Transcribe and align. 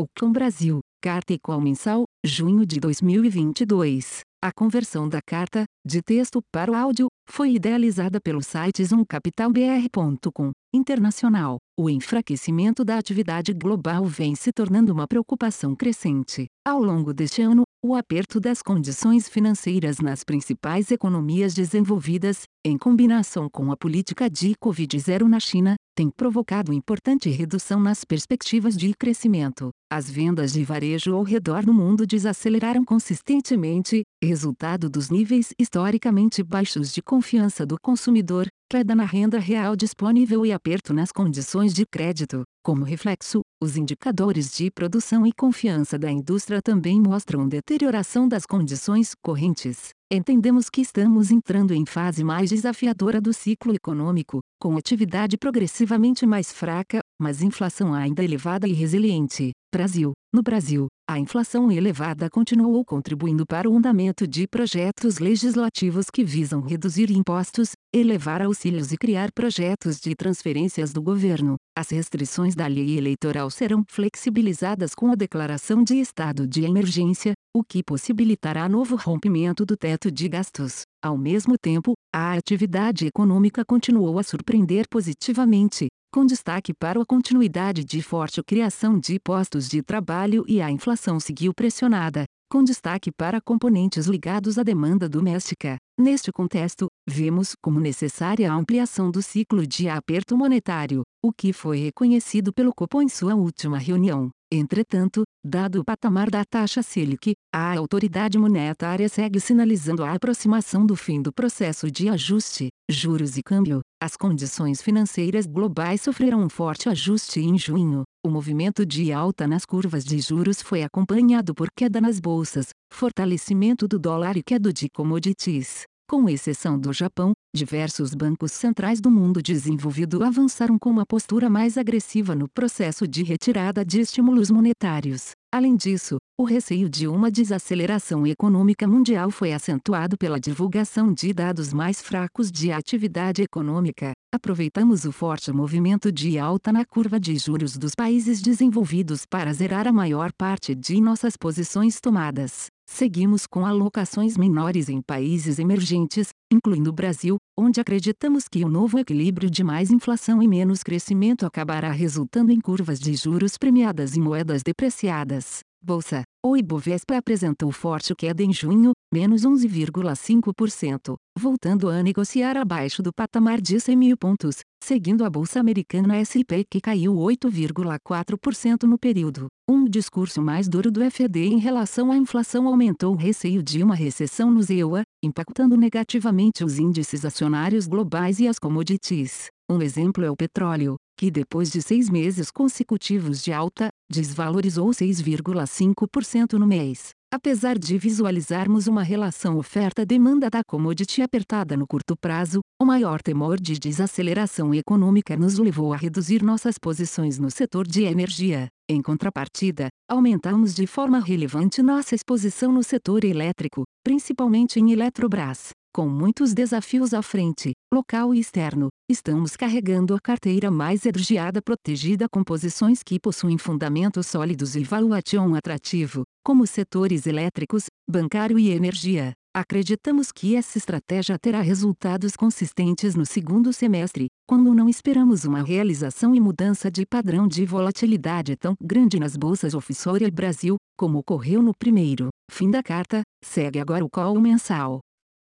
Ocon 0.00 0.32
Brasil, 0.32 0.80
Carta 1.02 1.34
Equal 1.34 1.60
Mensal, 1.60 2.04
junho 2.24 2.64
de 2.64 2.80
2022. 2.80 4.20
A 4.42 4.50
conversão 4.50 5.06
da 5.06 5.20
carta, 5.20 5.64
de 5.86 6.00
texto 6.00 6.40
para 6.50 6.72
o 6.72 6.74
áudio, 6.74 7.08
foi 7.28 7.52
idealizada 7.52 8.18
pelo 8.18 8.42
site 8.42 8.82
zoomcapitalbr.com. 8.82 10.52
Internacional, 10.72 11.58
o 11.78 11.90
enfraquecimento 11.90 12.82
da 12.82 12.96
atividade 12.96 13.52
global 13.52 14.06
vem 14.06 14.34
se 14.34 14.50
tornando 14.50 14.90
uma 14.90 15.06
preocupação 15.06 15.76
crescente. 15.76 16.46
Ao 16.66 16.82
longo 16.82 17.12
deste 17.12 17.42
ano, 17.42 17.64
o 17.84 17.94
aperto 17.94 18.40
das 18.40 18.62
condições 18.62 19.28
financeiras 19.28 19.98
nas 19.98 20.24
principais 20.24 20.90
economias 20.90 21.52
desenvolvidas, 21.52 22.44
em 22.64 22.78
combinação 22.78 23.48
com 23.50 23.70
a 23.70 23.76
política 23.76 24.30
de 24.30 24.54
Covid-0 24.62 25.22
na 25.24 25.40
China, 25.40 25.76
tem 26.00 26.08
provocado 26.08 26.72
importante 26.72 27.28
redução 27.28 27.78
nas 27.78 28.06
perspectivas 28.06 28.74
de 28.74 28.94
crescimento. 28.94 29.68
As 29.92 30.10
vendas 30.10 30.50
de 30.50 30.64
varejo 30.64 31.14
ao 31.14 31.22
redor 31.22 31.62
do 31.62 31.74
mundo 31.74 32.06
desaceleraram 32.06 32.82
consistentemente, 32.86 34.00
resultado 34.24 34.88
dos 34.88 35.10
níveis 35.10 35.52
historicamente 35.58 36.42
baixos 36.42 36.90
de 36.90 37.02
confiança 37.02 37.66
do 37.66 37.76
consumidor, 37.78 38.46
queda 38.70 38.94
na 38.94 39.04
renda 39.04 39.38
real 39.38 39.76
disponível 39.76 40.46
e 40.46 40.52
aperto 40.54 40.94
nas 40.94 41.12
condições 41.12 41.74
de 41.74 41.84
crédito. 41.84 42.44
Como 42.64 42.82
reflexo, 42.82 43.42
os 43.62 43.76
indicadores 43.76 44.56
de 44.56 44.70
produção 44.70 45.26
e 45.26 45.32
confiança 45.34 45.98
da 45.98 46.10
indústria 46.10 46.62
também 46.62 46.98
mostram 46.98 47.46
deterioração 47.46 48.26
das 48.26 48.46
condições 48.46 49.12
correntes. 49.22 49.90
Entendemos 50.12 50.68
que 50.68 50.80
estamos 50.80 51.30
entrando 51.30 51.72
em 51.72 51.86
fase 51.86 52.24
mais 52.24 52.50
desafiadora 52.50 53.20
do 53.20 53.32
ciclo 53.32 53.72
econômico, 53.72 54.40
com 54.60 54.76
atividade 54.76 55.38
progressivamente 55.38 56.26
mais 56.26 56.52
fraca, 56.52 56.98
mas 57.16 57.42
inflação 57.42 57.94
ainda 57.94 58.24
elevada 58.24 58.66
e 58.66 58.72
resiliente. 58.72 59.52
Brasil. 59.72 60.10
No 60.34 60.42
Brasil, 60.42 60.88
a 61.10 61.18
inflação 61.18 61.72
elevada 61.72 62.30
continuou 62.30 62.84
contribuindo 62.84 63.44
para 63.44 63.68
o 63.68 63.76
andamento 63.76 64.28
de 64.28 64.46
projetos 64.46 65.18
legislativos 65.18 66.06
que 66.08 66.22
visam 66.22 66.60
reduzir 66.60 67.10
impostos, 67.10 67.72
elevar 67.92 68.40
auxílios 68.40 68.92
e 68.92 68.96
criar 68.96 69.32
projetos 69.32 69.98
de 69.98 70.14
transferências 70.14 70.92
do 70.92 71.02
governo. 71.02 71.56
As 71.76 71.90
restrições 71.90 72.54
da 72.54 72.68
lei 72.68 72.96
eleitoral 72.96 73.50
serão 73.50 73.82
flexibilizadas 73.88 74.94
com 74.94 75.10
a 75.10 75.16
declaração 75.16 75.82
de 75.82 75.96
estado 75.96 76.46
de 76.46 76.62
emergência, 76.62 77.32
o 77.52 77.64
que 77.64 77.82
possibilitará 77.82 78.68
novo 78.68 78.94
rompimento 78.94 79.66
do 79.66 79.76
teto 79.76 80.12
de 80.12 80.28
gastos. 80.28 80.82
Ao 81.02 81.18
mesmo 81.18 81.56
tempo, 81.58 81.94
a 82.14 82.34
atividade 82.34 83.06
econômica 83.06 83.64
continuou 83.64 84.16
a 84.16 84.22
surpreender 84.22 84.84
positivamente, 84.88 85.88
com 86.12 86.26
destaque 86.26 86.74
para 86.74 87.00
a 87.00 87.06
continuidade 87.06 87.84
de 87.84 88.02
forte 88.02 88.42
criação 88.42 88.98
de 88.98 89.18
postos 89.20 89.68
de 89.68 89.80
trabalho 89.80 90.44
e 90.48 90.60
a 90.60 90.70
inflação 90.70 91.20
seguiu 91.20 91.54
pressionada, 91.54 92.24
com 92.50 92.64
destaque 92.64 93.12
para 93.12 93.40
componentes 93.40 94.06
ligados 94.06 94.58
à 94.58 94.64
demanda 94.64 95.08
doméstica. 95.08 95.76
Neste 95.98 96.32
contexto, 96.32 96.88
vemos 97.08 97.54
como 97.62 97.78
necessária 97.78 98.50
a 98.50 98.54
ampliação 98.54 99.08
do 99.10 99.22
ciclo 99.22 99.64
de 99.64 99.88
aperto 99.88 100.36
monetário, 100.36 101.02
o 101.24 101.32
que 101.32 101.52
foi 101.52 101.78
reconhecido 101.78 102.52
pelo 102.52 102.74
Copom 102.74 103.02
em 103.02 103.08
sua 103.08 103.36
última 103.36 103.78
reunião. 103.78 104.30
Entretanto, 104.52 105.22
dado 105.46 105.80
o 105.80 105.84
patamar 105.84 106.28
da 106.28 106.44
taxa 106.44 106.82
Selic, 106.82 107.34
a 107.54 107.76
autoridade 107.78 108.36
monetária 108.36 109.08
segue 109.08 109.38
sinalizando 109.38 110.02
a 110.02 110.12
aproximação 110.12 110.84
do 110.84 110.96
fim 110.96 111.22
do 111.22 111.32
processo 111.32 111.88
de 111.88 112.08
ajuste, 112.08 112.68
juros 112.90 113.38
e 113.38 113.42
câmbio. 113.44 113.80
As 114.02 114.16
condições 114.16 114.82
financeiras 114.82 115.46
globais 115.46 116.00
sofreram 116.00 116.42
um 116.42 116.48
forte 116.48 116.88
ajuste 116.88 117.38
em 117.38 117.56
junho. 117.56 118.02
O 118.26 118.28
movimento 118.28 118.84
de 118.84 119.12
alta 119.12 119.46
nas 119.46 119.64
curvas 119.64 120.04
de 120.04 120.18
juros 120.18 120.60
foi 120.60 120.82
acompanhado 120.82 121.54
por 121.54 121.68
queda 121.70 122.00
nas 122.00 122.18
bolsas, 122.18 122.70
fortalecimento 122.92 123.86
do 123.86 124.00
dólar 124.00 124.36
e 124.36 124.42
queda 124.42 124.72
de 124.72 124.88
commodities. 124.90 125.84
Com 126.10 126.28
exceção 126.28 126.76
do 126.76 126.92
Japão, 126.92 127.30
diversos 127.54 128.16
bancos 128.16 128.50
centrais 128.50 129.00
do 129.00 129.08
mundo 129.08 129.40
desenvolvido 129.40 130.24
avançaram 130.24 130.76
com 130.76 130.90
uma 130.90 131.06
postura 131.06 131.48
mais 131.48 131.78
agressiva 131.78 132.34
no 132.34 132.48
processo 132.48 133.06
de 133.06 133.22
retirada 133.22 133.84
de 133.84 134.00
estímulos 134.00 134.50
monetários. 134.50 135.30
Além 135.54 135.76
disso, 135.76 136.16
o 136.36 136.42
receio 136.42 136.88
de 136.88 137.06
uma 137.06 137.30
desaceleração 137.30 138.26
econômica 138.26 138.88
mundial 138.88 139.30
foi 139.30 139.52
acentuado 139.52 140.18
pela 140.18 140.40
divulgação 140.40 141.14
de 141.14 141.32
dados 141.32 141.72
mais 141.72 142.02
fracos 142.02 142.50
de 142.50 142.72
atividade 142.72 143.42
econômica. 143.42 144.10
Aproveitamos 144.34 145.04
o 145.04 145.12
forte 145.12 145.52
movimento 145.52 146.10
de 146.10 146.40
alta 146.40 146.72
na 146.72 146.84
curva 146.84 147.20
de 147.20 147.36
juros 147.36 147.76
dos 147.76 147.94
países 147.94 148.42
desenvolvidos 148.42 149.24
para 149.24 149.52
zerar 149.52 149.86
a 149.86 149.92
maior 149.92 150.32
parte 150.36 150.74
de 150.74 151.00
nossas 151.00 151.36
posições 151.36 152.00
tomadas. 152.00 152.66
Seguimos 152.92 153.46
com 153.46 153.64
alocações 153.64 154.36
menores 154.36 154.88
em 154.88 155.00
países 155.00 155.60
emergentes, 155.60 156.30
incluindo 156.52 156.90
o 156.90 156.92
Brasil, 156.92 157.36
onde 157.56 157.80
acreditamos 157.80 158.46
que 158.50 158.64
o 158.64 158.68
novo 158.68 158.98
equilíbrio 158.98 159.48
de 159.48 159.62
mais 159.62 159.90
inflação 159.90 160.42
e 160.42 160.48
menos 160.48 160.82
crescimento 160.82 161.46
acabará 161.46 161.92
resultando 161.92 162.50
em 162.50 162.60
curvas 162.60 162.98
de 162.98 163.14
juros 163.14 163.56
premiadas 163.56 164.16
e 164.16 164.20
moedas 164.20 164.62
depreciadas. 164.62 165.60
Bolsa. 165.80 166.24
O 166.44 166.56
Ibovespa 166.56 167.16
apresentou 167.16 167.70
forte 167.70 168.14
queda 168.14 168.42
em 168.42 168.52
junho, 168.52 168.92
menos 169.12 169.42
11,5%, 169.42 171.16
voltando 171.36 171.88
a 171.88 172.02
negociar 172.02 172.56
abaixo 172.56 173.02
do 173.02 173.12
patamar 173.12 173.60
de 173.60 173.80
100 173.80 173.96
mil 173.96 174.16
pontos, 174.16 174.60
seguindo 174.82 175.24
a 175.24 175.30
Bolsa 175.30 175.58
Americana 175.58 176.22
SP 176.22 176.62
que 176.70 176.80
caiu 176.80 177.14
8,4% 177.14 178.84
no 178.84 178.96
período. 178.96 179.48
Um 179.68 179.84
discurso 179.84 180.40
mais 180.40 180.68
duro 180.68 180.90
do 180.90 181.00
FED 181.10 181.40
em 181.40 181.58
relação 181.58 182.12
à 182.12 182.16
inflação 182.16 182.68
aumentou 182.68 183.14
o 183.14 183.16
receio 183.16 183.62
de 183.62 183.82
uma 183.82 183.94
recessão 183.94 184.50
no 184.50 184.60
EUA, 184.70 185.02
impactando 185.22 185.76
negativamente 185.76 186.64
os 186.64 186.78
índices 186.78 187.24
acionários 187.24 187.86
globais 187.86 188.38
e 188.38 188.46
as 188.46 188.58
commodities. 188.58 189.48
Um 189.68 189.80
exemplo 189.82 190.24
é 190.24 190.30
o 190.30 190.36
petróleo, 190.36 190.96
que 191.16 191.30
depois 191.30 191.70
de 191.70 191.82
seis 191.82 192.08
meses 192.08 192.50
consecutivos 192.50 193.42
de 193.42 193.52
alta, 193.52 193.90
desvalorizou 194.10 194.88
6,5% 194.90 196.54
no 196.54 196.66
mês. 196.66 197.10
Apesar 197.32 197.78
de 197.78 197.96
visualizarmos 197.96 198.88
uma 198.88 199.04
relação 199.04 199.56
oferta-demanda 199.56 200.50
da 200.50 200.64
commodity 200.64 201.22
apertada 201.22 201.76
no 201.76 201.86
curto 201.86 202.16
prazo, 202.16 202.60
o 202.76 202.84
maior 202.84 203.22
temor 203.22 203.60
de 203.60 203.78
desaceleração 203.78 204.74
econômica 204.74 205.36
nos 205.36 205.56
levou 205.56 205.92
a 205.92 205.96
reduzir 205.96 206.42
nossas 206.42 206.76
posições 206.76 207.38
no 207.38 207.48
setor 207.48 207.86
de 207.86 208.02
energia. 208.02 208.66
Em 208.88 209.00
contrapartida, 209.00 209.86
aumentamos 210.10 210.74
de 210.74 210.88
forma 210.88 211.20
relevante 211.20 211.80
nossa 211.80 212.16
exposição 212.16 212.72
no 212.72 212.82
setor 212.82 213.24
elétrico, 213.24 213.84
principalmente 214.02 214.80
em 214.80 214.90
Eletrobras. 214.90 215.70
Com 215.92 216.08
muitos 216.08 216.54
desafios 216.54 217.12
à 217.12 217.20
frente, 217.20 217.72
local 217.92 218.32
e 218.32 218.38
externo, 218.38 218.90
estamos 219.10 219.56
carregando 219.56 220.14
a 220.14 220.20
carteira 220.20 220.70
mais 220.70 221.04
energiada 221.04 221.60
protegida 221.60 222.28
com 222.28 222.44
posições 222.44 223.02
que 223.02 223.18
possuem 223.18 223.58
fundamentos 223.58 224.28
sólidos 224.28 224.76
e 224.76 224.84
valuation 224.84 225.52
atrativo, 225.56 226.22
como 226.44 226.64
setores 226.64 227.26
elétricos, 227.26 227.86
bancário 228.08 228.56
e 228.56 228.70
energia. 228.70 229.32
Acreditamos 229.52 230.30
que 230.30 230.54
essa 230.54 230.78
estratégia 230.78 231.36
terá 231.36 231.60
resultados 231.60 232.36
consistentes 232.36 233.16
no 233.16 233.26
segundo 233.26 233.72
semestre, 233.72 234.28
quando 234.48 234.72
não 234.72 234.88
esperamos 234.88 235.44
uma 235.44 235.60
realização 235.60 236.36
e 236.36 236.40
mudança 236.40 236.88
de 236.88 237.04
padrão 237.04 237.48
de 237.48 237.66
volatilidade 237.66 238.54
tão 238.54 238.76
grande 238.80 239.18
nas 239.18 239.36
bolsas 239.36 239.74
offshore 239.74 240.30
Brasil, 240.30 240.76
como 240.96 241.18
ocorreu 241.18 241.60
no 241.60 241.72
primeiro. 241.76 242.28
Fim 242.48 242.70
da 242.70 242.80
carta, 242.80 243.22
segue 243.44 243.80
agora 243.80 244.04
o 244.04 244.08
call 244.08 244.40
mensal. 244.40 245.00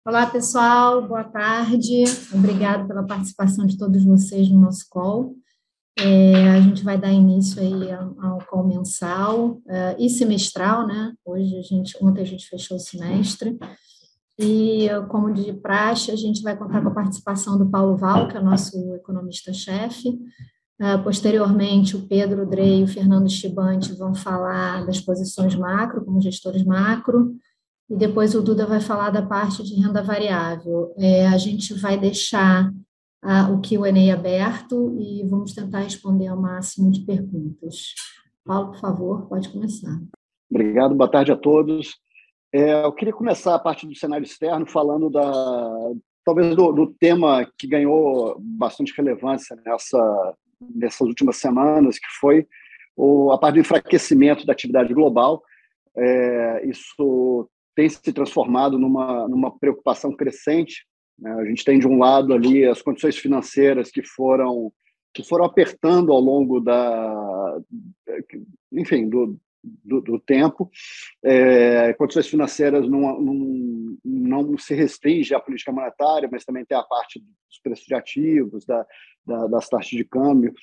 Olá, 0.03 0.25
pessoal, 0.25 1.07
boa 1.07 1.23
tarde. 1.23 2.05
Obrigado 2.33 2.87
pela 2.87 3.05
participação 3.05 3.67
de 3.67 3.77
todos 3.77 4.03
vocês 4.03 4.49
no 4.49 4.59
nosso 4.59 4.87
call. 4.89 5.35
É, 5.95 6.49
a 6.49 6.59
gente 6.59 6.83
vai 6.83 6.97
dar 6.97 7.11
início 7.11 7.61
aí 7.61 7.91
ao, 7.91 8.19
ao 8.19 8.37
call 8.47 8.65
mensal 8.65 9.61
uh, 9.63 9.95
e 9.99 10.09
semestral, 10.09 10.87
né? 10.87 11.13
Hoje 11.23 11.55
a 11.55 11.61
gente, 11.61 11.95
ontem 12.01 12.21
a 12.21 12.25
gente 12.25 12.47
fechou 12.47 12.77
o 12.77 12.79
semestre. 12.79 13.59
E, 14.39 14.87
como 15.07 15.31
de 15.31 15.53
praxe, 15.53 16.09
a 16.09 16.15
gente 16.15 16.41
vai 16.41 16.57
contar 16.57 16.81
com 16.81 16.87
a 16.87 16.95
participação 16.95 17.55
do 17.55 17.69
Paulo 17.69 17.95
Val, 17.95 18.27
que 18.27 18.35
é 18.35 18.39
o 18.39 18.43
nosso 18.43 18.95
economista-chefe. 18.95 20.09
Uh, 20.81 21.03
posteriormente, 21.03 21.95
o 21.95 22.07
Pedro 22.07 22.49
Drey 22.49 22.79
e 22.79 22.83
o 22.85 22.87
Fernando 22.87 23.29
Chibante 23.29 23.93
vão 23.93 24.15
falar 24.15 24.83
das 24.83 24.99
posições 24.99 25.53
macro, 25.53 26.03
como 26.03 26.19
gestores 26.19 26.63
macro 26.63 27.35
e 27.91 27.95
depois 27.97 28.33
o 28.33 28.41
Duda 28.41 28.65
vai 28.65 28.79
falar 28.79 29.09
da 29.09 29.21
parte 29.21 29.61
de 29.63 29.75
renda 29.75 30.01
variável. 30.01 30.93
É, 30.97 31.27
a 31.27 31.37
gente 31.37 31.73
vai 31.73 31.97
deixar 31.97 32.71
a, 33.21 33.49
o 33.51 33.59
Q&A 33.61 34.13
aberto 34.13 34.95
e 34.97 35.27
vamos 35.27 35.53
tentar 35.53 35.79
responder 35.79 36.27
ao 36.27 36.39
máximo 36.39 36.89
de 36.89 37.01
perguntas. 37.01 37.93
Paulo, 38.45 38.71
por 38.71 38.79
favor, 38.79 39.27
pode 39.27 39.49
começar. 39.49 39.99
Obrigado, 40.49 40.95
boa 40.95 41.11
tarde 41.11 41.33
a 41.33 41.35
todos. 41.35 41.97
É, 42.53 42.85
eu 42.85 42.93
queria 42.93 43.13
começar 43.13 43.55
a 43.55 43.59
parte 43.59 43.85
do 43.85 43.93
cenário 43.93 44.23
externo 44.23 44.65
falando 44.65 45.09
da 45.09 45.91
talvez 46.23 46.55
do, 46.55 46.71
do 46.71 46.87
tema 46.93 47.45
que 47.57 47.67
ganhou 47.67 48.37
bastante 48.39 48.93
relevância 48.95 49.57
nessa, 49.65 50.33
nessas 50.61 51.01
últimas 51.01 51.35
semanas, 51.37 51.99
que 51.99 52.07
foi 52.21 52.47
ou 52.95 53.33
a 53.33 53.37
parte 53.37 53.55
do 53.55 53.61
enfraquecimento 53.61 54.45
da 54.45 54.53
atividade 54.53 54.93
global. 54.93 55.43
É, 55.97 56.65
isso 56.69 57.49
tem 57.75 57.89
se 57.89 58.13
transformado 58.13 58.77
numa, 58.77 59.27
numa 59.27 59.57
preocupação 59.57 60.15
crescente. 60.15 60.85
Né? 61.17 61.31
A 61.33 61.45
gente 61.45 61.63
tem, 61.63 61.79
de 61.79 61.87
um 61.87 61.97
lado, 61.97 62.33
ali 62.33 62.65
as 62.65 62.81
condições 62.81 63.17
financeiras 63.17 63.89
que 63.91 64.03
foram 64.03 64.71
que 65.13 65.23
foram 65.25 65.43
apertando 65.43 66.13
ao 66.13 66.21
longo 66.21 66.61
da, 66.61 67.59
enfim, 68.71 69.09
do, 69.09 69.37
do, 69.63 70.01
do 70.01 70.19
tempo. 70.19 70.69
É, 71.23 71.93
condições 71.93 72.27
financeiras 72.27 72.87
não, 72.89 73.19
não, 73.21 74.43
não 74.43 74.57
se 74.57 74.73
restringe 74.73 75.33
à 75.33 75.39
política 75.39 75.71
monetária, 75.71 76.29
mas 76.31 76.45
também 76.45 76.65
tem 76.65 76.77
a 76.77 76.83
parte 76.83 77.19
dos 77.19 77.59
preços 77.61 77.85
de 77.85 77.93
ativos, 77.93 78.65
da, 78.65 78.85
da, 79.25 79.47
das 79.47 79.69
taxas 79.69 79.91
de 79.91 80.03
câmbio. 80.03 80.53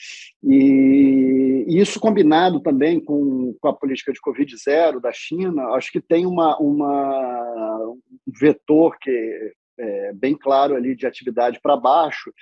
E, 0.43 1.65
e, 1.69 1.79
isso 1.81 2.01
combinado 2.01 2.61
também 2.61 3.01
com, 3.01 3.55
com 3.61 3.69
a 3.69 3.75
política 3.75 4.13
de 4.13 4.21
Covid-0 4.21 5.01
da 5.01 5.13
China, 5.13 5.75
acho 5.75 5.93
que 5.93 6.01
tem 6.01 6.27
uma, 6.27 6.59
uma, 6.59 7.79
um 7.87 8.01
vetor 8.27 8.99
que 8.99 9.53
é 9.79 10.13
bem 10.13 10.37
claro 10.37 10.75
ali 10.75 10.95
de 10.95 11.07
atividade 11.07 11.61
para 11.63 11.77
baixo, 11.77 12.33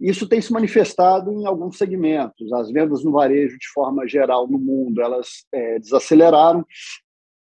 isso 0.00 0.28
tem 0.28 0.40
se 0.40 0.52
manifestado 0.52 1.32
em 1.32 1.46
alguns 1.46 1.78
segmentos. 1.78 2.52
As 2.52 2.70
vendas 2.70 3.04
no 3.04 3.12
varejo, 3.12 3.58
de 3.58 3.68
forma 3.68 4.06
geral, 4.06 4.46
no 4.48 4.58
mundo, 4.58 5.00
elas 5.00 5.46
é, 5.52 5.78
desaceleraram. 5.78 6.64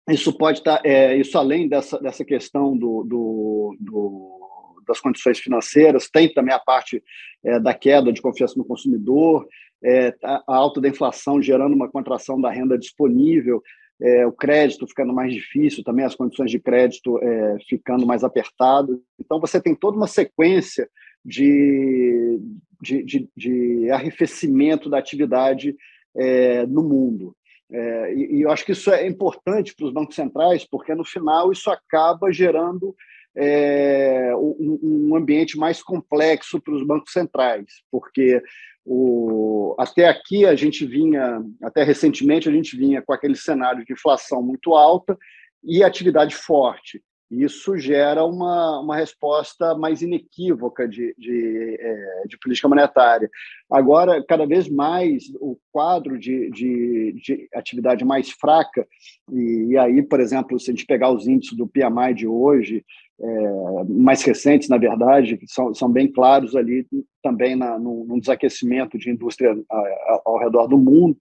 Isso 0.09 0.37
pode 0.37 0.59
estar, 0.59 0.79
tá, 0.79 0.89
é, 0.89 1.17
isso 1.17 1.37
além 1.39 1.69
dessa, 1.69 1.99
dessa 1.99 2.25
questão 2.25 2.77
do, 2.77 3.05
do, 3.05 3.77
do 3.79 4.41
das 4.89 5.01
condições 5.01 5.39
financeiras, 5.39 6.11
tem 6.11 6.33
também 6.33 6.53
a 6.53 6.59
parte 6.59 7.03
é, 7.45 7.61
da 7.61 7.73
queda 7.73 8.13
de 8.13 8.21
confiança 8.21 8.55
no 8.57 8.65
consumidor, 8.65 9.47
é, 9.85 10.13
a 10.23 10.43
alta 10.47 10.81
da 10.81 10.89
inflação 10.89 11.41
gerando 11.41 11.75
uma 11.75 11.89
contração 11.89 12.41
da 12.41 12.51
renda 12.51 12.77
disponível, 12.77 13.63
é, 14.01 14.27
o 14.27 14.33
crédito 14.33 14.87
ficando 14.87 15.13
mais 15.13 15.33
difícil, 15.33 15.85
também 15.85 16.05
as 16.05 16.15
condições 16.15 16.51
de 16.51 16.59
crédito 16.59 17.19
é, 17.23 17.59
ficando 17.69 18.07
mais 18.07 18.25
apertadas. 18.25 18.99
Então, 19.19 19.41
você 19.41 19.61
tem 19.61 19.75
toda 19.75 19.97
uma 19.97 20.07
sequência 20.07 20.89
de, 21.25 22.41
de, 22.81 23.03
de, 23.05 23.29
de 23.37 23.91
arrefecimento 23.91 24.89
da 24.89 24.99
atividade 24.99 25.77
é, 26.17 26.67
no 26.67 26.83
mundo. 26.83 27.37
É, 27.73 28.15
e, 28.15 28.37
e, 28.37 28.43
eu 28.43 28.51
acho 28.51 28.65
que 28.65 28.73
isso 28.73 28.91
é 28.91 29.07
importante 29.07 29.75
para 29.77 29.87
os 29.87 29.93
bancos 29.93 30.17
centrais, 30.17 30.65
porque 30.65 30.95
no 30.95 31.05
final 31.05 31.53
isso 31.53 31.71
acaba 31.71 32.33
gerando 32.33 32.97
é, 33.43 34.37
um, 34.37 35.09
um, 35.11 35.17
ambiente 35.17 35.57
mais 35.57 35.83
complexo 35.83 36.61
para 36.61 36.75
os 36.75 36.87
bancos 36.87 37.11
centrais, 37.11 37.65
porque 37.91 38.43
o, 38.85 39.75
até 39.79 40.07
aqui 40.09 40.45
a 40.45 40.55
gente 40.55 40.85
vinha, 40.85 41.43
até 41.63 41.83
recentemente 41.83 42.51
a 42.51 42.53
gente 42.53 42.77
vinha 42.77 43.01
com 43.01 43.15
aquele 43.15 43.35
cenário 43.35 43.83
de 43.83 43.95
inflação 43.95 44.43
muito 44.43 44.75
alta 44.75 45.17
e 45.65 45.83
atividade 45.83 46.35
forte. 46.37 47.03
Isso 47.31 47.79
gera 47.79 48.25
uma, 48.25 48.81
uma 48.81 48.97
resposta 48.97 49.73
mais 49.77 50.03
inequívoca 50.03 50.89
de, 50.89 51.15
de, 51.17 51.77
é, 51.79 52.23
de 52.27 52.37
política 52.37 52.69
monetária. 52.69 53.31
Agora, 53.71 54.25
cada 54.27 54.45
vez 54.45 54.69
mais, 54.69 55.25
o 55.41 55.57
quadro 55.71 56.19
de, 56.19 56.51
de, 56.51 57.13
de 57.23 57.49
atividade 57.55 58.05
mais 58.05 58.31
fraca, 58.31 58.85
e, 59.31 59.69
e, 59.71 59.79
aí, 59.79 60.03
por 60.03 60.19
exemplo, 60.19 60.59
se 60.59 60.71
a 60.71 60.75
gente 60.75 60.87
pegar 60.87 61.13
os 61.13 61.29
índices 61.29 61.57
do 61.57 61.69
PMI 61.69 62.15
de 62.15 62.27
hoje, 62.27 62.85
é, 63.23 63.85
mais 63.89 64.23
recentes, 64.23 64.69
na 64.69 64.79
verdade, 64.79 65.37
que 65.37 65.47
são, 65.47 65.73
são 65.73 65.89
bem 65.89 66.11
claros 66.11 66.57
ali 66.57 66.85
também 67.23 67.55
na, 67.55 67.79
no, 67.79 68.05
no 68.07 68.19
desaquecimento 68.19 68.99
de 68.99 69.09
indústria 69.09 69.57
ao, 69.69 70.23
ao 70.25 70.39
redor 70.39 70.67
do 70.67 70.79
mundo, 70.79 71.17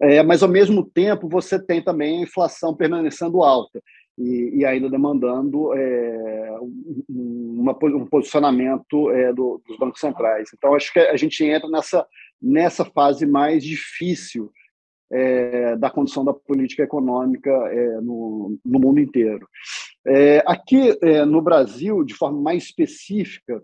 é, 0.00 0.22
mas 0.22 0.42
ao 0.42 0.48
mesmo 0.48 0.84
tempo 0.84 1.28
você 1.28 1.58
tem 1.58 1.82
também 1.82 2.18
a 2.18 2.22
inflação 2.22 2.74
permanecendo 2.74 3.42
alta 3.42 3.80
e, 4.18 4.58
e 4.58 4.64
ainda 4.64 4.90
demandando 4.90 5.72
é, 5.74 6.58
uma, 7.08 7.72
um 7.84 8.06
posicionamento 8.06 9.10
é, 9.12 9.32
do, 9.32 9.62
dos 9.66 9.78
bancos 9.78 10.00
centrais. 10.00 10.50
Então, 10.52 10.74
acho 10.74 10.92
que 10.92 10.98
a 10.98 11.16
gente 11.16 11.44
entra 11.44 11.68
nessa, 11.68 12.06
nessa 12.42 12.84
fase 12.84 13.24
mais 13.24 13.62
difícil 13.62 14.50
é, 15.10 15.76
da 15.76 15.88
condição 15.88 16.24
da 16.24 16.34
política 16.34 16.82
econômica 16.82 17.50
é, 17.50 18.00
no, 18.00 18.58
no, 18.64 18.78
mundo 18.78 19.00
inteiro. 19.00 19.48
É, 20.06 20.42
aqui 20.46 20.98
é, 21.00 21.24
no 21.24 21.40
Brasil, 21.40 22.04
de 22.04 22.14
forma 22.14 22.40
mais 22.40 22.64
específica, 22.64 23.62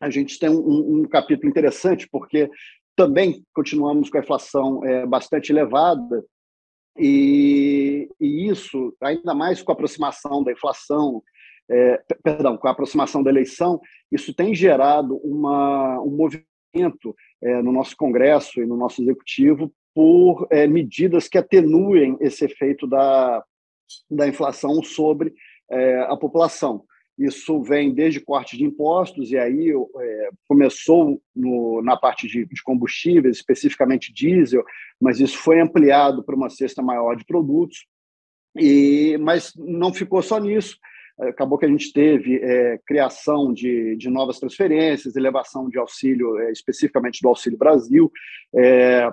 a 0.00 0.10
gente 0.10 0.38
tem 0.38 0.50
um, 0.50 1.00
um 1.00 1.04
capítulo 1.04 1.48
interessante, 1.48 2.08
porque 2.10 2.50
também 2.94 3.42
continuamos 3.54 4.10
com 4.10 4.18
a 4.18 4.20
inflação 4.20 4.80
bastante 5.06 5.52
elevada, 5.52 6.24
e, 6.98 8.08
e, 8.20 8.48
isso, 8.48 8.94
ainda 9.00 9.34
mais 9.34 9.62
com 9.62 9.72
a 9.72 9.74
aproximação 9.74 10.42
da 10.42 10.52
inflação, 10.52 11.22
é, 11.68 12.02
perdão, 12.22 12.56
com 12.56 12.68
a 12.68 12.70
aproximação 12.70 13.22
da 13.22 13.30
eleição, 13.30 13.80
isso 14.10 14.34
tem 14.34 14.54
gerado 14.54 15.16
uma, 15.18 16.00
um 16.00 16.10
movimento 16.10 17.14
é, 17.42 17.62
no 17.62 17.72
nosso 17.72 17.96
Congresso 17.96 18.60
e 18.60 18.66
no 18.66 18.76
nosso 18.76 19.02
Executivo 19.02 19.72
por 19.94 20.46
é, 20.50 20.66
medidas 20.66 21.26
que 21.26 21.38
atenuem 21.38 22.16
esse 22.20 22.44
efeito 22.44 22.86
da, 22.86 23.42
da 24.10 24.28
inflação 24.28 24.82
sobre 24.82 25.32
é, 25.70 26.00
a 26.02 26.16
população. 26.16 26.84
Isso 27.18 27.62
vem 27.62 27.94
desde 27.94 28.20
corte 28.20 28.56
de 28.56 28.64
impostos, 28.64 29.30
e 29.30 29.38
aí 29.38 29.70
é, 29.70 30.30
começou 30.46 31.20
no, 31.34 31.80
na 31.82 31.96
parte 31.96 32.28
de, 32.28 32.44
de, 32.44 32.62
combustíveis, 32.62 33.36
especificamente 33.36 34.12
diesel, 34.12 34.62
mas 35.00 35.18
isso 35.18 35.38
foi 35.38 35.58
ampliado 35.58 36.22
para 36.22 36.36
uma 36.36 36.50
cesta 36.50 36.82
maior 36.82 37.16
de 37.16 37.24
produtos, 37.24 37.86
e 38.54 39.16
mas 39.18 39.52
não 39.56 39.92
ficou 39.92 40.20
só 40.22 40.38
nisso. 40.38 40.76
Acabou 41.18 41.56
que 41.56 41.64
a 41.64 41.68
gente 41.68 41.90
teve 41.90 42.36
é, 42.42 42.78
criação 42.86 43.50
de, 43.50 43.96
de 43.96 44.10
novas 44.10 44.38
transferências, 44.38 45.16
elevação 45.16 45.70
de 45.70 45.78
auxílio, 45.78 46.38
é, 46.38 46.52
especificamente 46.52 47.22
do 47.22 47.28
Auxílio 47.28 47.58
Brasil, 47.58 48.12
é, 48.54 49.10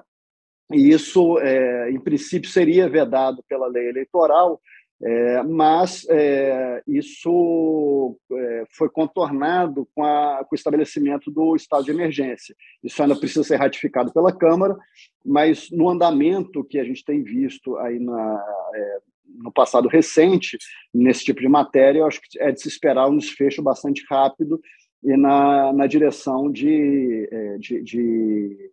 e 0.71 0.89
isso, 0.89 1.37
é, 1.39 1.91
em 1.91 1.99
princípio, 1.99 2.49
seria 2.49 2.89
vedado 2.89 3.43
pela 3.47 3.67
lei 3.67 3.89
eleitoral, 3.89 4.59
é, 5.01 5.43
mas 5.43 6.05
é, 6.09 6.81
isso 6.87 8.17
é, 8.31 8.63
foi 8.69 8.89
contornado 8.89 9.87
com, 9.93 10.03
a, 10.03 10.45
com, 10.45 10.53
o 10.53 10.55
estabelecimento 10.55 11.29
do 11.29 11.55
estado 11.55 11.83
de 11.83 11.91
emergência. 11.91 12.55
Isso 12.83 13.01
ainda 13.01 13.15
precisa 13.15 13.43
ser 13.43 13.57
ratificado 13.57 14.13
pela 14.13 14.35
Câmara, 14.35 14.77
mas 15.25 15.69
no 15.71 15.89
andamento 15.89 16.63
que 16.63 16.79
a 16.79 16.83
gente 16.83 17.03
tem 17.03 17.21
visto 17.21 17.77
aí 17.77 17.99
na, 17.99 18.45
é, 18.75 18.97
no 19.25 19.51
passado 19.51 19.87
recente, 19.89 20.57
nesse 20.93 21.25
tipo 21.25 21.41
de 21.41 21.49
matéria, 21.49 21.99
eu 21.99 22.07
acho 22.07 22.21
que 22.21 22.39
é 22.39 22.51
de 22.51 22.61
se 22.61 22.67
esperar 22.67 23.09
um 23.09 23.17
desfecho 23.17 23.61
bastante 23.61 24.05
rápido 24.09 24.61
e 25.03 25.17
na, 25.17 25.73
na 25.73 25.85
direção 25.85 26.49
de, 26.49 27.27
é, 27.29 27.57
de, 27.57 27.83
de, 27.83 28.71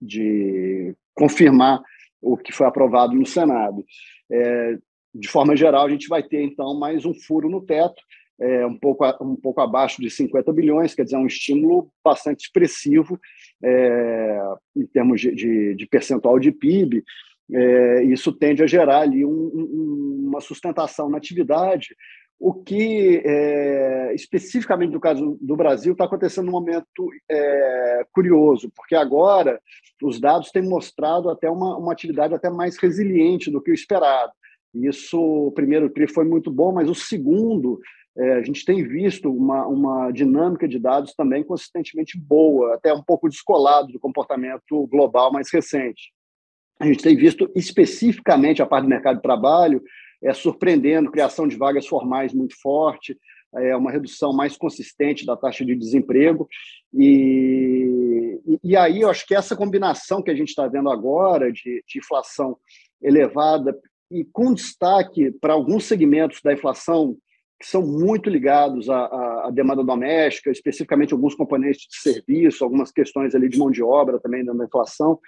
de 0.00 0.96
confirmar 1.14 1.80
o 2.20 2.36
que 2.36 2.52
foi 2.52 2.66
aprovado 2.66 3.14
no 3.14 3.26
Senado. 3.26 3.84
É, 4.30 4.78
de 5.14 5.28
forma 5.28 5.56
geral, 5.56 5.86
a 5.86 5.90
gente 5.90 6.08
vai 6.08 6.22
ter, 6.22 6.42
então, 6.42 6.78
mais 6.78 7.04
um 7.04 7.14
furo 7.14 7.48
no 7.48 7.60
teto, 7.60 8.02
é, 8.40 8.66
um, 8.66 8.76
pouco, 8.76 9.04
um 9.24 9.36
pouco 9.36 9.60
abaixo 9.60 10.02
de 10.02 10.10
50 10.10 10.52
bilhões, 10.52 10.94
quer 10.94 11.04
dizer, 11.04 11.16
um 11.16 11.26
estímulo 11.26 11.88
bastante 12.02 12.46
expressivo 12.46 13.18
é, 13.62 14.40
em 14.76 14.86
termos 14.86 15.20
de, 15.20 15.32
de, 15.34 15.74
de, 15.76 15.86
percentual 15.86 16.38
de 16.40 16.50
PIB. 16.50 17.04
É, 17.52 18.02
isso 18.04 18.32
tende 18.32 18.62
a 18.62 18.66
gerar 18.66 19.02
ali 19.02 19.24
um, 19.24 19.30
um, 19.30 20.24
uma 20.28 20.40
sustentação 20.40 21.08
na 21.08 21.18
atividade, 21.18 21.94
o 22.40 22.52
que, 22.52 23.22
é, 23.24 24.12
especificamente 24.14 24.90
no 24.90 25.00
caso 25.00 25.38
do 25.40 25.56
Brasil, 25.56 25.92
está 25.92 26.04
acontecendo 26.04 26.46
num 26.46 26.52
momento 26.52 27.08
é, 27.30 28.04
curioso, 28.12 28.70
porque 28.74 28.96
agora 28.96 29.60
os 30.02 30.20
dados 30.20 30.50
têm 30.50 30.62
mostrado 30.62 31.30
até 31.30 31.48
uma, 31.48 31.76
uma 31.78 31.92
atividade 31.92 32.34
até 32.34 32.50
mais 32.50 32.76
resiliente 32.76 33.50
do 33.50 33.62
que 33.62 33.70
o 33.70 33.74
esperado. 33.74 34.32
Isso, 34.74 35.20
o 35.20 35.52
primeiro 35.52 35.88
TRI 35.88 36.08
foi 36.08 36.24
muito 36.24 36.50
bom, 36.50 36.72
mas 36.72 36.88
o 36.90 36.94
segundo, 36.94 37.80
é, 38.16 38.32
a 38.34 38.42
gente 38.42 38.64
tem 38.64 38.82
visto 38.86 39.30
uma, 39.30 39.66
uma 39.66 40.10
dinâmica 40.10 40.66
de 40.66 40.78
dados 40.78 41.14
também 41.14 41.44
consistentemente 41.44 42.18
boa, 42.18 42.74
até 42.74 42.92
um 42.92 43.02
pouco 43.02 43.28
descolado 43.28 43.92
do 43.92 44.00
comportamento 44.00 44.86
global 44.88 45.32
mais 45.32 45.50
recente. 45.52 46.12
A 46.80 46.86
gente 46.86 47.02
tem 47.02 47.16
visto 47.16 47.50
especificamente 47.54 48.60
a 48.60 48.66
parte 48.66 48.84
do 48.84 48.90
mercado 48.90 49.16
de 49.16 49.22
trabalho 49.22 49.82
é, 50.22 50.32
surpreendendo, 50.32 51.10
criação 51.10 51.46
de 51.46 51.56
vagas 51.56 51.86
formais 51.86 52.32
muito 52.32 52.54
forte, 52.60 53.16
é, 53.56 53.76
uma 53.76 53.90
redução 53.90 54.32
mais 54.32 54.56
consistente 54.56 55.24
da 55.24 55.36
taxa 55.36 55.64
de 55.64 55.76
desemprego. 55.76 56.48
E, 56.92 58.40
e, 58.62 58.76
aí 58.76 59.02
eu 59.02 59.10
acho 59.10 59.26
que 59.26 59.34
essa 59.34 59.56
combinação 59.56 60.22
que 60.22 60.30
a 60.30 60.34
gente 60.34 60.48
está 60.48 60.66
vendo 60.66 60.90
agora 60.90 61.52
de, 61.52 61.84
de 61.86 61.98
inflação 61.98 62.56
elevada 63.00 63.76
e 64.14 64.24
com 64.32 64.54
destaque 64.54 65.32
para 65.40 65.52
alguns 65.52 65.84
segmentos 65.84 66.40
da 66.42 66.52
inflação 66.52 67.16
que 67.60 67.66
são 67.66 67.82
muito 67.82 68.30
ligados 68.30 68.88
à, 68.88 69.46
à, 69.46 69.50
demanda 69.50 69.82
doméstica, 69.82 70.50
especificamente 70.50 71.12
alguns 71.12 71.34
componentes 71.34 71.86
de 71.88 71.96
serviço, 71.96 72.62
algumas 72.62 72.92
questões 72.92 73.34
ali 73.34 73.48
de 73.48 73.58
mão 73.58 73.70
de 73.70 73.82
obra 73.82 74.20
também 74.20 74.44
da 74.44 74.64
inflação, 74.64 75.18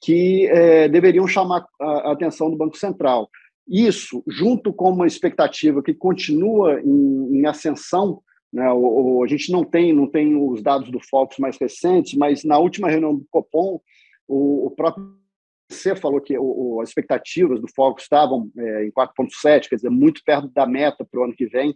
que 0.00 0.46
é, 0.46 0.88
deveriam 0.88 1.26
chamar 1.26 1.64
a 1.80 2.12
atenção 2.12 2.50
do 2.50 2.56
Banco 2.56 2.76
Central. 2.76 3.28
Isso, 3.68 4.22
junto 4.26 4.72
com 4.72 4.90
uma 4.90 5.06
expectativa 5.06 5.82
que 5.82 5.94
continua 5.94 6.80
em, 6.80 7.40
em 7.40 7.46
ascensão, 7.46 8.22
né, 8.52 8.70
o, 8.72 9.18
o, 9.18 9.24
a 9.24 9.26
gente 9.26 9.52
não 9.52 9.64
tem, 9.64 9.92
não 9.92 10.06
tem 10.06 10.36
os 10.36 10.62
dados 10.62 10.90
do 10.90 11.00
Focus 11.00 11.38
mais 11.38 11.58
recentes, 11.58 12.14
mas 12.14 12.44
na 12.44 12.58
última 12.58 12.88
reunião 12.88 13.14
do 13.14 13.26
Copom, 13.30 13.80
o, 14.26 14.66
o 14.66 14.70
próprio 14.70 15.14
você 15.68 15.96
falou 15.96 16.20
que 16.20 16.36
o, 16.38 16.80
as 16.80 16.88
expectativas 16.88 17.60
do 17.60 17.68
Focus 17.74 18.04
estavam 18.04 18.50
é, 18.56 18.84
em 18.84 18.90
4,7, 18.90 19.68
quer 19.68 19.76
dizer, 19.76 19.90
muito 19.90 20.22
perto 20.24 20.48
da 20.48 20.66
meta 20.66 21.04
para 21.04 21.20
o 21.20 21.24
ano 21.24 21.34
que 21.34 21.46
vem. 21.46 21.74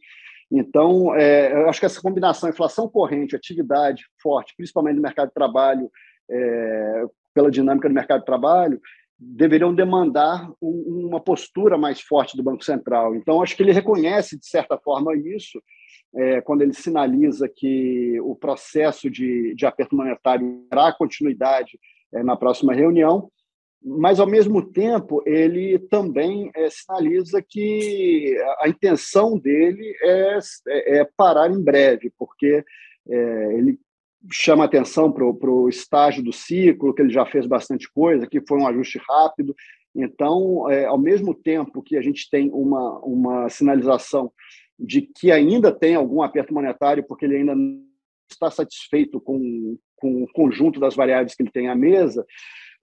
Então, 0.51 1.15
é, 1.15 1.53
eu 1.53 1.69
acho 1.69 1.79
que 1.79 1.87
essa 1.87 2.01
combinação 2.01 2.49
inflação 2.49 2.89
corrente, 2.89 3.37
atividade 3.37 4.05
forte, 4.21 4.55
principalmente 4.57 4.97
no 4.97 5.03
mercado 5.03 5.29
de 5.29 5.35
trabalho, 5.35 5.91
é, 6.29 7.05
pela 7.33 7.51
dinâmica 7.51 7.89
do 7.89 7.95
mercado 7.95 8.21
de 8.21 8.27
trabalho, 8.27 8.81
deveriam 9.19 9.75
demandar 9.75 10.51
um, 10.61 11.09
uma 11.09 11.21
postura 11.21 11.77
mais 11.77 12.01
forte 12.01 12.37
do 12.37 12.43
Banco 12.43 12.65
Central. 12.65 13.15
Então, 13.15 13.43
acho 13.43 13.55
que 13.55 13.63
ele 13.63 13.73
reconhece, 13.73 14.39
de 14.39 14.47
certa 14.47 14.79
forma, 14.79 15.15
isso, 15.15 15.63
é, 16.17 16.41
quando 16.41 16.63
ele 16.63 16.73
sinaliza 16.73 17.49
que 17.49 18.19
o 18.23 18.35
processo 18.35 19.11
de, 19.11 19.55
de 19.55 19.67
aperto 19.67 19.95
monetário 19.95 20.67
terá 20.69 20.93
continuidade 20.93 21.79
é, 22.13 22.23
na 22.23 22.35
próxima 22.35 22.73
reunião, 22.73 23.31
mas, 23.83 24.21
ao 24.21 24.27
mesmo 24.27 24.63
tempo, 24.63 25.23
ele 25.25 25.79
também 25.79 26.51
é, 26.55 26.69
sinaliza 26.69 27.43
que 27.43 28.37
a 28.61 28.69
intenção 28.69 29.39
dele 29.39 29.95
é, 30.03 30.39
é, 30.69 30.99
é 30.99 31.09
parar 31.17 31.51
em 31.51 31.63
breve, 31.63 32.13
porque 32.19 32.63
é, 33.09 33.55
ele 33.57 33.79
chama 34.31 34.65
atenção 34.65 35.11
para 35.11 35.25
o 35.25 35.69
estágio 35.69 36.23
do 36.23 36.33
ciclo, 36.33 36.93
que 36.93 37.01
ele 37.01 37.13
já 37.13 37.25
fez 37.25 37.47
bastante 37.47 37.91
coisa, 37.91 38.27
que 38.27 38.43
foi 38.47 38.59
um 38.59 38.67
ajuste 38.67 39.01
rápido. 39.09 39.55
Então, 39.95 40.71
é, 40.71 40.85
ao 40.85 40.99
mesmo 40.99 41.35
tempo 41.35 41.83
que 41.83 41.97
a 41.97 42.03
gente 42.03 42.29
tem 42.29 42.51
uma, 42.53 42.99
uma 42.99 43.49
sinalização 43.49 44.31
de 44.79 45.03
que 45.03 45.33
ainda 45.33 45.73
tem 45.73 45.95
algum 45.95 46.23
aperto 46.23 46.53
monetário, 46.53 47.03
porque 47.03 47.25
ele 47.25 47.37
ainda 47.37 47.55
não 47.55 47.83
está 48.31 48.51
satisfeito 48.51 49.21
com, 49.21 49.79
com 49.97 50.23
o 50.23 50.33
conjunto 50.33 50.79
das 50.79 50.95
variáveis 50.95 51.35
que 51.35 51.43
ele 51.43 51.51
tem 51.51 51.69
à 51.69 51.75
mesa, 51.75 52.25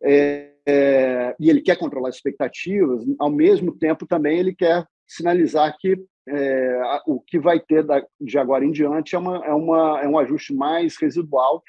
é, 0.03 0.51
é, 0.65 1.35
e 1.39 1.49
ele 1.49 1.61
quer 1.61 1.77
controlar 1.77 2.09
as 2.09 2.15
expectativas, 2.15 3.03
ao 3.19 3.29
mesmo 3.29 3.77
tempo 3.77 4.05
também 4.05 4.39
ele 4.39 4.53
quer 4.53 4.85
sinalizar 5.07 5.75
que 5.79 5.97
é, 6.27 7.01
o 7.05 7.21
que 7.21 7.39
vai 7.39 7.59
ter 7.59 7.83
da, 7.83 8.05
de 8.19 8.37
agora 8.37 8.65
em 8.65 8.71
diante 8.71 9.15
é, 9.15 9.19
uma, 9.19 9.45
é, 9.45 9.53
uma, 9.53 10.01
é 10.01 10.07
um 10.07 10.19
ajuste 10.19 10.53
mais 10.53 10.97
residual, 10.97 11.63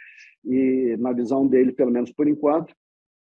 e 0.44 0.96
na 0.98 1.12
visão 1.12 1.46
dele, 1.46 1.72
pelo 1.72 1.90
menos 1.90 2.10
por 2.12 2.26
enquanto, 2.26 2.74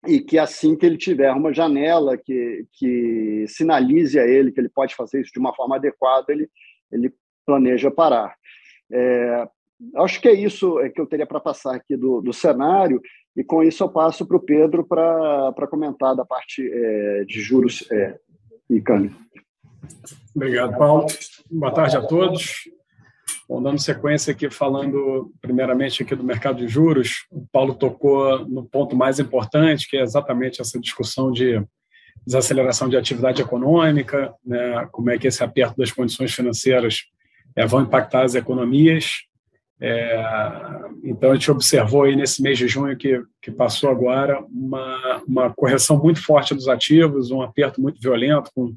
e 0.07 0.21
que 0.21 0.39
assim 0.39 0.77
que 0.77 0.87
ele 0.87 0.97
tiver 0.97 1.33
uma 1.33 1.53
janela 1.53 2.17
que, 2.17 2.67
que 2.73 3.45
sinalize 3.49 4.19
a 4.19 4.25
ele 4.25 4.53
que 4.53 4.61
ele 4.61 4.69
pode 4.69 4.95
fazer 4.95 5.21
isso 5.21 5.33
de 5.33 5.41
uma 5.41 5.55
forma 5.55 5.77
adequada, 5.77 6.27
ele, 6.33 6.49
ele 6.93 7.13
planeja 7.45 7.91
parar. 7.91 8.37
É, 8.93 9.49
acho 9.97 10.21
que 10.21 10.29
é 10.29 10.35
isso 10.35 10.79
é 10.81 10.89
que 10.89 11.01
eu 11.01 11.07
teria 11.07 11.27
para 11.27 11.41
passar 11.41 11.75
aqui 11.75 11.97
do, 11.97 12.21
do 12.21 12.33
cenário, 12.33 13.01
e 13.39 13.45
com 13.45 13.63
isso 13.63 13.85
eu 13.85 13.89
passo 13.89 14.27
para 14.27 14.37
o 14.37 14.41
Pedro 14.41 14.85
para 14.85 15.69
comentar 15.71 16.17
da 16.17 16.25
parte 16.25 16.61
é, 16.61 17.25
de 17.25 17.41
juros 17.41 17.87
é, 17.89 18.19
e 18.69 18.81
câmbio. 18.81 19.15
Obrigado, 20.35 20.77
Paulo. 20.77 21.07
Boa 21.49 21.73
tarde 21.73 21.97
a 21.97 22.03
todos. 22.03 22.65
Bom, 23.49 23.63
dando 23.63 23.79
sequência 23.79 24.33
aqui, 24.33 24.51
falando 24.51 25.33
primeiramente 25.41 26.03
aqui 26.03 26.17
do 26.17 26.25
mercado 26.25 26.59
de 26.59 26.67
juros, 26.67 27.29
o 27.31 27.47
Paulo 27.53 27.75
tocou 27.75 28.45
no 28.49 28.65
ponto 28.65 28.97
mais 28.97 29.21
importante, 29.21 29.89
que 29.89 29.97
é 29.97 30.03
exatamente 30.03 30.61
essa 30.61 30.77
discussão 30.81 31.31
de 31.31 31.65
desaceleração 32.27 32.89
de 32.89 32.97
atividade 32.97 33.41
econômica, 33.41 34.35
né, 34.45 34.89
como 34.91 35.11
é 35.11 35.19
que 35.19 35.29
esse 35.29 35.45
aperto 35.45 35.77
das 35.79 35.93
condições 35.93 36.35
financeiras 36.35 37.05
é, 37.55 37.65
vão 37.65 37.83
impactar 37.83 38.25
as 38.25 38.35
economias. 38.35 39.13
É, 39.81 40.21
então, 41.05 41.31
a 41.31 41.35
gente 41.35 41.51
observou 41.51 42.03
aí 42.03 42.17
nesse 42.17 42.43
mês 42.43 42.59
de 42.59 42.67
junho 42.67 42.97
que, 42.97 43.23
que 43.41 43.51
passou 43.51 43.91
agora 43.91 44.45
uma, 44.51 45.23
uma 45.27 45.51
correção 45.55 45.99
muito 45.99 46.23
forte 46.25 46.55
dos 46.55 46.69
ativos, 46.69 47.31
um 47.31 47.43
aperto 47.43 47.81
muito 47.81 48.01
violento, 48.01 48.51
com 48.55 48.75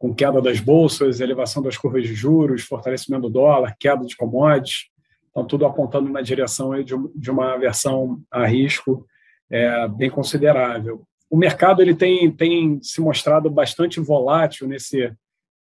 com 0.00 0.14
queda 0.14 0.40
das 0.40 0.58
bolsas, 0.58 1.20
elevação 1.20 1.62
das 1.62 1.76
curvas 1.76 2.04
de 2.04 2.14
juros, 2.14 2.62
fortalecimento 2.62 3.24
do 3.24 3.28
dólar, 3.28 3.76
queda 3.78 4.02
de 4.06 4.16
commodities, 4.16 4.86
então 5.30 5.44
tudo 5.44 5.66
apontando 5.66 6.08
na 6.08 6.22
direção 6.22 6.72
de, 6.82 6.94
de 7.14 7.30
uma 7.30 7.52
aversão 7.52 8.18
a 8.30 8.46
risco 8.46 9.06
é, 9.50 9.86
bem 9.88 10.08
considerável. 10.08 11.02
O 11.28 11.36
mercado 11.36 11.82
ele 11.82 11.94
tem, 11.94 12.30
tem 12.32 12.82
se 12.82 12.98
mostrado 12.98 13.50
bastante 13.50 14.00
volátil 14.00 14.66
nesse 14.66 15.12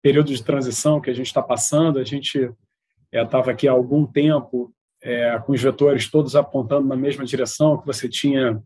período 0.03 0.27
de 0.27 0.45
transição 0.45 1.01
que 1.01 1.09
a 1.09 1.15
gente 1.15 1.29
está 1.29 1.43
passando. 1.43 1.99
A 1.99 2.05
gente 2.05 2.51
estava 3.11 3.51
é, 3.51 3.55
aqui 3.55 3.67
há 3.67 3.73
algum 3.73 4.05
tempo 4.05 4.71
é, 5.03 5.39
com 5.39 5.53
os 5.53 5.63
vetores 5.63 6.11
todos 6.11 6.35
apontando 6.35 6.87
na 6.87 6.97
mesma 6.97 7.25
direção, 7.25 7.79
que 7.79 7.87
você 7.87 8.09
tinha 8.09 8.61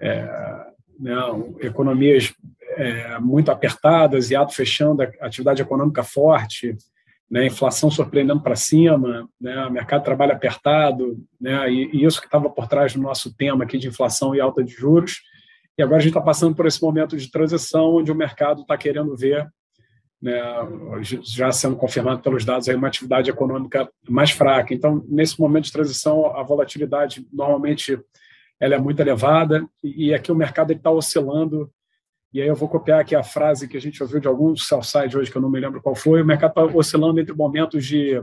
é, 0.00 0.66
né, 0.98 1.14
economias 1.60 2.34
é, 2.76 3.18
muito 3.18 3.50
apertadas, 3.50 4.30
e 4.30 4.36
ato 4.36 4.54
fechando, 4.54 5.02
atividade 5.20 5.62
econômica 5.62 6.02
forte, 6.02 6.76
né, 7.30 7.46
inflação 7.46 7.90
surpreendendo 7.90 8.40
para 8.40 8.54
cima, 8.54 9.28
né, 9.40 9.68
mercado 9.70 10.00
de 10.00 10.06
trabalho 10.06 10.32
apertado, 10.32 11.16
né, 11.40 11.70
e, 11.70 11.90
e 11.92 12.04
isso 12.04 12.20
que 12.20 12.26
estava 12.26 12.48
por 12.48 12.68
trás 12.68 12.94
do 12.94 13.00
nosso 13.00 13.34
tema 13.34 13.64
aqui 13.64 13.78
de 13.78 13.88
inflação 13.88 14.34
e 14.34 14.40
alta 14.40 14.62
de 14.62 14.72
juros. 14.72 15.20
E 15.76 15.82
agora 15.82 15.98
a 15.98 16.00
gente 16.00 16.10
está 16.10 16.20
passando 16.20 16.54
por 16.54 16.66
esse 16.66 16.80
momento 16.80 17.16
de 17.16 17.30
transição 17.30 17.96
onde 17.96 18.10
o 18.10 18.14
mercado 18.14 18.62
está 18.62 18.76
querendo 18.78 19.14
ver, 19.16 19.46
né, 20.20 20.34
já 21.02 21.52
sendo 21.52 21.76
confirmado 21.76 22.20
pelos 22.22 22.44
dados, 22.44 22.68
aí 22.68 22.74
uma 22.74 22.88
atividade 22.88 23.30
econômica 23.30 23.88
mais 24.08 24.30
fraca. 24.30 24.72
Então, 24.72 25.04
nesse 25.08 25.38
momento 25.38 25.64
de 25.64 25.72
transição, 25.72 26.26
a 26.36 26.42
volatilidade 26.42 27.26
normalmente 27.32 27.98
ela 28.58 28.74
é 28.74 28.78
muito 28.78 29.00
elevada 29.00 29.66
e, 29.84 30.14
aqui 30.14 30.32
o 30.32 30.34
mercado 30.34 30.72
está 30.72 30.90
oscilando 30.90 31.70
e 32.32 32.40
aí 32.40 32.48
eu 32.48 32.54
vou 32.54 32.68
copiar 32.68 33.00
aqui 33.00 33.14
a 33.14 33.22
frase 33.22 33.68
que 33.68 33.76
a 33.76 33.80
gente 33.80 34.02
ouviu 34.02 34.20
de 34.20 34.28
algum 34.28 34.54
sell-side 34.56 35.16
hoje, 35.16 35.30
que 35.30 35.38
eu 35.38 35.42
não 35.42 35.50
me 35.50 35.60
lembro 35.60 35.80
qual 35.80 35.94
foi, 35.94 36.20
o 36.20 36.24
mercado 36.24 36.50
está 36.50 36.64
oscilando 36.64 37.20
entre 37.20 37.34
momentos 37.34 37.86
de 37.86 38.22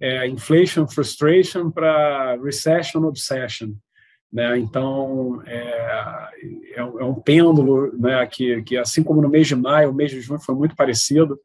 é, 0.00 0.26
inflation 0.28 0.86
frustration 0.86 1.70
para 1.70 2.36
recession 2.36 3.04
obsession. 3.04 3.72
Né? 4.32 4.58
Então, 4.58 5.42
é, 5.44 6.30
é, 6.74 6.80
é, 6.80 7.04
um 7.04 7.14
pêndulo 7.14 7.92
né, 7.98 8.26
que, 8.26 8.62
que, 8.62 8.78
assim 8.78 9.02
como 9.02 9.20
no 9.20 9.28
mês 9.28 9.46
de 9.46 9.54
maio, 9.54 9.90
o 9.90 9.94
mês 9.94 10.10
de 10.10 10.20
junho 10.20 10.40
foi 10.40 10.54
muito 10.54 10.74
parecido. 10.74 11.38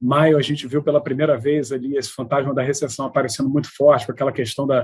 Maio, 0.00 0.38
a 0.38 0.42
gente 0.42 0.66
viu 0.66 0.82
pela 0.82 1.02
primeira 1.02 1.36
vez 1.36 1.70
ali 1.70 1.96
esse 1.96 2.10
fantasma 2.10 2.54
da 2.54 2.62
recessão 2.62 3.04
aparecendo 3.04 3.50
muito 3.50 3.68
forte, 3.76 4.06
com 4.06 4.12
aquela 4.12 4.32
questão 4.32 4.66
do 4.66 4.74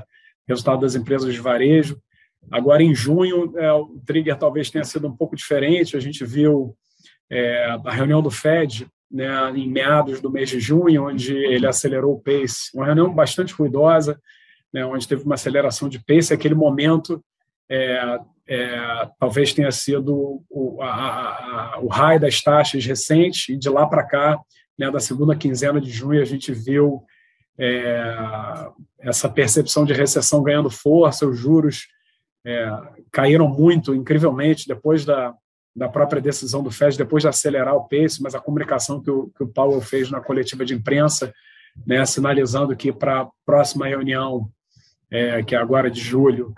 resultado 0.46 0.82
das 0.82 0.94
empresas 0.94 1.32
de 1.32 1.40
varejo. 1.40 1.98
Agora, 2.50 2.82
em 2.82 2.94
junho, 2.94 3.58
é, 3.58 3.72
o 3.72 3.98
trigger 4.04 4.36
talvez 4.36 4.70
tenha 4.70 4.84
sido 4.84 5.08
um 5.08 5.16
pouco 5.16 5.34
diferente. 5.34 5.96
A 5.96 6.00
gente 6.00 6.25
viu 6.26 6.76
é, 7.30 7.64
a 7.84 7.90
reunião 7.90 8.20
do 8.20 8.30
Fed 8.30 8.86
né, 9.10 9.50
em 9.56 9.68
meados 9.68 10.20
do 10.20 10.30
mês 10.30 10.50
de 10.50 10.60
junho, 10.60 11.08
onde 11.08 11.34
ele 11.34 11.66
acelerou 11.66 12.14
o 12.14 12.20
pace. 12.20 12.70
Uma 12.75 12.84
reunião 12.84 13.12
bastante 13.12 13.54
ruidosa, 13.54 14.20
né, 14.72 14.84
onde 14.84 15.08
teve 15.08 15.25
uma 15.25 15.34
aceleração 15.34 15.88
de 15.88 15.98
pace. 16.04 16.34
Aquele 16.34 16.54
momento 16.54 17.25
é, 17.70 18.18
é, 18.49 19.11
talvez 19.18 19.52
tenha 19.52 19.70
sido 19.70 20.42
o, 20.49 20.80
a, 20.82 21.75
a, 21.75 21.80
o 21.80 22.18
das 22.18 22.40
taxas 22.40 22.85
recentes, 22.85 23.49
e 23.49 23.56
de 23.56 23.68
lá 23.68 23.87
para 23.87 24.04
cá, 24.04 24.38
né, 24.78 24.90
da 24.90 25.00
segunda 25.00 25.37
quinzena 25.37 25.80
de 25.80 25.90
junho, 25.90 26.20
a 26.20 26.25
gente 26.25 26.52
viu 26.52 27.02
é, 27.58 28.16
essa 29.00 29.28
percepção 29.28 29.85
de 29.85 29.92
recessão 29.92 30.42
ganhando 30.42 30.70
força, 30.70 31.26
os 31.26 31.38
juros 31.38 31.88
é, 32.44 32.70
caíram 33.11 33.49
muito, 33.49 33.94
incrivelmente, 33.94 34.68
depois 34.68 35.04
da, 35.04 35.35
da 35.75 35.88
própria 35.88 36.23
decisão 36.23 36.62
do 36.62 36.70
FED, 36.70 36.96
depois 36.96 37.23
de 37.23 37.28
acelerar 37.28 37.75
o 37.75 37.88
pace, 37.88 38.23
mas 38.23 38.35
a 38.35 38.40
comunicação 38.40 39.02
que 39.02 39.11
o, 39.11 39.28
que 39.37 39.42
o 39.42 39.49
Powell 39.49 39.80
fez 39.80 40.11
na 40.11 40.20
coletiva 40.20 40.64
de 40.64 40.75
imprensa, 40.75 41.32
né, 41.87 42.04
sinalizando 42.06 42.76
que 42.76 42.92
para 42.92 43.23
a 43.23 43.28
próxima 43.44 43.87
reunião, 43.87 44.49
é, 45.11 45.42
que 45.42 45.54
é 45.54 45.58
agora 45.58 45.90
de 45.90 46.00
julho, 46.00 46.54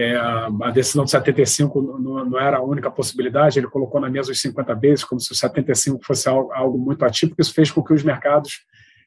é, 0.00 0.16
a 0.16 0.70
decisão 0.70 1.04
de 1.04 1.10
75 1.10 1.82
não, 1.82 2.24
não, 2.24 2.38
era 2.38 2.58
a 2.58 2.62
única 2.62 2.88
possibilidade, 2.88 3.58
ele 3.58 3.66
colocou 3.66 4.00
na 4.00 4.08
mesa 4.08 4.30
os 4.30 4.40
50 4.40 4.72
bases, 4.76 5.02
como 5.02 5.20
se 5.20 5.32
o 5.32 5.34
75 5.34 5.98
fosse 6.04 6.28
algo, 6.28 6.52
algo 6.52 6.78
muito 6.78 7.04
atípico, 7.04 7.42
isso 7.42 7.52
fez 7.52 7.68
com 7.68 7.82
que 7.82 7.92
os 7.92 8.04
mercados 8.04 8.64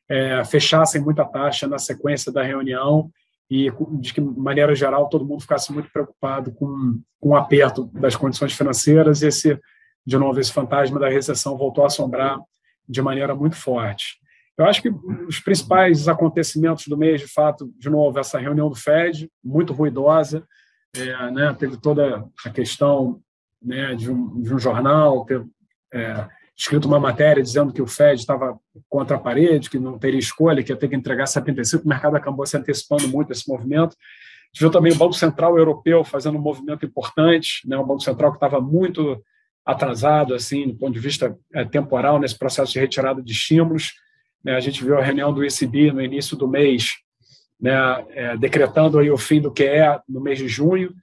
é, 0.09 0.43
fechassem 0.43 1.01
muita 1.01 1.23
taxa 1.23 1.65
na 1.65 1.79
sequência 1.79 2.29
da 2.29 2.43
reunião 2.43 3.09
e 3.49 3.71
de 4.01 4.13
que 4.13 4.19
maneira 4.19 4.75
geral 4.75 5.07
todo 5.07 5.25
mundo 5.25 5.39
ficasse 5.39 5.71
muito 5.71 5.89
preocupado 5.93 6.51
com, 6.51 6.99
com 7.21 7.29
o 7.29 7.35
aperto 7.37 7.85
das 7.93 8.17
condições 8.17 8.51
financeiras. 8.51 9.21
E 9.21 9.27
esse 9.27 9.57
de 10.05 10.17
novo 10.17 10.41
esse 10.41 10.51
fantasma 10.51 10.99
da 10.99 11.07
recessão 11.07 11.57
voltou 11.57 11.85
a 11.85 11.87
assombrar 11.87 12.37
de 12.87 13.01
maneira 13.01 13.33
muito 13.33 13.55
forte. 13.55 14.19
Eu 14.57 14.65
acho 14.65 14.81
que 14.81 14.89
os 15.25 15.39
principais 15.39 16.09
acontecimentos 16.09 16.87
do 16.87 16.97
mês, 16.97 17.21
de 17.21 17.27
fato, 17.27 17.71
de 17.77 17.89
novo, 17.89 18.19
essa 18.19 18.37
reunião 18.37 18.69
do 18.69 18.75
Fed, 18.75 19.29
muito 19.41 19.71
ruidosa, 19.71 20.45
é, 20.95 21.31
né, 21.31 21.55
teve 21.57 21.77
toda 21.77 22.25
a 22.45 22.49
questão 22.49 23.21
né, 23.61 23.95
de, 23.95 24.11
um, 24.11 24.41
de 24.41 24.53
um 24.53 24.59
jornal 24.59 25.25
ter 25.25 25.45
é, 25.93 26.27
escrito 26.55 26.87
uma 26.87 26.99
matéria 26.99 27.41
dizendo 27.41 27.73
que 27.73 27.81
o 27.81 27.87
Fed 27.87 28.19
estava 28.19 28.59
contra 28.89 29.15
a 29.15 29.19
parede, 29.19 29.69
que 29.69 29.79
não 29.79 29.97
teria 29.97 30.19
escolha, 30.19 30.63
que 30.63 30.71
ia 30.71 30.75
ter 30.75 30.89
que 30.89 30.95
entregar 30.95 31.25
75, 31.25 31.83
o 31.83 31.87
mercado 31.87 32.15
acabou 32.15 32.45
se 32.45 32.57
antecipando 32.57 33.07
muito 33.07 33.31
esse 33.31 33.47
movimento. 33.49 33.95
Viu 34.57 34.69
também 34.69 34.91
o 34.91 34.97
Banco 34.97 35.13
Central 35.13 35.57
Europeu 35.57 36.03
fazendo 36.03 36.37
um 36.37 36.41
movimento 36.41 36.85
importante, 36.85 37.67
né, 37.67 37.77
um 37.77 37.85
Banco 37.85 38.01
Central 38.01 38.31
que 38.31 38.37
estava 38.37 38.59
muito 38.59 39.23
atrasado, 39.65 40.33
assim, 40.33 40.67
do 40.67 40.75
ponto 40.75 40.93
de 40.93 40.99
vista 40.99 41.37
é, 41.53 41.63
temporal, 41.63 42.19
nesse 42.19 42.37
processo 42.37 42.73
de 42.73 42.79
retirada 42.79 43.21
de 43.21 43.31
estímulos. 43.31 43.93
Né, 44.43 44.55
a 44.55 44.59
gente 44.59 44.83
viu 44.83 44.97
a 44.97 45.03
reunião 45.03 45.33
do 45.33 45.43
ECB 45.43 45.91
no 45.91 46.01
início 46.01 46.35
do 46.35 46.47
mês, 46.47 46.95
né, 47.61 48.05
é, 48.09 48.37
decretando 48.37 48.97
aí 48.97 49.11
o 49.11 49.17
fim 49.17 49.39
do 49.39 49.51
QE 49.51 50.01
no 50.09 50.19
mês 50.19 50.39
de 50.39 50.47
junho, 50.47 50.93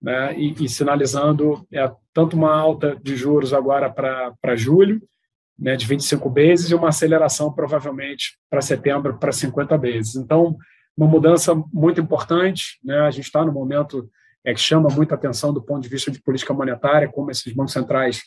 né, 0.00 0.34
e, 0.38 0.64
e, 0.64 0.68
sinalizando 0.68 1.66
é, 1.72 1.90
tanto 2.14 2.36
uma 2.36 2.54
alta 2.54 2.96
de 3.02 3.14
juros 3.16 3.52
agora 3.52 3.90
para 3.90 4.56
julho, 4.56 5.02
né, 5.58 5.76
de 5.76 5.86
25 5.86 6.30
vezes, 6.30 6.70
e 6.70 6.74
uma 6.74 6.88
aceleração 6.88 7.52
provavelmente 7.52 8.38
para 8.48 8.62
setembro 8.62 9.18
para 9.18 9.32
50 9.32 9.76
vezes. 9.76 10.16
Então, 10.16 10.56
uma 10.96 11.06
mudança 11.06 11.54
muito 11.72 12.00
importante. 12.00 12.78
Né, 12.82 12.98
a 13.00 13.10
gente 13.10 13.24
está 13.24 13.44
no 13.44 13.52
momento 13.52 14.08
é, 14.44 14.54
que 14.54 14.60
chama 14.60 14.88
muita 14.88 15.14
atenção 15.14 15.52
do 15.52 15.62
ponto 15.62 15.82
de 15.82 15.88
vista 15.88 16.10
de 16.10 16.22
política 16.22 16.54
monetária, 16.54 17.08
como 17.08 17.30
esses 17.30 17.52
bancos 17.52 17.72
centrais 17.72 18.22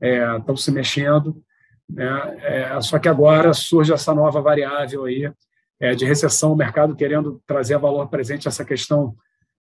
é, 0.00 0.36
estão 0.36 0.56
se 0.56 0.70
mexendo. 0.70 1.42
Né, 1.88 2.36
é, 2.42 2.80
só 2.80 2.98
que 2.98 3.08
agora 3.08 3.52
surge 3.52 3.92
essa 3.92 4.14
nova 4.14 4.40
variável 4.40 5.04
aí 5.04 5.30
é, 5.80 5.94
de 5.94 6.04
recessão, 6.04 6.52
o 6.52 6.56
mercado 6.56 6.96
querendo 6.96 7.40
trazer 7.46 7.78
valor 7.78 8.08
presente 8.08 8.48
essa 8.48 8.64
questão 8.64 9.14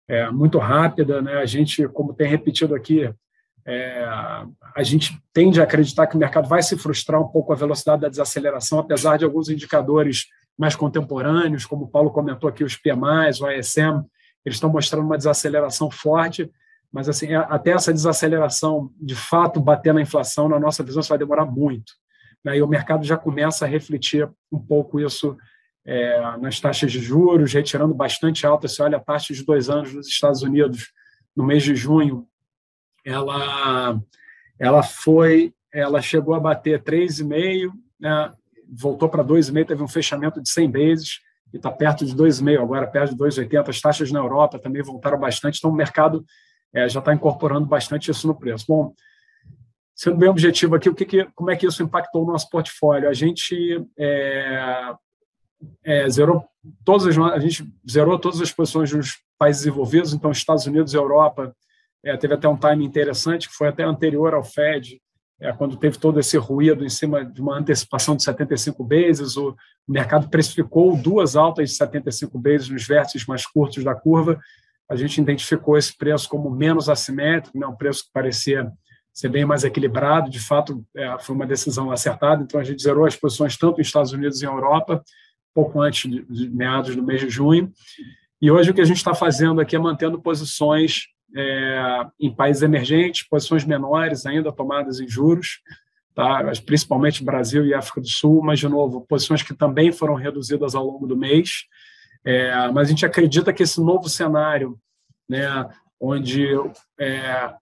é, 0.09 0.31
muito 0.31 0.59
rápida. 0.59 1.23
Né? 1.23 1.35
A 1.35 1.47
gente, 1.47 1.89
como 1.89 2.15
tem 2.15 2.29
repetido 2.29 2.75
aqui, 2.75 3.13
é, 3.67 4.05
a 4.75 4.83
gente 4.83 5.19
tende 5.33 5.61
a 5.61 5.65
acreditar 5.65 6.07
que 6.07 6.17
o 6.17 6.19
mercado 6.19 6.49
vai 6.49 6.63
se 6.63 6.77
frustrar 6.77 7.21
um 7.21 7.29
pouco 7.29 7.53
a 7.53 7.57
velocidade 7.57 8.03
da 8.03 8.09
desaceleração, 8.09 8.79
apesar 8.79 9.17
de 9.17 9.25
alguns 9.25 9.49
indicadores 9.49 10.27
mais 10.59 10.77
contemporâneos, 10.77 11.65
como 11.65 11.85
o 11.85 11.89
Paulo 11.89 12.11
comentou 12.11 12.49
aqui, 12.49 12.65
os 12.65 12.77
PMIs, 12.77 13.41
o 13.41 13.51
ISM, 13.51 14.05
eles 14.45 14.57
estão 14.57 14.71
mostrando 14.71 15.07
uma 15.07 15.17
desaceleração 15.17 15.91
forte, 15.91 16.51
mas 16.93 17.09
assim, 17.09 17.33
é, 17.33 17.37
até 17.37 17.71
essa 17.71 17.93
desaceleração 17.93 18.91
de 19.01 19.15
fato 19.15 19.61
bater 19.61 19.95
na 19.95 20.03
inflação, 20.03 20.49
na 20.49 20.59
nossa 20.59 20.83
visão, 20.83 21.01
isso 21.01 21.09
vai 21.09 21.19
demorar 21.19 21.47
muito. 21.47 21.93
Né? 22.45 22.59
E 22.59 22.63
o 22.63 22.69
mercado 22.69 23.05
já 23.05 23.17
começa 23.17 23.65
a 23.65 23.69
refletir 23.69 24.29
um 24.51 24.59
pouco 24.59 25.01
isso 25.01 25.37
é, 25.85 26.37
nas 26.39 26.61
taxas 26.61 26.93
de 26.93 27.01
juros, 27.01 27.53
retirando 27.53 27.95
bastante 27.95 28.47
alta. 28.47 28.69
Se 28.69 28.81
olha 28.83 28.97
a 28.97 29.01
taxa 29.01 29.35
de 29.35 29.45
dois 29.45 29.69
anos 29.69 29.93
nos 29.93 30.07
Estados 30.07 30.43
Unidos 30.43 30.93
no 31.37 31.45
mês 31.45 31.63
de 31.63 31.75
junho, 31.75 32.27
ela, 33.05 34.01
ela 34.59 34.83
foi, 34.83 35.53
ela 35.73 36.01
chegou 36.01 36.35
a 36.35 36.41
bater 36.41 36.83
3,5, 36.83 37.73
né, 37.99 38.33
voltou 38.73 39.09
para 39.09 39.25
2,5, 39.25 39.67
teve 39.67 39.83
um 39.83 39.89
fechamento 39.89 40.41
de 40.41 40.49
100 40.49 40.71
vezes 40.71 41.21
e 41.53 41.57
está 41.57 41.71
perto 41.71 42.07
de 42.07 42.15
2,5, 42.15 42.63
agora 42.63 42.87
perto 42.87 43.15
de 43.15 43.17
2,80. 43.17 43.69
As 43.69 43.81
taxas 43.81 44.13
na 44.13 44.21
Europa 44.21 44.59
também 44.59 44.83
voltaram 44.83 45.19
bastante, 45.19 45.59
então 45.59 45.71
o 45.71 45.75
mercado 45.75 46.25
é, 46.73 46.89
já 46.89 47.01
está 47.01 47.13
incorporando 47.13 47.67
bastante 47.67 48.11
isso 48.11 48.27
no 48.27 48.35
preço. 48.35 48.65
Bom, 48.69 48.95
sendo 49.95 50.17
bem 50.17 50.29
objetivo 50.29 50.75
aqui, 50.75 50.89
o 50.89 50.95
que, 50.95 51.05
que 51.05 51.25
como 51.35 51.51
é 51.51 51.57
que 51.57 51.67
isso 51.67 51.83
impactou 51.83 52.25
o 52.25 52.27
nosso 52.27 52.49
portfólio? 52.49 53.09
A 53.09 53.13
gente 53.13 53.85
é, 53.99 54.95
é, 55.85 56.09
zerou 56.09 56.45
todas 56.85 57.07
as, 57.07 57.19
a 57.19 57.39
gente 57.39 57.65
zerou 57.89 58.19
todas 58.19 58.41
as 58.41 58.53
posições 58.53 58.93
nos 58.93 59.19
países 59.39 59.67
envolvidos, 59.67 60.13
então 60.13 60.31
Estados 60.31 60.67
Unidos 60.67 60.93
e 60.93 60.97
Europa 60.97 61.55
é, 62.05 62.17
teve 62.17 62.35
até 62.35 62.49
um 62.49 62.57
time 62.57 62.85
interessante 62.85 63.49
que 63.49 63.55
foi 63.55 63.69
até 63.69 63.83
anterior 63.83 64.35
ao 64.35 64.45
Fed, 64.45 65.01
é, 65.41 65.53
quando 65.53 65.77
teve 65.77 65.99
todo 65.99 66.21
esse 66.21 66.37
ruído 66.37 66.85
em 66.85 66.89
cima 66.89 67.25
de 67.25 67.41
uma 67.41 67.59
antecipação 67.59 68.15
de 68.15 68.23
75 68.23 68.87
vezes, 68.87 69.37
o 69.37 69.57
mercado 69.89 70.29
precificou 70.29 70.97
duas 70.97 71.35
altas 71.35 71.71
de 71.71 71.77
75 71.77 72.41
vezes 72.41 72.69
nos 72.69 72.87
vértices 72.87 73.27
mais 73.27 73.45
curtos 73.45 73.83
da 73.83 73.93
curva. 73.93 74.39
A 74.89 74.95
gente 74.95 75.21
identificou 75.21 75.77
esse 75.77 75.97
preço 75.97 76.29
como 76.29 76.49
menos 76.49 76.89
assimétrico, 76.89 77.59
né, 77.59 77.67
um 77.67 77.75
preço 77.75 78.05
que 78.05 78.13
parecia 78.13 78.71
ser 79.13 79.29
bem 79.31 79.45
mais 79.45 79.65
equilibrado. 79.65 80.31
De 80.31 80.39
fato, 80.39 80.85
é, 80.97 81.19
foi 81.19 81.35
uma 81.35 81.47
decisão 81.47 81.91
acertada. 81.91 82.45
Então, 82.45 82.61
a 82.61 82.65
gente 82.65 82.81
zerou 82.81 83.05
as 83.05 83.17
posições 83.17 83.57
tanto 83.57 83.79
nos 83.79 83.87
Estados 83.89 84.13
Unidos 84.13 84.43
e 84.43 84.45
Europa 84.45 85.03
pouco 85.55 85.81
antes 85.81 86.11
de, 86.11 86.23
de 86.23 86.49
meados 86.51 86.95
do 86.97 87.03
mês 87.03 87.21
de 87.21 87.31
junho. 87.31 87.73
E 88.41 88.51
hoje 88.51 88.71
o 88.71 88.75
que 88.75 88.81
a 88.81 88.85
gente 88.85 88.97
está 88.97 89.15
fazendo 89.15 89.61
aqui 89.61 89.77
é 89.77 89.79
mantendo 89.79 90.21
posições 90.21 91.07
é, 91.35 92.07
em 92.19 92.35
países 92.35 92.63
emergentes, 92.63 93.27
posições 93.29 93.65
menores 93.65 94.27
ainda 94.27 94.53
tomadas 94.53 95.01
em 95.01 95.09
juros, 95.09 95.61
tá? 96.15 96.43
principalmente 96.67 97.25
Brasil 97.25 97.65
e 97.67 97.75
África 97.75 98.01
do 98.01 98.09
Sul, 98.09 98.43
mas, 98.43 98.59
de 98.59 98.69
novo, 98.69 99.07
posições 99.09 99.43
que 99.43 99.55
também 99.55 99.93
foram 99.93 100.15
reduzidas 100.15 100.75
ao 100.75 100.85
longo 100.85 101.07
do 101.07 101.17
mês. 101.17 101.65
É, 102.25 102.71
mas 102.71 102.89
a 102.89 102.91
gente 102.91 103.07
acredita 103.07 103.53
que 103.53 103.63
esse 103.63 103.81
novo 103.81 104.09
cenário, 104.09 104.79
né, 105.29 105.69
onde 106.01 106.47
é, 106.99 107.53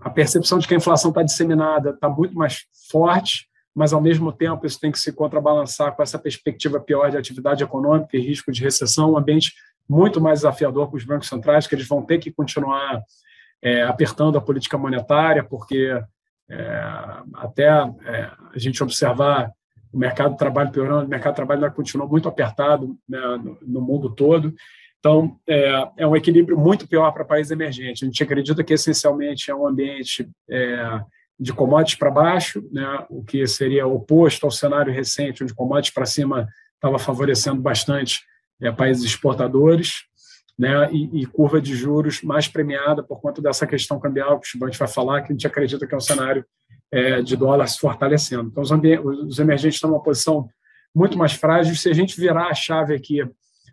a 0.00 0.10
percepção 0.10 0.58
de 0.58 0.68
que 0.68 0.74
a 0.74 0.76
inflação 0.76 1.10
está 1.10 1.22
disseminada 1.22 1.90
está 1.90 2.08
muito 2.08 2.34
mais 2.34 2.66
forte, 2.90 3.48
mas 3.74 3.92
ao 3.92 4.00
mesmo 4.00 4.32
tempo 4.32 4.66
isso 4.66 4.78
tem 4.78 4.92
que 4.92 4.98
se 4.98 5.12
contrabalançar 5.12 5.94
com 5.94 6.02
essa 6.02 6.18
perspectiva 6.18 6.78
pior 6.78 7.10
de 7.10 7.16
atividade 7.16 7.64
econômica 7.64 8.16
e 8.16 8.20
risco 8.20 8.52
de 8.52 8.62
recessão, 8.62 9.12
um 9.12 9.18
ambiente 9.18 9.52
muito 9.88 10.20
mais 10.20 10.40
desafiador 10.40 10.88
para 10.88 10.96
os 10.96 11.04
bancos 11.04 11.28
centrais, 11.28 11.66
que 11.66 11.74
eles 11.74 11.88
vão 11.88 12.02
ter 12.02 12.18
que 12.18 12.30
continuar 12.30 13.02
é, 13.62 13.82
apertando 13.82 14.38
a 14.38 14.40
política 14.40 14.78
monetária, 14.78 15.42
porque 15.42 15.98
é, 16.48 16.82
até 17.34 17.64
é, 17.64 18.30
a 18.54 18.58
gente 18.58 18.82
observar 18.82 19.50
o 19.92 19.98
mercado 19.98 20.32
de 20.32 20.38
trabalho 20.38 20.70
piorando, 20.70 21.06
o 21.06 21.08
mercado 21.08 21.32
de 21.32 21.36
trabalho 21.36 21.64
ainda 21.64 21.74
continua 21.74 22.06
muito 22.06 22.28
apertado 22.28 22.96
né, 23.08 23.18
no, 23.42 23.58
no, 23.62 23.80
mundo 23.80 24.10
todo. 24.10 24.52
Então, 24.98 25.38
é, 25.46 25.88
é, 25.98 26.06
um 26.06 26.16
equilíbrio 26.16 26.58
muito 26.58 26.88
pior 26.88 27.12
para 27.12 27.24
países 27.24 27.52
emergentes. 27.52 28.02
A 28.02 28.06
gente 28.06 28.22
acredita 28.22 28.64
que, 28.64 28.74
essencialmente, 28.74 29.50
é 29.50 29.54
um 29.54 29.66
ambiente 29.66 30.28
é, 30.50 31.00
de 31.38 31.52
commodities 31.52 31.98
para 31.98 32.10
baixo, 32.10 32.62
né, 32.70 33.04
o 33.08 33.24
que 33.24 33.46
seria 33.46 33.86
oposto 33.86 34.44
ao 34.44 34.50
cenário 34.50 34.92
recente, 34.92 35.42
onde 35.42 35.54
commodities 35.54 35.92
para 35.92 36.06
cima 36.06 36.48
estava 36.74 36.98
favorecendo 36.98 37.60
bastante 37.60 38.22
é, 38.62 38.70
países 38.70 39.04
exportadores, 39.04 40.04
né, 40.56 40.88
e, 40.92 41.22
e, 41.22 41.26
curva 41.26 41.60
de 41.60 41.74
juros 41.74 42.22
mais 42.22 42.46
premiada 42.46 43.02
por 43.02 43.20
conta 43.20 43.42
dessa 43.42 43.66
questão 43.66 43.98
cambial 43.98 44.38
que 44.38 44.46
o 44.46 44.50
Chibante 44.50 44.78
vai 44.78 44.86
falar, 44.86 45.22
que 45.22 45.32
a 45.32 45.34
gente 45.34 45.46
acredita 45.46 45.84
que 45.86 45.94
é 45.94 45.96
um 45.96 46.00
cenário 46.00 46.44
é, 46.92 47.20
de 47.20 47.36
dólar 47.36 47.66
se 47.66 47.78
fortalecendo. 47.80 48.50
Então, 48.50 48.62
os, 48.62 48.70
os 48.70 49.38
emergentes 49.40 49.76
estão 49.76 49.90
numa 49.90 50.02
posição 50.02 50.48
muito 50.94 51.18
mais 51.18 51.32
frágil. 51.32 51.74
Se 51.74 51.90
a 51.90 51.92
gente 51.92 52.18
virar 52.20 52.46
a 52.46 52.54
chave 52.54 52.94
aqui 52.94 53.18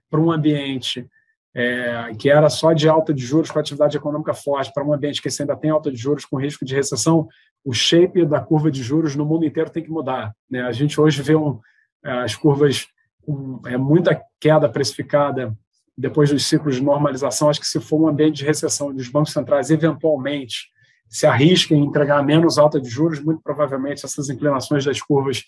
para 0.09 0.19
um 0.19 0.31
ambiente 0.31 1.07
é, 1.53 2.13
que 2.17 2.29
era 2.29 2.49
só 2.49 2.73
de 2.73 2.87
alta 2.87 3.13
de 3.13 3.23
juros 3.25 3.51
com 3.51 3.59
atividade 3.59 3.97
econômica 3.97 4.33
forte, 4.33 4.71
para 4.73 4.85
um 4.85 4.93
ambiente 4.93 5.21
que 5.21 5.29
ainda 5.39 5.55
tem 5.55 5.69
alta 5.69 5.91
de 5.91 5.97
juros 5.97 6.25
com 6.25 6.37
risco 6.37 6.65
de 6.65 6.75
recessão, 6.75 7.27
o 7.63 7.73
shape 7.73 8.25
da 8.25 8.39
curva 8.39 8.71
de 8.71 8.81
juros 8.81 9.15
no 9.15 9.25
mundo 9.25 9.45
inteiro 9.45 9.69
tem 9.69 9.83
que 9.83 9.91
mudar. 9.91 10.33
Né? 10.49 10.61
A 10.61 10.71
gente 10.71 10.99
hoje 10.99 11.21
vê 11.21 11.35
um, 11.35 11.59
é, 12.03 12.11
as 12.23 12.35
curvas 12.35 12.87
com 13.21 13.61
é, 13.65 13.77
muita 13.77 14.19
queda 14.39 14.67
precificada 14.67 15.55
depois 15.97 16.31
dos 16.31 16.45
ciclos 16.45 16.75
de 16.75 16.83
normalização. 16.83 17.49
Acho 17.49 17.59
que 17.59 17.67
se 17.67 17.79
for 17.79 18.01
um 18.01 18.07
ambiente 18.07 18.37
de 18.37 18.45
recessão 18.45 18.87
onde 18.87 19.01
os 19.01 19.09
bancos 19.09 19.33
centrais 19.33 19.69
eventualmente 19.69 20.69
se 21.07 21.27
arrisquem 21.27 21.77
em 21.77 21.85
entregar 21.85 22.23
menos 22.23 22.57
alta 22.57 22.79
de 22.79 22.89
juros, 22.89 23.19
muito 23.19 23.41
provavelmente 23.43 24.05
essas 24.05 24.29
inclinações 24.29 24.85
das 24.85 25.01
curvas 25.01 25.43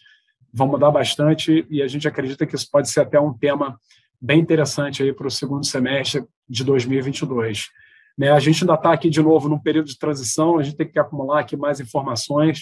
vão 0.53 0.67
mudar 0.67 0.91
bastante 0.91 1.65
e 1.69 1.81
a 1.81 1.87
gente 1.87 2.07
acredita 2.07 2.45
que 2.45 2.55
isso 2.55 2.69
pode 2.69 2.89
ser 2.89 2.99
até 2.99 3.19
um 3.19 3.33
tema 3.33 3.79
bem 4.23 4.39
interessante 4.39 5.03
aí 5.03 5.11
para 5.11 5.27
o 5.27 5.31
segundo 5.31 5.65
semestre 5.65 6.23
de 6.47 6.63
2022. 6.63 7.65
Né? 8.17 8.31
A 8.31 8.39
gente 8.39 8.63
ainda 8.63 8.75
está 8.75 8.93
aqui 8.93 9.09
de 9.09 9.21
novo 9.21 9.49
num 9.49 9.59
período 9.59 9.87
de 9.87 9.99
transição, 9.99 10.57
a 10.57 10.63
gente 10.63 10.77
tem 10.77 10.87
que 10.87 10.97
acumular 10.97 11.41
aqui 11.41 11.57
mais 11.57 11.81
informações. 11.81 12.61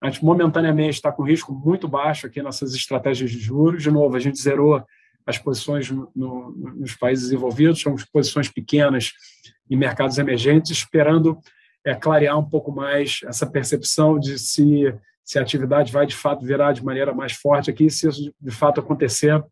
A 0.00 0.08
gente 0.08 0.24
momentaneamente 0.24 0.94
está 0.94 1.12
com 1.12 1.22
risco 1.22 1.52
muito 1.52 1.86
baixo 1.86 2.26
aqui 2.26 2.42
nessas 2.42 2.74
estratégias 2.74 3.30
de 3.30 3.38
juros. 3.38 3.82
De 3.82 3.90
novo, 3.90 4.16
a 4.16 4.18
gente 4.18 4.40
zerou 4.40 4.82
as 5.26 5.36
posições 5.36 5.90
no, 5.90 6.10
no, 6.16 6.50
nos 6.76 6.96
países 6.96 7.24
desenvolvidos, 7.24 7.82
são 7.82 7.94
posições 8.10 8.48
pequenas 8.48 9.12
em 9.70 9.76
mercados 9.76 10.16
emergentes, 10.16 10.70
esperando 10.70 11.38
é, 11.84 11.94
clarear 11.94 12.38
um 12.38 12.48
pouco 12.48 12.72
mais 12.72 13.20
essa 13.26 13.46
percepção 13.46 14.18
de 14.18 14.38
se, 14.38 14.92
se 15.22 15.38
a 15.38 15.42
atividade 15.42 15.92
vai 15.92 16.06
de 16.06 16.16
fato 16.16 16.44
virar 16.44 16.72
de 16.72 16.82
maneira 16.82 17.12
mais 17.12 17.32
forte 17.32 17.70
aqui. 17.70 17.90
Se 17.90 18.08
isso 18.08 18.34
de 18.40 18.50
fato 18.50 18.80
acontecer, 18.80 19.44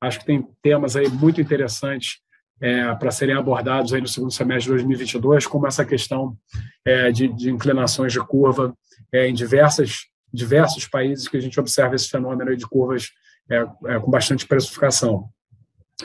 acho 0.00 0.20
que 0.20 0.26
tem 0.26 0.46
temas 0.62 0.96
aí 0.96 1.08
muito 1.08 1.40
interessantes 1.40 2.18
é, 2.60 2.94
para 2.94 3.10
serem 3.10 3.36
abordados 3.36 3.92
aí 3.92 4.00
no 4.00 4.08
segundo 4.08 4.32
semestre 4.32 4.64
de 4.64 4.70
2022, 4.70 5.46
como 5.46 5.66
essa 5.66 5.84
questão 5.84 6.36
é, 6.84 7.10
de, 7.10 7.28
de, 7.28 7.50
inclinações 7.50 8.12
de 8.12 8.20
curva 8.20 8.74
é, 9.12 9.28
em 9.28 9.34
diversas, 9.34 10.06
diversos 10.32 10.86
países 10.86 11.28
que 11.28 11.36
a 11.36 11.40
gente 11.40 11.58
observa 11.58 11.94
esse 11.94 12.08
fenômeno 12.08 12.56
de 12.56 12.66
curvas 12.66 13.10
é, 13.50 13.56
é, 13.86 13.98
com 13.98 14.10
bastante 14.10 14.46
precificação. 14.46 15.28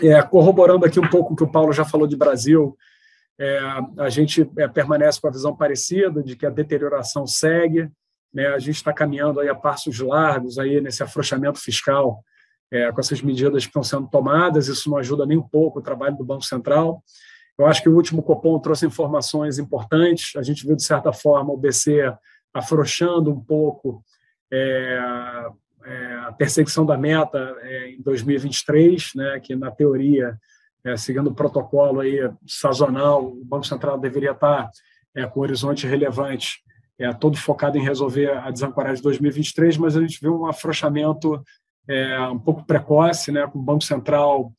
É, 0.02 0.22
corroborando 0.22 0.86
aqui 0.86 1.00
um 1.00 1.10
pouco 1.10 1.34
o 1.34 1.36
que 1.36 1.44
o 1.44 1.52
Paulo 1.52 1.74
já 1.74 1.86
falou 1.86 2.08
de 2.08 2.16
Brasil, 2.16 2.76
a 3.98 4.10
gente 4.10 4.46
permanece 4.74 5.20
com 5.20 5.28
a 5.28 5.32
visão 5.32 5.56
parecida 5.56 6.22
de 6.22 6.36
que 6.36 6.46
a 6.46 6.52
deterioração 6.52 7.26
segue, 7.26 7.90
né, 8.32 8.48
a 8.48 8.60
gente 8.60 8.76
está 8.76 8.94
caminhando 8.94 9.40
aí 9.40 9.50
a 9.50 9.56
passos 9.56 10.00
largos 10.00 10.60
aí 10.60 10.80
nesse 10.80 11.02
afrouxamento 11.02 11.60
fiscal 11.60 12.24
é, 12.74 12.92
com 12.92 13.00
essas 13.00 13.22
medidas 13.22 13.64
que 13.64 13.70
estão 13.70 13.84
sendo 13.84 14.08
tomadas, 14.08 14.68
isso 14.68 14.90
não 14.90 14.98
ajuda 14.98 15.28
nem 15.28 15.38
um 15.38 15.48
pouco 15.48 15.78
o 15.78 15.82
trabalho 15.82 16.18
do 16.18 16.26
Banco 16.26 16.44
Central. 16.44 17.04
Eu 17.56 17.68
acho 17.68 17.84
que 17.84 17.88
o 17.88 17.96
último 17.96 18.24
Copom 18.24 18.58
trouxe 18.60 18.84
informações 18.88 19.60
importantes, 19.60 20.36
a 20.36 20.42
gente 20.42 20.66
viu, 20.66 20.76
de 20.76 20.84
certa 20.84 21.14
forma, 21.14 21.54
o 21.54 21.58
BC 21.58 22.12
afrouxando 22.52 23.32
um 23.32 23.40
pouco 23.40 24.04
é, 24.52 25.00
é, 25.86 26.16
a 26.26 26.32
perseguição 26.32 26.84
da 26.84 26.98
meta 26.98 27.56
é, 27.62 27.92
em 27.92 28.02
2023, 28.02 29.12
né, 29.16 29.40
que 29.40 29.56
na 29.56 29.70
teoria, 29.70 30.36
é, 30.84 30.98
seguindo 30.98 31.28
o 31.28 31.36
protocolo 31.36 32.00
aí 32.00 32.18
sazonal, 32.48 33.24
o 33.24 33.46
Banco 33.46 33.68
Central 33.68 34.00
deveria 34.00 34.32
estar 34.32 34.68
é, 35.16 35.28
com 35.28 35.42
horizonte 35.42 35.86
relevante, 35.86 36.64
é, 36.98 37.14
todo 37.14 37.38
focado 37.38 37.78
em 37.78 37.84
resolver 37.84 38.32
a 38.32 38.50
desancoragem 38.50 38.98
de 38.98 39.04
2023, 39.04 39.78
mas 39.78 39.96
a 39.96 40.02
gente 40.02 40.20
viu 40.20 40.42
um 40.42 40.48
afrouxamento 40.48 41.44
é, 41.88 42.20
um 42.28 42.40
pouco 42.40 42.66
precoce, 42.66 43.32
né, 43.32 43.48
com 43.48 43.60
o 43.60 43.64
Banco 43.64 43.84
Central 43.84 44.54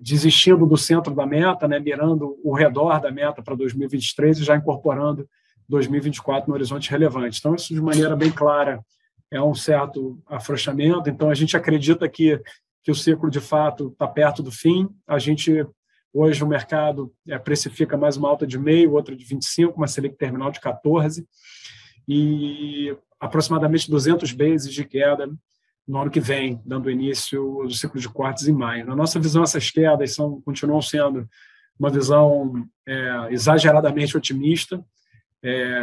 desistindo 0.00 0.66
do 0.66 0.76
centro 0.76 1.14
da 1.14 1.26
meta, 1.26 1.66
né, 1.66 1.78
mirando 1.80 2.38
o 2.44 2.54
redor 2.54 3.00
da 3.00 3.10
meta 3.10 3.42
para 3.42 3.54
2023 3.54 4.38
e 4.38 4.44
já 4.44 4.56
incorporando 4.56 5.28
2024 5.68 6.48
no 6.48 6.54
horizonte 6.54 6.90
relevante. 6.90 7.38
Então, 7.38 7.54
isso 7.54 7.74
de 7.74 7.80
maneira 7.80 8.14
bem 8.14 8.30
clara 8.30 8.80
é 9.30 9.42
um 9.42 9.54
certo 9.54 10.20
afrouxamento. 10.26 11.10
Então, 11.10 11.28
a 11.28 11.34
gente 11.34 11.56
acredita 11.56 12.08
que, 12.08 12.40
que 12.84 12.90
o 12.90 12.94
ciclo, 12.94 13.28
de 13.28 13.40
fato, 13.40 13.88
está 13.88 14.06
perto 14.06 14.42
do 14.42 14.52
fim. 14.52 14.88
A 15.08 15.18
gente, 15.18 15.66
hoje, 16.12 16.44
o 16.44 16.46
mercado 16.46 17.12
é, 17.28 17.36
precifica 17.38 17.96
mais 17.96 18.16
uma 18.16 18.28
alta 18.28 18.46
de 18.46 18.58
meio, 18.58 18.92
outra 18.92 19.16
de 19.16 19.24
25, 19.24 19.76
uma 19.76 19.88
Selic 19.88 20.16
terminal 20.16 20.52
de 20.52 20.60
14, 20.60 21.26
e 22.08 22.96
aproximadamente 23.20 23.90
200 23.90 24.32
bases 24.32 24.72
de 24.72 24.84
queda 24.84 25.28
no 25.86 25.98
ano 26.00 26.10
que 26.10 26.20
vem, 26.20 26.60
dando 26.64 26.90
início 26.90 27.62
do 27.62 27.72
ciclo 27.72 28.00
de 28.00 28.08
cortes 28.08 28.48
em 28.48 28.52
maio. 28.52 28.86
Na 28.86 28.96
nossa 28.96 29.20
visão, 29.20 29.42
essas 29.42 29.70
quedas 29.70 30.14
são, 30.14 30.40
continuam 30.42 30.82
sendo 30.82 31.28
uma 31.78 31.90
visão 31.90 32.66
é, 32.86 33.28
exageradamente 33.30 34.16
otimista, 34.16 34.82
é, 35.44 35.78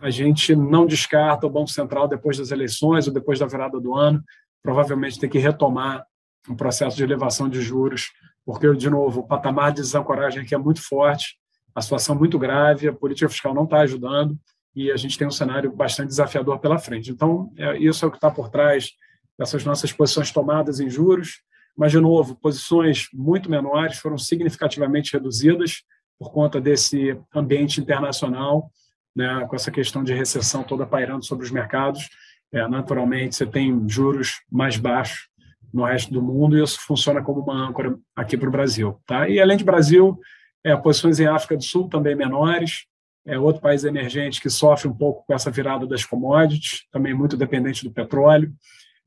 a 0.00 0.10
gente 0.10 0.54
não 0.54 0.86
descarta 0.86 1.46
o 1.46 1.50
Banco 1.50 1.70
Central 1.70 2.06
depois 2.06 2.36
das 2.36 2.50
eleições 2.50 3.06
ou 3.08 3.12
depois 3.12 3.38
da 3.38 3.46
virada 3.46 3.80
do 3.80 3.94
ano, 3.94 4.22
provavelmente 4.62 5.18
tem 5.18 5.30
que 5.30 5.38
retomar 5.38 6.04
um 6.48 6.54
processo 6.54 6.96
de 6.96 7.02
elevação 7.02 7.48
de 7.48 7.62
juros, 7.62 8.12
porque, 8.44 8.72
de 8.74 8.90
novo, 8.90 9.20
o 9.20 9.26
patamar 9.26 9.72
de 9.72 9.80
desancoragem 9.80 10.42
aqui 10.42 10.54
é 10.54 10.58
muito 10.58 10.82
forte, 10.82 11.38
a 11.74 11.80
situação 11.80 12.14
muito 12.14 12.38
grave, 12.38 12.86
a 12.86 12.92
política 12.92 13.28
fiscal 13.28 13.54
não 13.54 13.64
está 13.64 13.78
ajudando 13.78 14.38
e 14.74 14.90
a 14.90 14.96
gente 14.96 15.16
tem 15.16 15.26
um 15.26 15.30
cenário 15.30 15.72
bastante 15.72 16.08
desafiador 16.08 16.58
pela 16.58 16.78
frente. 16.78 17.10
Então, 17.10 17.52
é, 17.56 17.78
isso 17.78 18.04
é 18.04 18.08
o 18.08 18.10
que 18.10 18.16
está 18.16 18.30
por 18.30 18.48
trás 18.48 18.92
dessas 19.38 19.64
nossas 19.64 19.92
posições 19.92 20.30
tomadas 20.30 20.80
em 20.80 20.88
juros, 20.88 21.42
mas, 21.76 21.90
de 21.90 22.00
novo, 22.00 22.36
posições 22.36 23.08
muito 23.12 23.50
menores 23.50 23.98
foram 23.98 24.16
significativamente 24.16 25.12
reduzidas, 25.12 25.82
por 26.18 26.32
conta 26.32 26.60
desse 26.60 27.18
ambiente 27.34 27.80
internacional, 27.80 28.70
né, 29.14 29.44
com 29.48 29.56
essa 29.56 29.70
questão 29.70 30.04
de 30.04 30.14
recessão 30.14 30.62
toda 30.62 30.86
pairando 30.86 31.24
sobre 31.24 31.44
os 31.44 31.50
mercados. 31.50 32.08
É, 32.52 32.66
naturalmente, 32.68 33.34
você 33.34 33.46
tem 33.46 33.88
juros 33.88 34.40
mais 34.50 34.76
baixos 34.76 35.28
no 35.72 35.84
resto 35.84 36.12
do 36.12 36.22
mundo 36.22 36.56
e 36.56 36.62
isso 36.62 36.78
funciona 36.80 37.20
como 37.20 37.40
uma 37.40 37.68
âncora 37.68 37.98
aqui 38.14 38.36
para 38.36 38.48
o 38.48 38.52
Brasil. 38.52 39.00
Tá? 39.04 39.28
E, 39.28 39.40
além 39.40 39.56
de 39.56 39.64
Brasil, 39.64 40.18
é, 40.62 40.76
posições 40.76 41.18
em 41.18 41.26
África 41.26 41.56
do 41.56 41.64
Sul 41.64 41.88
também 41.88 42.14
menores, 42.14 42.86
é 43.26 43.38
outro 43.38 43.62
país 43.62 43.84
emergente 43.84 44.40
que 44.40 44.50
sofre 44.50 44.88
um 44.88 44.94
pouco 44.94 45.24
com 45.26 45.34
essa 45.34 45.50
virada 45.50 45.86
das 45.86 46.04
commodities, 46.04 46.86
também 46.90 47.14
muito 47.14 47.36
dependente 47.36 47.84
do 47.84 47.90
petróleo, 47.90 48.52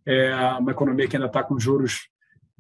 é 0.06 0.34
uma 0.60 0.72
economia 0.72 1.08
que 1.08 1.16
ainda 1.16 1.28
está 1.28 1.44
com 1.44 1.60
juros 1.60 2.10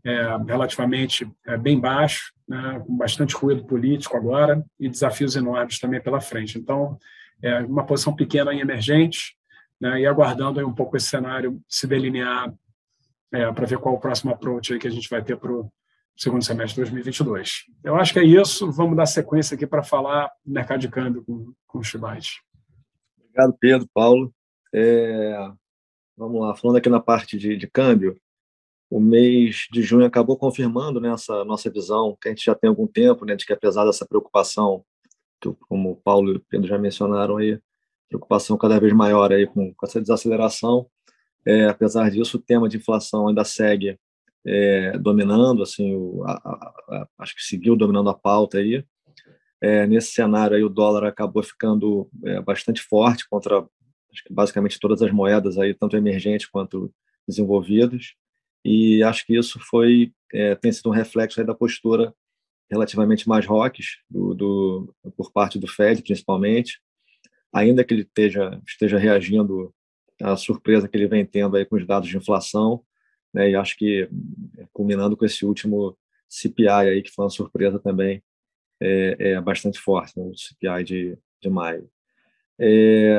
é, 0.04 0.38
relativamente 0.48 1.30
é, 1.46 1.58
bem 1.58 1.80
baixo, 1.80 2.34
né, 2.48 2.82
com 2.86 2.96
bastante 2.96 3.36
ruído 3.36 3.66
político 3.66 4.16
agora 4.16 4.64
e 4.80 4.88
desafios 4.88 5.36
enormes 5.36 5.80
também 5.80 6.02
pela 6.02 6.22
frente. 6.22 6.58
Então, 6.58 6.98
é 7.42 7.60
uma 7.60 7.86
posição 7.86 8.16
pequena 8.16 8.54
em 8.54 8.60
emergente 8.60 9.36
né, 9.80 10.02
e 10.02 10.06
aguardando 10.06 10.66
um 10.66 10.74
pouco 10.74 10.98
esse 10.98 11.08
cenário 11.08 11.62
se 11.68 11.88
delinear 11.88 12.54
é, 13.32 13.52
para 13.52 13.66
ver 13.66 13.80
qual 13.80 13.96
o 13.96 14.00
próximo 14.00 14.32
approach 14.32 14.78
que 14.78 14.88
a 14.88 14.92
gente 14.92 15.10
vai 15.10 15.22
ter 15.22 15.38
para 15.38 15.52
o 15.52 15.72
segundo 16.18 16.44
semestre 16.44 16.84
de 16.84 16.92
2022. 16.92 17.66
Eu 17.84 17.96
acho 17.96 18.12
que 18.12 18.20
é 18.20 18.24
isso. 18.24 18.72
Vamos 18.72 18.98
dar 18.98 19.06
sequência 19.06 19.56
aqui 19.56 19.68
para 19.68 19.84
falar 19.84 20.32
do 20.44 20.52
mercado 20.52 20.80
de 20.80 20.90
câmbio 20.90 21.24
com, 21.24 21.54
com 21.68 21.80
o 21.80 21.84
Chibate. 21.84 22.42
Obrigado, 23.20 23.56
Pedro, 23.60 23.88
Paulo. 23.94 24.34
É, 24.74 25.50
vamos 26.18 26.42
lá, 26.42 26.56
falando 26.56 26.78
aqui 26.78 26.90
na 26.90 27.00
parte 27.00 27.38
de, 27.38 27.56
de 27.56 27.68
câmbio, 27.68 28.20
o 28.90 29.00
mês 29.00 29.68
de 29.72 29.82
junho 29.84 30.06
acabou 30.06 30.38
confirmando 30.38 31.00
né, 31.00 31.14
essa 31.14 31.46
nossa 31.46 31.70
visão, 31.70 32.18
que 32.20 32.30
a 32.30 32.32
gente 32.32 32.44
já 32.44 32.56
tem 32.56 32.68
algum 32.70 32.88
tempo, 32.88 33.26
né, 33.26 33.36
de 33.36 33.46
que 33.46 33.54
apesar 33.54 33.86
dessa 33.86 34.06
preocupação, 34.06 34.84
que, 35.40 35.54
como 35.70 35.92
o 35.92 35.96
Paulo 35.96 36.34
e 36.34 36.38
o 36.38 36.44
Pedro 36.50 36.68
já 36.68 36.78
mencionaram 36.78 37.38
aí, 37.38 37.60
preocupação 38.10 38.58
cada 38.58 38.80
vez 38.80 38.94
maior 38.94 39.32
aí 39.32 39.46
com, 39.46 39.74
com 39.74 39.86
essa 39.86 40.02
desaceleração, 40.02 40.88
é, 41.46 41.66
apesar 41.66 42.10
disso, 42.10 42.38
o 42.38 42.42
tema 42.42 42.68
de 42.68 42.78
inflação 42.78 43.28
ainda 43.28 43.44
segue 43.44 44.00
é, 44.48 44.98
dominando, 44.98 45.62
assim, 45.62 45.94
o, 45.94 46.24
a, 46.26 46.34
a, 46.34 47.08
acho 47.20 47.36
que 47.36 47.44
seguiu 47.44 47.76
dominando 47.76 48.10
a 48.10 48.14
pauta 48.18 48.58
aí. 48.58 48.84
É, 49.62 49.86
nesse 49.88 50.12
cenário 50.12 50.56
aí, 50.56 50.64
o 50.64 50.70
dólar 50.70 51.06
acabou 51.06 51.44
ficando 51.44 52.10
é, 52.24 52.42
bastante 52.42 52.82
forte 52.82 53.28
contra, 53.30 53.68
basicamente 54.30 54.80
todas 54.80 55.02
as 55.02 55.12
moedas 55.12 55.58
aí, 55.58 55.74
tanto 55.74 55.98
emergentes 55.98 56.48
quanto 56.48 56.94
desenvolvidas 57.28 58.14
e 58.64 59.02
acho 59.02 59.26
que 59.26 59.38
isso 59.38 59.60
foi 59.62 60.12
tem 60.62 60.74
sido 60.74 60.90
um 60.90 60.94
reflexo 60.94 61.42
da 61.46 61.56
postura 61.56 62.14
relativamente 62.70 63.30
mais 63.30 63.46
rocks 63.46 63.98
do, 64.10 64.34
do, 64.34 64.96
por 65.16 65.32
parte 65.32 65.58
do 65.58 65.68
Fed, 65.68 66.04
principalmente, 66.04 66.82
ainda 67.54 67.82
que 67.82 67.94
ele 67.94 68.02
esteja 68.02 68.62
esteja 68.68 68.98
reagindo 68.98 69.74
à 70.22 70.36
surpresa 70.36 70.86
que 70.86 70.98
ele 70.98 71.08
vem 71.08 71.26
tendo 71.26 71.56
aí 71.56 71.66
com 71.66 71.78
os 71.78 71.88
dados 71.88 72.10
de 72.10 72.18
inflação, 72.18 72.84
né, 73.38 73.52
e 73.52 73.56
acho 73.56 73.78
que 73.78 74.10
culminando 74.74 75.16
com 75.16 75.24
esse 75.24 75.46
último 75.46 75.96
CPI 76.28 76.68
aí 76.68 77.02
que 77.04 77.12
foi 77.12 77.26
uma 77.26 77.30
surpresa 77.30 77.78
também 77.78 78.24
é, 78.82 79.16
é 79.20 79.42
bastante 79.42 79.80
forte, 79.80 80.20
né, 80.20 80.26
o 80.26 80.36
CPI 80.36 80.84
de, 80.84 81.18
de 81.42 81.50
maio. 81.50 81.88
É, 82.60 83.16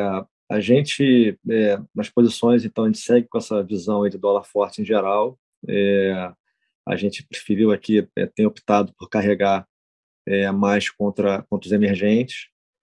a 0.51 0.61
gente, 0.61 1.39
é, 1.49 1.79
nas 1.95 2.09
posições, 2.09 2.65
então, 2.65 2.85
a 2.85 2.87
gente 2.89 2.99
segue 2.99 3.29
com 3.29 3.39
essa 3.39 3.63
visão 3.63 4.09
de 4.09 4.19
dólar 4.19 4.45
forte 4.45 4.83
em 4.83 4.85
geral. 4.85 5.39
É, 5.69 6.33
a 6.87 6.97
gente 6.97 7.25
preferiu 7.25 7.71
aqui, 7.71 8.09
é, 8.17 8.27
tem 8.27 8.47
optado 8.47 8.93
por 8.99 9.09
carregar 9.09 9.69
é, 10.27 10.51
mais 10.51 10.91
contra, 10.91 11.43
contra 11.51 11.67
os 11.67 11.73
emergentes. 11.73 12.49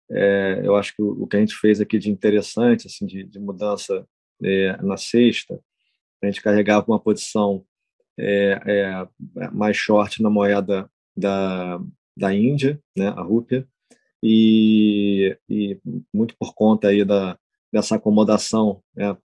É, 0.09 0.61
eu 0.63 0.75
acho 0.75 0.95
que 0.95 1.01
o, 1.01 1.23
o, 1.23 1.27
que 1.27 1.37
a 1.37 1.39
gente 1.39 1.55
fez 1.55 1.79
aqui 1.81 1.99
de 1.99 2.09
interessante, 2.09 2.87
assim, 2.87 3.05
de, 3.05 3.23
de 3.23 3.39
mudança 3.39 4.07
é, 4.43 4.81
na 4.81 4.97
sexta, 4.97 5.59
a 6.21 6.25
gente 6.27 6.41
carregava 6.41 6.85
uma 6.87 6.99
posição 6.99 7.65
mais 9.51 9.75
short 9.77 10.21
na 10.21 10.29
moeda 10.29 10.89
da, 11.17 11.79
da 12.15 12.33
Índia, 12.33 12.79
né, 12.95 13.07
a 13.07 13.21
rúpia, 13.21 13.67
e, 14.21 15.35
e 15.49 15.79
muito 16.13 16.35
por 16.37 16.53
conta 16.53 16.89
aí 16.89 17.03
da, 17.03 17.37
dessa 17.73 17.95
acomodação 17.95 18.83
né, 18.95 19.17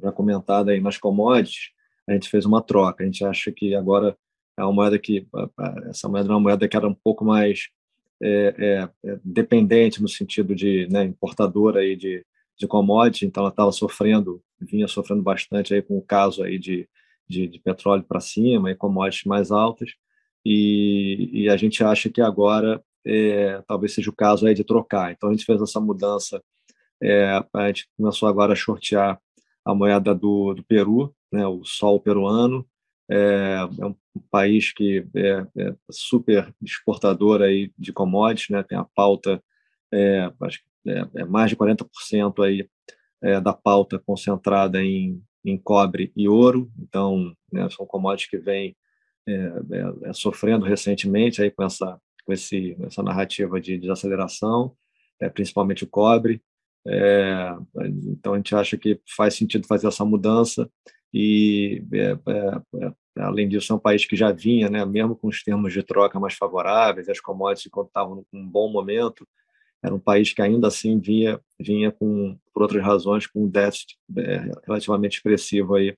já 0.00 0.12
comentada 0.12 0.70
aí 0.70 0.80
nas 0.80 0.98
commodities, 0.98 1.70
a 2.06 2.12
gente 2.12 2.28
fez 2.28 2.44
uma 2.44 2.62
troca. 2.62 3.02
A 3.02 3.06
gente 3.06 3.24
acha 3.24 3.50
que 3.50 3.74
agora 3.74 4.16
é 4.56 4.62
uma 4.62 4.72
moeda 4.72 4.98
que 4.98 5.26
essa 5.86 6.08
moeda 6.08 6.28
é 6.28 6.32
uma 6.32 6.40
moeda 6.40 6.68
que 6.68 6.76
era 6.76 6.86
um 6.86 6.94
pouco 6.94 7.24
mais 7.24 7.68
é, 8.22 8.54
é, 9.04 9.10
é 9.10 9.18
dependente 9.24 10.00
no 10.00 10.08
sentido 10.08 10.54
de 10.54 10.86
né, 10.88 11.04
importadora 11.04 11.80
aí 11.80 11.96
de, 11.96 12.24
de 12.58 12.66
commodity, 12.66 13.26
então 13.26 13.42
ela 13.42 13.50
estava 13.50 13.72
sofrendo, 13.72 14.40
vinha 14.64 14.88
sofrendo 14.88 15.22
bastante 15.22 15.74
aí 15.74 15.82
com 15.82 15.96
o 15.98 16.02
caso 16.02 16.42
aí 16.42 16.58
de, 16.58 16.88
de, 17.28 17.46
de 17.46 17.58
petróleo 17.60 18.04
para 18.04 18.20
cima 18.20 18.70
e 18.70 18.74
commodities 18.74 19.24
mais 19.24 19.50
altas, 19.50 19.90
e, 20.44 21.30
e, 21.32 21.48
a 21.48 21.56
gente 21.56 21.82
acha 21.82 22.10
que 22.10 22.20
agora 22.20 22.82
é, 23.06 23.62
talvez 23.66 23.94
seja 23.94 24.10
o 24.10 24.14
caso 24.14 24.46
aí 24.46 24.54
de 24.54 24.62
trocar. 24.62 25.10
Então 25.10 25.30
a 25.30 25.32
gente 25.32 25.44
fez 25.44 25.60
essa 25.62 25.80
mudança 25.80 26.42
é, 27.02 27.42
a 27.52 27.66
gente 27.66 27.88
começou 27.96 28.28
agora 28.28 28.52
a 28.52 28.56
shortear 28.56 29.20
a 29.64 29.74
moeda 29.74 30.14
do, 30.14 30.54
do 30.54 30.64
Peru, 30.64 31.14
né, 31.32 31.46
o 31.46 31.64
sol 31.64 32.00
peruano. 32.00 32.66
É, 33.10 33.58
é 33.78 33.86
um 33.86 33.94
país 34.30 34.72
que 34.72 35.06
é, 35.14 35.46
é, 35.58 35.74
super 35.90 36.54
exportador 36.62 37.42
aí 37.42 37.70
de 37.78 37.92
commodities, 37.92 38.48
né, 38.48 38.62
tem 38.62 38.78
a 38.78 38.84
pauta, 38.84 39.42
é, 39.92 40.32
acho 40.40 40.60
que 40.60 40.90
é, 40.90 41.06
é 41.16 41.24
mais 41.24 41.50
de 41.50 41.56
40% 41.56 42.42
aí, 42.44 42.68
é, 43.24 43.40
da 43.40 43.54
pauta 43.54 43.98
concentrada 43.98 44.82
em, 44.84 45.20
em 45.42 45.56
cobre 45.56 46.12
e 46.14 46.28
ouro, 46.28 46.70
então 46.78 47.34
né, 47.50 47.66
são 47.70 47.86
commodities 47.86 48.28
que 48.28 48.36
vêm 48.36 48.76
é, 49.26 49.32
é, 49.32 50.10
é, 50.10 50.12
sofrendo 50.12 50.66
recentemente 50.66 51.42
aí 51.42 51.50
com 51.50 51.64
essa 51.64 51.98
com 52.26 52.32
esse 52.32 52.76
essa 52.82 53.02
narrativa 53.02 53.60
de 53.60 53.78
desaceleração, 53.78 54.74
é, 55.20 55.28
principalmente 55.28 55.84
o 55.84 55.88
cobre. 55.88 56.42
Então 58.06 58.34
a 58.34 58.36
gente 58.36 58.54
acha 58.54 58.76
que 58.76 59.00
faz 59.16 59.34
sentido 59.34 59.66
fazer 59.66 59.88
essa 59.88 60.04
mudança 60.04 60.70
e 61.12 61.82
além 63.16 63.48
disso 63.48 63.72
é 63.72 63.76
um 63.76 63.78
país 63.78 64.04
que 64.04 64.16
já 64.16 64.32
vinha, 64.32 64.68
né, 64.68 64.84
mesmo 64.84 65.16
com 65.16 65.28
os 65.28 65.42
termos 65.42 65.72
de 65.72 65.82
troca 65.82 66.20
mais 66.20 66.34
favoráveis, 66.34 67.08
as 67.08 67.20
commodities 67.20 67.70
quando 67.70 67.86
estavam 67.86 68.26
num 68.30 68.46
bom 68.46 68.70
momento, 68.70 69.26
era 69.84 69.94
um 69.94 69.98
país 69.98 70.32
que 70.32 70.40
ainda 70.40 70.68
assim 70.68 70.98
vinha 70.98 71.38
vinha 71.60 71.92
com 71.92 72.38
por 72.54 72.62
outras 72.62 72.82
razões 72.82 73.26
com 73.26 73.44
um 73.44 73.48
déficit 73.48 73.98
é, 74.16 74.50
relativamente 74.66 75.18
expressivo 75.18 75.74
aí 75.74 75.94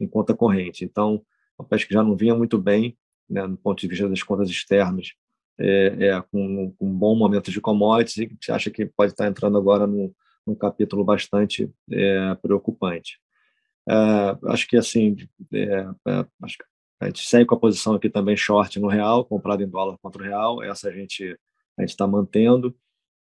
em 0.00 0.08
conta 0.08 0.34
corrente. 0.34 0.84
Então, 0.84 1.22
um 1.58 1.64
país 1.64 1.84
que 1.84 1.94
já 1.94 2.02
não 2.02 2.16
vinha 2.16 2.34
muito 2.34 2.58
bem, 2.58 2.96
né, 3.30 3.46
do 3.46 3.56
ponto 3.56 3.80
de 3.80 3.86
vista 3.86 4.08
das 4.08 4.22
contas 4.22 4.50
externas, 4.50 5.12
é, 5.58 6.08
é 6.08 6.22
com, 6.32 6.72
com, 6.76 6.86
um 6.86 6.92
bom 6.92 7.14
momento 7.14 7.50
de 7.50 7.60
commodities 7.60 8.18
e 8.18 8.26
que 8.26 8.50
acha 8.50 8.70
que 8.70 8.86
pode 8.86 9.12
estar 9.12 9.28
entrando 9.28 9.56
agora 9.56 9.86
num, 9.86 10.12
num 10.46 10.54
capítulo 10.54 11.04
bastante 11.04 11.70
é, 11.92 12.34
preocupante. 12.36 13.20
É, 13.88 13.94
acho 14.46 14.66
que 14.66 14.76
assim, 14.76 15.16
é, 15.52 15.86
é, 16.08 16.26
acho 16.42 16.58
que 16.58 16.64
a 17.00 17.06
gente 17.06 17.22
segue 17.22 17.46
com 17.46 17.54
a 17.54 17.60
posição 17.60 17.94
aqui 17.94 18.10
também 18.10 18.36
short 18.36 18.80
no 18.80 18.88
real, 18.88 19.24
comprado 19.24 19.62
em 19.62 19.68
dólar 19.68 19.96
contra 19.98 20.22
o 20.22 20.24
real. 20.24 20.62
Essa 20.62 20.88
a 20.88 20.92
gente 20.92 21.38
a 21.76 21.82
gente 21.82 21.90
está 21.90 22.06
mantendo. 22.08 22.74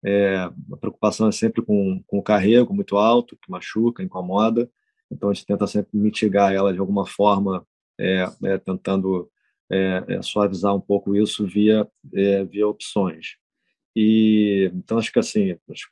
É, 0.05 0.37
a 0.37 0.77
preocupação 0.79 1.29
é 1.29 1.33
sempre 1.33 1.63
com, 1.63 2.03
com 2.07 2.19
o 2.19 2.23
carrego 2.23 2.75
muito 2.75 2.97
alto, 2.99 3.39
que 3.41 3.51
machuca, 3.51 4.03
incomoda. 4.03 4.71
Então, 5.11 5.31
a 5.31 5.35
gente 5.35 5.47
tenta 5.47 5.67
sempre 5.67 5.97
mitigar 5.97 6.53
ela 6.53 6.73
de 6.73 6.79
alguma 6.79 7.07
forma, 7.07 7.67
é, 7.99 8.29
é, 8.45 8.59
tentando 8.59 9.31
é, 9.71 10.05
é, 10.09 10.23
suavizar 10.23 10.75
um 10.75 10.81
pouco 10.81 11.17
isso 11.17 11.47
via, 11.47 11.89
é, 12.13 12.45
via 12.45 12.69
opções. 12.69 13.37
E, 13.97 14.71
então, 14.75 14.99
acho 14.99 15.13
que 15.13 15.19
assim, 15.19 15.57
acho, 15.71 15.91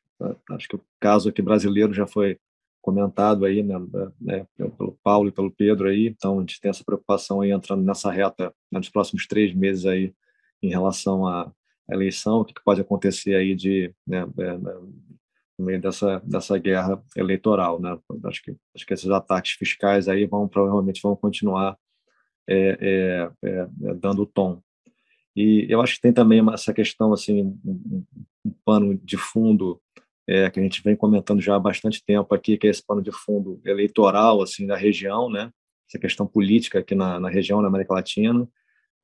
acho, 0.51 0.69
que 0.69 0.77
o 0.77 0.85
caso 1.01 1.29
aqui 1.29 1.41
brasileiro 1.41 1.95
já 1.95 2.07
foi 2.07 2.39
comentado 2.83 3.45
aí 3.45 3.63
né, 3.63 3.77
né, 4.21 4.47
pelo 4.57 4.99
Paulo 5.05 5.29
e 5.29 5.33
pelo 5.33 5.53
Pedro 5.53 5.89
aí, 5.89 6.09
então 6.09 6.39
a 6.39 6.41
gente 6.41 6.61
tem 6.61 6.69
essa 6.69 6.85
preocupação 6.85 7.41
aí 7.41 7.53
entrando 7.53 7.85
nessa 7.85 8.11
reta 8.11 8.53
né, 8.71 8.79
nos 8.81 8.89
próximos 8.89 9.27
três 9.27 9.55
meses 9.55 9.87
aí 9.87 10.13
em 10.61 10.69
relação 10.69 11.27
a, 11.27 11.53
eleição, 11.91 12.41
o 12.41 12.45
que 12.45 12.55
pode 12.65 12.81
acontecer 12.81 13.35
aí 13.35 13.55
de 13.55 13.95
né, 14.07 14.27
é, 14.39 14.59
né, 14.59 14.75
no 15.59 15.67
meio 15.67 15.81
dessa 15.81 16.21
dessa 16.25 16.59
guerra 16.59 17.03
eleitoral, 17.17 17.81
né? 17.81 17.99
Acho 18.25 18.43
que 18.43 18.57
acho 18.75 18.87
que 18.87 18.95
esses 18.95 19.11
ataques 19.11 19.53
fiscais 19.53 20.09
aí 20.09 20.27
vão 20.27 20.49
provavelmente 20.49 21.01
vão 21.03 21.15
continuar 21.17 21.77
é, 22.49 23.31
é, 23.43 23.49
é, 23.49 23.69
é 23.91 23.95
dando 23.95 24.27
tom. 24.27 24.63
E 25.35 25.67
eu 25.69 25.81
acho 25.81 25.97
que 25.97 26.03
tem 26.03 26.13
também 26.13 26.43
essa 26.53 26.75
questão 26.75 27.13
assim 27.13 27.59
um, 27.65 28.05
um 28.45 28.55
pano 28.65 28.95
de 28.97 29.17
fundo 29.17 29.81
é, 30.29 30.51
que 30.51 30.61
a 30.61 30.63
gente 30.63 30.83
vem 30.83 30.97
comentando 30.97 31.41
já 31.41 31.57
há 31.57 31.61
bastante 31.61 32.05
tempo 32.05 32.35
aqui, 32.35 32.57
que 32.57 32.67
é 32.67 32.71
esse 32.71 32.85
pano 32.85 33.03
de 33.03 33.13
fundo 33.13 33.61
eleitoral 33.65 34.43
assim 34.43 34.67
da 34.67 34.77
região, 34.77 35.31
né? 35.31 35.51
Essa 35.89 35.99
questão 35.99 36.27
política 36.27 36.79
aqui 36.79 36.95
na, 36.95 37.21
na 37.21 37.29
região, 37.29 37.61
na 37.61 37.69
América 37.69 37.95
Latina, 37.95 38.49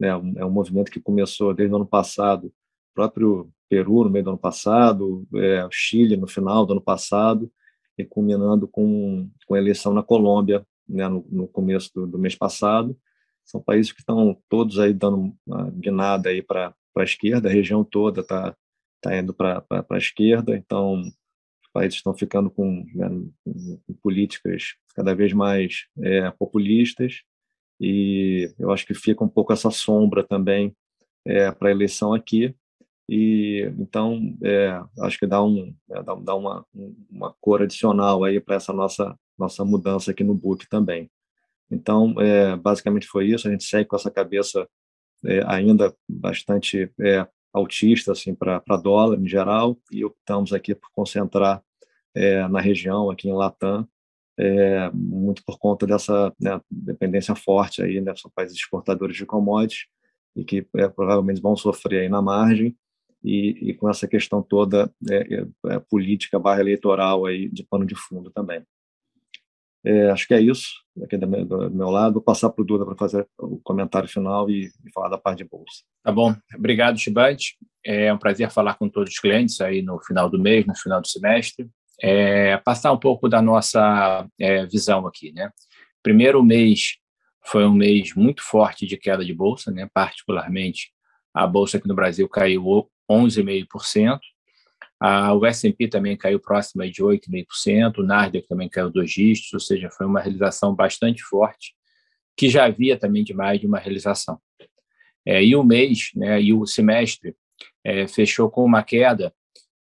né? 0.01 0.09
É 0.37 0.45
um 0.45 0.51
movimento 0.51 0.91
que 0.91 1.01
começou 1.01 1.55
desde 1.55 1.73
o 1.73 1.77
ano 1.77 1.87
passado 1.87 2.53
próprio 2.99 3.49
Peru 3.69 4.03
no 4.03 4.11
meio 4.11 4.25
do 4.25 4.31
ano 4.31 4.39
passado, 4.39 5.25
é, 5.37 5.69
Chile 5.71 6.17
no 6.17 6.27
final 6.27 6.67
do 6.67 6.73
ano 6.73 6.81
passado, 6.81 7.49
e 7.97 8.05
culminando 8.05 8.67
com, 8.67 9.31
com 9.47 9.55
a 9.55 9.59
eleição 9.59 9.95
na 9.95 10.03
Colômbia 10.03 10.67
né, 10.89 11.07
no, 11.07 11.25
no 11.31 11.47
começo 11.47 11.93
do, 11.95 12.09
do, 12.09 12.19
mês 12.19 12.35
passado. 12.35 12.99
São 13.45 13.63
países 13.63 13.93
que 13.93 14.01
estão 14.01 14.37
todos 14.49 14.81
aí 14.81 14.93
dando 14.93 15.33
uma 15.47 15.71
guinada 15.71 16.29
aí 16.29 16.43
para 16.43 16.75
a 16.97 17.05
esquerda, 17.05 17.49
a 17.49 17.53
região 17.53 17.85
toda 17.85 18.23
está 18.23 18.57
tá 19.01 19.17
indo 19.17 19.33
para 19.33 19.65
a 19.71 19.97
esquerda, 19.97 20.57
então 20.57 21.01
os 21.01 21.71
países 21.73 21.99
estão 21.99 22.13
ficando 22.15 22.51
com, 22.51 22.85
né, 22.93 23.09
com 23.47 23.95
políticas 24.03 24.75
cada 24.93 25.15
vez 25.15 25.33
mais 25.33 25.87
é, 26.03 26.33
populistas, 26.33 27.23
e 27.81 28.53
eu 28.59 28.73
acho 28.73 28.85
que 28.85 28.93
fica 28.93 29.23
um 29.23 29.29
pouco 29.29 29.53
essa 29.53 29.71
sombra 29.71 30.25
também 30.25 30.75
é, 31.25 31.53
para 31.53 31.69
a 31.69 31.71
eleição 31.71 32.13
aqui, 32.13 32.57
e 33.09 33.73
então 33.79 34.37
é, 34.43 34.81
acho 35.01 35.19
que 35.19 35.27
dá 35.27 35.43
um 35.43 35.75
é, 35.91 36.03
dá, 36.03 36.15
dá, 36.15 36.35
uma 36.35 36.67
uma 37.11 37.35
cor 37.41 37.63
adicional 37.63 38.23
aí 38.23 38.39
para 38.39 38.57
essa 38.57 38.73
nossa 38.73 39.19
nossa 39.39 39.65
mudança 39.65 40.11
aqui 40.11 40.23
no 40.23 40.35
book 40.35 40.69
também. 40.69 41.11
Então 41.71 42.15
é, 42.21 42.57
basicamente 42.57 43.07
foi 43.07 43.29
isso. 43.29 43.49
A 43.49 43.51
gente 43.51 43.65
segue 43.65 43.89
com 43.89 43.97
essa 43.97 44.11
cabeça 44.11 44.69
é, 45.25 45.43
ainda 45.47 45.95
bastante 46.09 46.93
é, 47.01 47.27
altista 47.53 48.13
assim 48.13 48.35
para 48.35 48.61
dólar 48.83 49.19
em 49.19 49.29
geral. 49.29 49.79
E 49.91 50.05
optamos 50.05 50.53
aqui 50.53 50.75
por 50.75 50.91
concentrar 50.93 51.63
é, 52.15 52.47
na 52.49 52.61
região 52.61 53.11
aqui 53.11 53.29
em 53.29 53.33
Latam 53.33 53.89
muito 54.95 55.43
por 55.45 55.59
conta 55.59 55.85
dessa 55.85 56.33
né, 56.41 56.61
dependência 56.71 57.35
forte 57.35 57.83
aí 57.83 58.01
né, 58.01 58.15
são 58.15 58.31
países 58.33 58.57
exportadores 58.57 59.17
de 59.17 59.27
commodities 59.27 59.87
e 60.37 60.45
que 60.45 60.63
provavelmente 60.95 61.41
vão 61.41 61.57
sofrer 61.57 62.03
aí 62.03 62.09
na 62.09 62.23
margem 62.23 62.77
e, 63.23 63.71
e 63.71 63.75
com 63.75 63.89
essa 63.89 64.07
questão 64.07 64.43
toda 64.43 64.93
é, 65.11 65.17
é, 65.17 65.47
é, 65.67 65.79
política 65.79 66.39
barra 66.39 66.61
eleitoral 66.61 67.27
aí 67.27 67.49
de 67.49 67.65
pano 67.65 67.85
de 67.85 67.95
fundo 67.95 68.31
também. 68.31 68.63
É, 69.85 70.11
acho 70.11 70.27
que 70.27 70.35
é 70.35 70.41
isso 70.41 70.69
aqui 71.03 71.17
do 71.17 71.27
meu, 71.27 71.45
do 71.45 71.71
meu 71.71 71.91
lado. 71.91 72.15
Vou 72.15 72.23
passar 72.23 72.51
para 72.51 72.63
o 72.63 72.65
Duda 72.65 72.85
para 72.85 72.97
fazer 72.97 73.27
o 73.39 73.59
comentário 73.61 74.09
final 74.09 74.51
e, 74.51 74.67
e, 74.85 74.93
falar 74.93 75.09
da 75.09 75.19
parte 75.19 75.39
de 75.39 75.49
bolsa. 75.49 75.83
Tá 76.03 76.13
bom. 76.13 76.35
Obrigado, 76.55 76.99
Chibante. 76.99 77.57
É 77.85 78.13
um 78.13 78.19
prazer 78.19 78.51
falar 78.51 78.75
com 78.75 78.89
todos 78.89 79.13
os 79.13 79.19
clientes 79.19 79.61
aí 79.61 79.83
no 79.83 80.01
final 80.01 80.29
do 80.29 80.39
mês, 80.39 80.67
no 80.67 80.75
final 80.77 81.01
do 81.01 81.09
semestre. 81.09 81.69
É, 82.01 82.57
passar 82.59 82.93
um 82.93 82.99
pouco 82.99 83.29
da 83.29 83.41
nossa 83.41 84.27
é, 84.39 84.67
visão 84.67 85.07
aqui, 85.07 85.33
né? 85.33 85.51
Primeiro 86.03 86.43
mês 86.43 86.97
foi 87.45 87.65
um 87.65 87.73
mês 87.73 88.15
muito 88.15 88.43
forte 88.43 88.87
de 88.87 88.97
queda 88.97 89.25
de 89.25 89.35
bolsa, 89.35 89.71
né? 89.71 89.89
Particularmente 89.93 90.91
a 91.33 91.47
bolsa 91.47 91.77
aqui 91.77 91.89
no 91.89 91.95
Brasil 91.95 92.29
caiu 92.29 92.89
11,5%. 93.11 94.19
A, 95.01 95.33
o 95.33 95.47
S&P 95.47 95.89
também 95.89 96.17
caiu 96.17 96.41
próximo 96.41 96.83
de 96.91 97.03
8,5%, 97.03 97.99
o 97.99 98.03
Nasdaq 98.03 98.47
também 98.49 98.69
caiu 98.69 98.91
dois 98.91 99.11
dígitos, 99.11 99.53
ou 99.53 99.61
seja, 99.61 99.91
foi 99.91 100.07
uma 100.07 100.21
realização 100.21 100.75
bastante 100.75 101.23
forte, 101.23 101.75
que 102.37 102.49
já 102.49 102.65
havia 102.65 102.99
também 102.99 103.23
de 103.23 103.33
mais 103.33 103.61
de 103.61 103.67
uma 103.67 103.79
realização. 103.79 104.41
É, 105.25 105.45
e 105.45 105.55
o 105.55 105.63
mês, 105.63 106.11
né, 106.17 106.43
e 106.43 106.53
o 106.53 106.67
semestre, 106.67 107.37
é, 107.85 108.09
fechou 108.09 108.51
com 108.51 108.65
uma 108.65 108.83
queda 108.83 109.33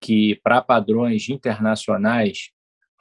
que, 0.01 0.39
para 0.43 0.63
padrões 0.63 1.29
internacionais, 1.29 2.51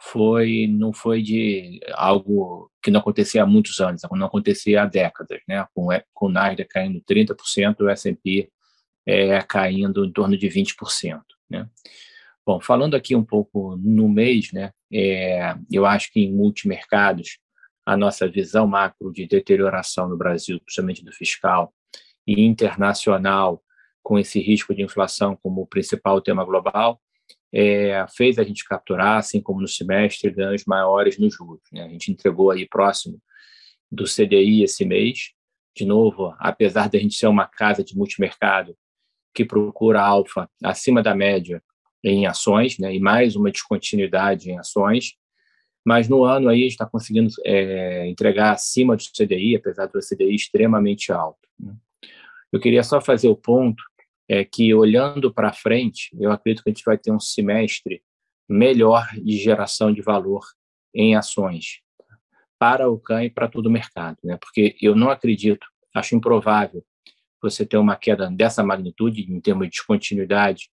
foi 0.02 0.68
não 0.68 0.94
foi 0.94 1.22
de 1.22 1.80
algo 1.94 2.72
que 2.82 2.90
não 2.90 3.02
acontecia 3.02 3.44
há 3.44 3.46
muitos 3.46 3.80
anos, 3.80 4.02
não 4.12 4.28
acontecia 4.28 4.84
há 4.84 4.86
décadas, 4.86 5.42
né? 5.48 5.66
com, 5.74 5.88
com 6.14 6.26
o 6.28 6.30
Nasdaq 6.30 6.70
caindo 6.70 7.02
30%, 7.02 7.82
o 7.82 7.90
S&P 7.90 8.50
é, 9.10 9.42
caindo 9.42 10.06
em 10.06 10.12
torno 10.12 10.38
de 10.38 10.48
20%. 10.48 11.20
Né? 11.50 11.68
Bom, 12.46 12.62
falando 12.62 12.96
aqui 12.96 13.16
um 13.16 13.26
pouco 13.26 13.76
no 13.78 14.08
mês, 14.08 14.52
né, 14.54 14.72
é, 14.94 15.56
eu 15.72 15.86
acho 15.86 16.12
que 16.12 16.20
em 16.20 16.32
multimercados, 16.32 17.40
a 17.86 17.98
nossa 17.98 18.28
visão 18.28 18.68
macro 18.68 19.12
de 19.12 19.28
deterioração 19.28 20.08
no 20.08 20.18
Brasil, 20.18 20.60
principalmente 20.60 21.04
do 21.04 21.12
fiscal, 21.12 21.74
e 22.28 22.42
internacional, 22.42 23.64
com 24.04 24.20
esse 24.20 24.40
risco 24.40 24.76
de 24.76 24.84
inflação 24.84 25.36
como 25.42 25.66
principal 25.66 26.22
tema 26.22 26.46
global, 26.46 27.02
é, 27.52 28.06
fez 28.16 28.38
a 28.38 28.44
gente 28.44 28.64
capturar, 28.64 29.18
assim 29.18 29.42
como 29.42 29.60
no 29.60 29.68
semestre, 29.68 30.30
ganhos 30.30 30.66
maiores 30.66 31.18
nos 31.18 31.34
juros. 31.34 31.64
Né? 31.72 31.84
A 31.84 31.90
gente 31.90 32.12
entregou 32.12 32.52
aí 32.52 32.68
próximo 32.68 33.20
do 33.92 34.04
CDI 34.04 34.62
esse 34.62 34.86
mês. 34.86 35.32
De 35.76 35.86
novo, 35.86 36.36
apesar 36.38 36.90
de 36.90 36.98
a 36.98 37.02
gente 37.02 37.16
ser 37.16 37.28
uma 37.28 37.48
casa 37.48 37.84
de 37.84 37.96
multimercado, 37.98 38.76
que 39.34 39.46
procura 39.46 40.02
alfa 40.02 40.50
acima 40.64 41.02
da 41.02 41.16
média 41.16 41.62
em 42.04 42.26
ações, 42.26 42.78
né, 42.78 42.96
e 42.96 43.00
mais 43.00 43.36
uma 43.36 43.52
descontinuidade 43.52 44.50
em 44.50 44.58
ações, 44.58 45.16
mas 45.86 46.08
no 46.08 46.24
ano 46.24 46.50
aí 46.50 46.68
está 46.68 46.86
conseguindo 46.86 47.30
é, 47.46 48.08
entregar 48.08 48.52
acima 48.52 48.96
do 48.96 49.04
CDI, 49.04 49.56
apesar 49.56 49.88
do 49.88 50.00
CDI 50.00 50.36
extremamente 50.36 51.12
alto. 51.12 51.48
Né. 51.60 51.74
Eu 52.52 52.60
queria 52.60 52.84
só 52.84 53.00
fazer 53.02 53.28
o 53.28 53.36
ponto 53.36 53.84
é 54.28 54.46
que 54.46 54.72
olhando 54.76 55.34
para 55.34 55.52
frente, 55.52 56.16
eu 56.20 56.32
acredito 56.32 56.64
que 56.64 56.70
a 56.70 56.74
gente 56.74 56.86
vai 56.86 56.98
ter 56.98 57.12
um 57.12 57.20
semestre 57.20 58.04
melhor 58.48 59.08
de 59.16 59.36
geração 59.38 59.92
de 59.92 60.02
valor 60.04 60.46
em 60.94 61.16
ações 61.16 61.82
para 62.60 62.90
o 62.90 63.00
CAN 63.00 63.24
e 63.24 63.30
para 63.30 63.48
todo 63.48 63.66
o 63.66 63.72
mercado, 63.72 64.18
né? 64.24 64.38
Porque 64.40 64.76
eu 64.80 64.96
não 64.96 65.10
acredito, 65.10 65.66
acho 65.96 66.16
improvável 66.16 66.84
você 67.42 67.66
ter 67.66 67.78
uma 67.78 67.96
queda 67.96 68.30
dessa 68.30 68.64
magnitude, 68.64 69.32
em 69.32 69.40
termos 69.40 69.68
de 69.68 69.72
descontinuidade, 69.72 70.70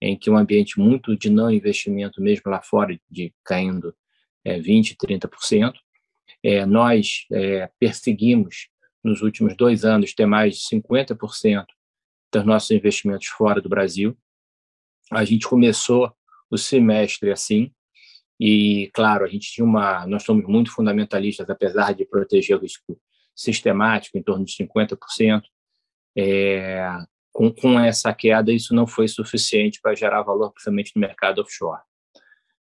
em 0.00 0.16
que 0.16 0.30
um 0.30 0.36
ambiente 0.36 0.78
muito 0.78 1.16
de 1.16 1.30
não 1.30 1.50
investimento, 1.50 2.20
mesmo 2.20 2.50
lá 2.50 2.60
fora, 2.60 2.98
de 3.10 3.34
caindo 3.44 3.94
é, 4.44 4.58
20%, 4.58 4.96
30%, 4.96 5.74
É, 6.42 6.64
nós 6.66 7.26
é, 7.32 7.68
perseguimos, 7.80 8.68
nos 9.02 9.22
últimos 9.22 9.56
dois 9.56 9.84
anos, 9.84 10.14
ter 10.14 10.26
mais 10.26 10.56
de 10.56 10.76
50% 10.76 11.64
dos 12.32 12.44
nossos 12.44 12.70
investimentos 12.70 13.26
fora 13.28 13.60
do 13.60 13.68
Brasil. 13.68 14.16
A 15.10 15.24
gente 15.24 15.48
começou 15.48 16.12
o 16.50 16.58
semestre 16.58 17.30
assim, 17.32 17.72
e, 18.40 18.90
claro, 18.94 19.24
a 19.24 19.28
gente 19.28 19.50
tinha 19.50 19.64
uma. 19.64 20.06
Nós 20.06 20.22
somos 20.22 20.46
muito 20.46 20.70
fundamentalistas, 20.70 21.50
apesar 21.50 21.92
de 21.92 22.04
proteger 22.04 22.56
o 22.56 22.60
risco 22.60 22.98
sistemático, 23.34 24.16
em 24.16 24.22
torno 24.22 24.44
de 24.44 24.52
50%. 24.52 25.42
É, 26.18 26.90
com, 27.32 27.52
com 27.52 27.78
essa 27.78 28.12
queda, 28.12 28.52
isso 28.52 28.74
não 28.74 28.86
foi 28.86 29.06
suficiente 29.06 29.80
para 29.80 29.94
gerar 29.94 30.22
valor, 30.22 30.50
principalmente 30.50 30.92
no 30.96 31.00
mercado 31.00 31.40
offshore. 31.40 31.80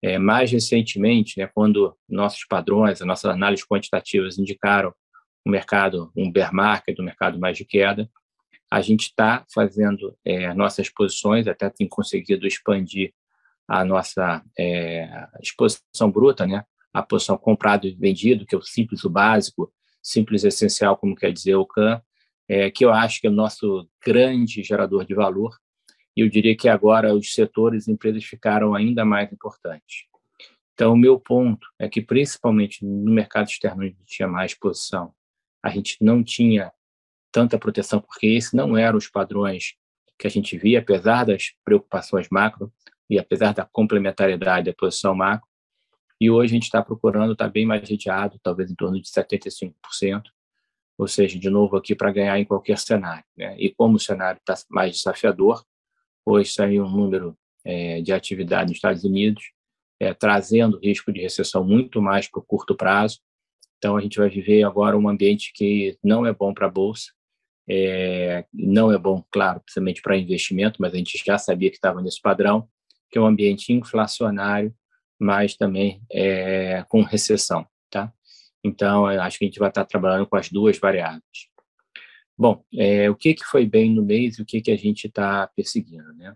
É, 0.02 0.18
mais 0.18 0.52
recentemente, 0.52 1.38
né, 1.38 1.48
quando 1.54 1.96
nossos 2.08 2.46
padrões, 2.46 3.02
as 3.02 3.08
nossas 3.08 3.30
análises 3.30 3.66
quantitativas 3.66 4.40
indicaram 4.40 4.94
um 5.46 5.52
mercado, 5.52 6.12
um 6.16 6.32
bear 6.32 6.54
market, 6.54 6.98
um 7.00 7.04
mercado 7.04 7.38
mais 7.40 7.58
de 7.58 7.66
queda, 7.66 8.10
a 8.72 8.80
gente 8.80 9.08
está 9.08 9.46
fazendo 9.54 10.18
é, 10.24 10.54
nossas 10.54 10.90
posições, 10.90 11.46
até 11.48 11.70
tem 11.70 11.88
conseguido 11.88 12.48
expandir 12.48 13.14
a 13.68 13.84
nossa 13.84 14.42
é, 14.58 15.28
exposição 15.42 16.10
bruta, 16.10 16.48
né? 16.48 16.64
a 16.94 17.04
posição 17.04 17.38
comprado 17.38 17.86
e 17.88 17.94
vendido, 17.94 18.46
que 18.46 18.56
é 18.56 18.58
o 18.58 18.62
simples, 18.62 19.04
o 19.04 19.10
básico, 19.10 19.72
simples 20.02 20.44
essencial, 20.44 20.98
como 20.98 21.16
quer 21.16 21.32
dizer 21.32 21.56
o 21.56 21.66
CAN, 21.66 22.02
é, 22.52 22.70
que 22.70 22.84
eu 22.84 22.92
acho 22.92 23.22
que 23.22 23.28
é 23.28 23.30
o 23.30 23.34
nosso 23.34 23.88
grande 24.06 24.62
gerador 24.62 25.06
de 25.06 25.14
valor. 25.16 25.58
E 26.14 26.20
eu 26.20 26.28
diria 26.28 26.54
que 26.54 26.68
agora 26.68 27.16
os 27.16 27.34
setores 27.34 27.88
e 27.88 27.94
empresas 27.94 28.26
ficaram 28.26 28.76
ainda 28.76 29.06
mais 29.06 29.32
importantes. 29.32 30.04
Então, 30.74 30.92
o 30.92 30.98
meu 30.98 31.18
ponto 31.18 31.66
é 31.80 31.88
que, 31.88 32.02
principalmente 32.02 32.86
no 32.86 33.10
mercado 33.10 33.48
externo, 33.48 33.86
onde 33.86 33.96
tinha 34.06 34.28
mais 34.28 34.54
posição, 34.54 35.14
a 35.64 35.70
gente 35.70 35.96
não 36.02 36.22
tinha 36.22 36.74
tanta 37.32 37.58
proteção, 37.58 38.02
porque 38.02 38.28
esses 38.28 38.52
não 38.52 38.76
eram 38.76 38.98
os 38.98 39.08
padrões 39.08 39.76
que 40.20 40.28
a 40.28 40.30
gente 40.30 40.58
via, 40.58 40.80
apesar 40.80 41.24
das 41.24 41.54
preocupações 41.64 42.28
macro 42.30 42.70
e 43.10 43.18
apesar 43.18 43.54
da 43.54 43.64
complementariedade 43.64 44.70
da 44.70 44.76
posição 44.76 45.16
macro. 45.16 45.48
E 46.20 46.30
hoje 46.30 46.52
a 46.52 46.56
gente 46.56 46.64
está 46.64 46.84
procurando 46.84 47.32
estar 47.32 47.46
tá 47.46 47.52
bem 47.52 47.66
mais 47.66 47.90
redeado, 47.90 48.38
talvez 48.44 48.70
em 48.70 48.76
torno 48.76 49.02
de 49.02 49.08
75%, 49.08 50.24
ou 51.02 51.08
seja, 51.08 51.40
de 51.40 51.50
novo 51.50 51.76
aqui 51.76 51.96
para 51.96 52.12
ganhar 52.12 52.40
em 52.40 52.46
qualquer 52.46 52.78
cenário. 52.78 53.24
Né? 53.36 53.56
E 53.58 53.72
como 53.72 53.96
o 53.96 54.00
cenário 54.00 54.40
está 54.40 54.54
mais 54.70 54.98
desafiador, 54.98 55.66
hoje 56.24 56.54
saiu 56.54 56.84
um 56.84 56.92
número 56.92 57.36
é, 57.66 58.04
de 58.04 58.14
atividade 58.14 58.70
nos 58.70 58.78
Estados 58.78 59.04
Unidos, 59.04 59.44
é, 60.00 60.14
trazendo 60.14 60.78
risco 60.78 61.12
de 61.12 61.20
recessão 61.20 61.64
muito 61.64 62.00
mais 62.04 62.30
para 62.30 62.40
o 62.40 62.44
curto 62.44 62.76
prazo. 62.76 63.18
Então, 63.80 63.98
a 63.98 64.02
gente 64.02 64.20
vai 64.20 64.30
viver 64.30 64.62
agora 64.62 64.96
um 64.96 65.10
ambiente 65.10 65.52
que 65.56 65.98
não 66.04 66.24
é 66.24 66.32
bom 66.32 66.54
para 66.54 66.68
a 66.68 66.72
Bolsa, 66.72 67.12
é, 67.68 68.46
não 68.54 68.92
é 68.92 68.98
bom, 69.00 69.26
claro, 69.32 69.60
principalmente 69.62 70.04
para 70.04 70.16
investimento, 70.16 70.80
mas 70.80 70.94
a 70.94 70.98
gente 70.98 71.20
já 71.26 71.40
sabia 71.40 71.72
que 71.72 71.78
estava 71.78 72.00
nesse 72.00 72.22
padrão, 72.22 72.70
que 73.10 73.18
é 73.18 73.22
um 73.22 73.26
ambiente 73.26 73.74
inflacionário, 73.74 74.72
mas 75.20 75.56
também 75.56 76.00
é, 76.12 76.86
com 76.88 77.02
recessão. 77.02 77.66
Então, 78.64 79.06
acho 79.08 79.40
que 79.40 79.46
a 79.46 79.48
gente 79.48 79.60
vai 79.60 79.70
estar 79.70 79.86
trabalhando 79.86 80.28
com 80.28 80.36
as 80.36 80.50
duas 80.50 80.78
variáveis. 80.78 81.50
Bom, 82.38 82.64
é, 82.76 83.10
o 83.10 83.16
que, 83.16 83.34
que 83.34 83.46
foi 83.46 83.66
bem 83.66 83.94
no 83.94 84.04
mês 84.04 84.38
e 84.38 84.42
o 84.42 84.46
que, 84.46 84.62
que 84.62 84.72
a 84.72 84.78
gente 84.78 85.08
está 85.08 85.48
perseguindo? 85.56 86.14
Né? 86.14 86.36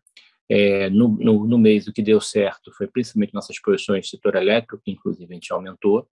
É, 0.49 0.89
no, 0.89 1.07
no, 1.07 1.47
no, 1.47 1.57
mês, 1.57 1.87
o 1.87 1.93
que 1.93 2.01
deu 2.01 2.21
certo 2.21 2.71
foi 2.73 2.87
principalmente 2.87 3.33
nossas 3.33 3.59
posições 3.59 4.05
no 4.05 4.09
setor 4.09 4.35
elétrico, 4.35 4.79
que 4.83 4.91
inclusive 4.91 5.31
a 5.31 5.33
gente 5.33 5.51
aumentou. 5.51 6.07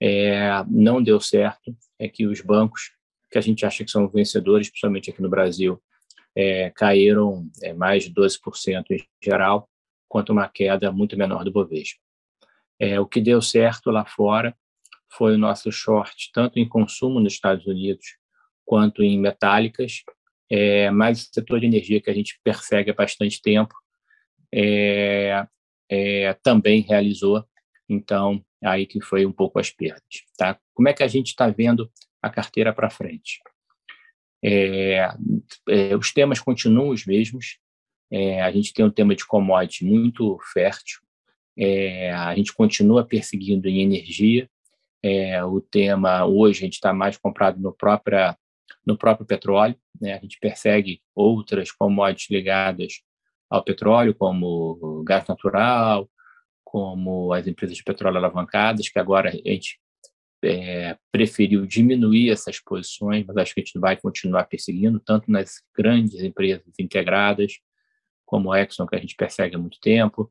É, 0.00 0.64
não 0.68 1.02
deu 1.02 1.20
certo 1.20 1.76
é 1.98 2.08
que 2.08 2.26
os 2.26 2.40
bancos, 2.40 2.92
que 3.30 3.38
a 3.38 3.40
gente 3.40 3.66
acha 3.66 3.84
que 3.84 3.90
são 3.90 4.08
vencedores, 4.08 4.68
principalmente 4.68 5.10
aqui 5.10 5.20
no 5.20 5.28
Brasil, 5.28 5.82
é, 6.36 6.70
caíram 6.70 7.50
é, 7.62 7.72
mais 7.72 8.04
de 8.04 8.14
12% 8.14 8.84
em 8.92 9.04
geral, 9.20 9.68
quanto 10.08 10.32
uma 10.32 10.48
queda 10.48 10.92
muito 10.92 11.16
menor 11.16 11.44
do 11.44 11.50
Bovespa. 11.50 12.00
É, 12.78 13.00
o 13.00 13.06
que 13.06 13.20
deu 13.20 13.42
certo 13.42 13.90
lá 13.90 14.04
fora 14.04 14.56
foi 15.10 15.34
o 15.34 15.38
nosso 15.38 15.70
short, 15.72 16.30
tanto 16.32 16.58
em 16.58 16.68
consumo 16.68 17.20
nos 17.20 17.34
Estados 17.34 17.66
Unidos 17.66 18.16
quanto 18.64 19.02
em 19.02 19.18
metálicas, 19.18 20.02
é, 20.50 20.90
mas 20.90 21.22
o 21.22 21.28
setor 21.32 21.60
de 21.60 21.66
energia 21.66 22.00
que 22.00 22.10
a 22.10 22.14
gente 22.14 22.38
persegue 22.44 22.90
há 22.90 22.94
bastante 22.94 23.40
tempo 23.40 23.74
é, 24.52 25.46
é, 25.90 26.32
também 26.42 26.80
realizou, 26.80 27.44
então 27.88 28.44
aí 28.62 28.86
que 28.86 29.00
foi 29.00 29.24
um 29.24 29.32
pouco 29.32 29.58
as 29.58 29.70
perdas. 29.70 30.02
Tá? 30.36 30.58
Como 30.74 30.88
é 30.88 30.92
que 30.92 31.02
a 31.02 31.08
gente 31.08 31.28
está 31.28 31.48
vendo 31.48 31.90
a 32.22 32.28
carteira 32.28 32.72
para 32.72 32.90
frente? 32.90 33.40
É, 34.42 35.08
é, 35.68 35.96
os 35.96 36.12
temas 36.12 36.40
continuam 36.40 36.90
os 36.90 37.04
mesmos, 37.04 37.58
é, 38.10 38.40
a 38.42 38.50
gente 38.50 38.72
tem 38.72 38.84
um 38.84 38.90
tema 38.90 39.14
de 39.14 39.26
commodity 39.26 39.84
muito 39.84 40.38
fértil, 40.52 41.00
a 42.14 42.36
gente 42.36 42.52
continua 42.52 43.04
perseguindo 43.04 43.66
em 43.66 43.80
energia, 43.80 44.48
é, 45.02 45.42
o 45.44 45.60
tema 45.60 46.24
hoje 46.26 46.60
a 46.60 46.64
gente 46.64 46.74
está 46.74 46.92
mais 46.92 47.16
comprado 47.16 47.60
no 47.60 47.72
próprio, 47.72 48.34
no 48.86 48.96
próprio 48.96 49.26
petróleo, 49.26 49.76
né? 50.00 50.14
a 50.14 50.18
gente 50.18 50.38
persegue 50.40 51.00
outras 51.14 51.70
commodities 51.70 52.30
ligadas 52.30 53.00
ao 53.50 53.64
petróleo, 53.64 54.14
como 54.14 55.02
gás 55.04 55.26
natural, 55.26 56.08
como 56.64 57.32
as 57.32 57.46
empresas 57.46 57.76
de 57.76 57.84
petróleo 57.84 58.18
alavancadas, 58.18 58.88
que 58.88 58.98
agora 58.98 59.30
a 59.30 59.32
gente 59.32 59.80
é, 60.42 60.96
preferiu 61.10 61.66
diminuir 61.66 62.30
essas 62.30 62.60
posições, 62.60 63.24
mas 63.26 63.36
acho 63.36 63.54
que 63.54 63.60
a 63.60 63.64
gente 63.64 63.78
vai 63.78 63.96
continuar 63.96 64.44
perseguindo, 64.44 65.00
tanto 65.00 65.30
nas 65.30 65.62
grandes 65.76 66.20
empresas 66.22 66.78
integradas, 66.78 67.54
como 68.26 68.52
a 68.52 68.60
Exxon, 68.60 68.86
que 68.86 68.96
a 68.96 69.00
gente 69.00 69.16
persegue 69.16 69.56
há 69.56 69.58
muito 69.58 69.80
tempo, 69.80 70.30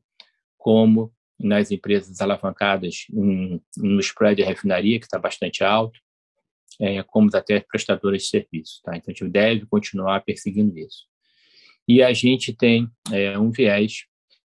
como 0.56 1.12
nas 1.38 1.70
empresas 1.70 2.20
alavancadas 2.20 3.06
em, 3.12 3.60
no 3.76 4.00
spread 4.00 4.42
de 4.42 4.48
refinaria, 4.48 4.98
que 4.98 5.06
está 5.06 5.18
bastante 5.18 5.62
alto, 5.62 5.98
é, 6.80 7.02
como 7.02 7.28
até 7.34 7.60
prestadoras 7.60 8.22
de 8.22 8.28
serviço. 8.28 8.80
Tá? 8.82 8.96
Então, 8.96 9.12
a 9.12 9.16
gente 9.16 9.30
deve 9.30 9.66
continuar 9.66 10.20
perseguindo 10.24 10.76
isso. 10.78 11.06
E 11.86 12.02
a 12.02 12.12
gente 12.12 12.52
tem 12.52 12.88
é, 13.10 13.38
um 13.38 13.50
viés 13.50 14.04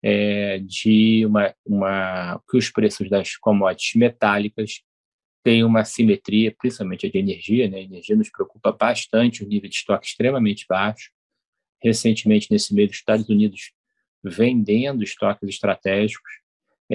é, 0.04 0.60
de 0.60 1.26
uma, 1.26 1.56
uma, 1.66 2.42
que 2.50 2.58
os 2.58 2.70
preços 2.70 3.10
das 3.10 3.36
commodities 3.38 3.96
metálicas 3.96 4.82
têm 5.44 5.64
uma 5.64 5.84
simetria, 5.84 6.54
principalmente 6.58 7.06
a 7.06 7.10
de 7.10 7.18
energia. 7.18 7.70
Né? 7.70 7.78
A 7.78 7.82
energia 7.82 8.16
nos 8.16 8.30
preocupa 8.30 8.72
bastante, 8.72 9.44
o 9.44 9.48
nível 9.48 9.70
de 9.70 9.76
estoque 9.76 10.08
extremamente 10.08 10.66
baixo. 10.68 11.12
Recentemente, 11.82 12.48
nesse 12.52 12.74
mês, 12.74 12.92
os 12.92 12.98
Estados 12.98 13.28
Unidos 13.28 13.74
vendendo 14.24 15.04
estoques 15.04 15.50
estratégicos 15.50 16.43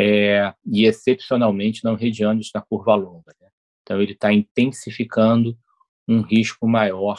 é, 0.00 0.54
e 0.64 0.84
excepcionalmente 0.84 1.82
não 1.82 1.96
isso 1.96 2.52
na 2.54 2.62
curva 2.62 2.94
longa. 2.94 3.34
Né? 3.40 3.48
Então, 3.82 4.00
ele 4.00 4.12
está 4.12 4.32
intensificando 4.32 5.58
um 6.06 6.20
risco 6.20 6.68
maior 6.68 7.18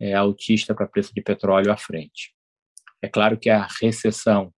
é, 0.00 0.14
autista 0.14 0.72
para 0.72 0.86
preço 0.86 1.12
de 1.12 1.20
petróleo 1.20 1.72
à 1.72 1.76
frente. 1.76 2.32
É 3.02 3.08
claro 3.08 3.36
que 3.36 3.50
a 3.50 3.66
recessão, 3.80 4.54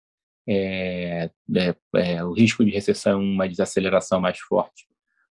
é, 0.47 1.31
é, 1.57 1.77
é, 1.95 2.25
o 2.25 2.35
risco 2.35 2.62
de 2.62 2.71
recessão, 2.71 3.23
uma 3.23 3.49
desaceleração 3.49 4.21
mais 4.21 4.38
forte, 4.38 4.87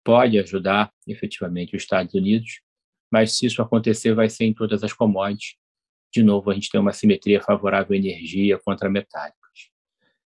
pode 0.03 0.39
ajudar 0.39 0.91
efetivamente 1.07 1.75
os 1.75 1.83
Estados 1.83 2.15
Unidos, 2.15 2.61
mas 3.11 3.37
se 3.37 3.45
isso 3.45 3.61
acontecer, 3.61 4.15
vai 4.15 4.27
ser 4.27 4.45
em 4.45 4.55
todas 4.55 4.83
as 4.83 4.91
commodities. 4.91 5.55
De 6.11 6.23
novo, 6.23 6.49
a 6.49 6.53
gente 6.55 6.69
tem 6.69 6.81
uma 6.81 6.93
simetria 6.93 7.41
favorável 7.41 7.93
à 7.93 7.97
energia 7.97 8.57
contra 8.57 8.89
metálicas. 8.89 9.46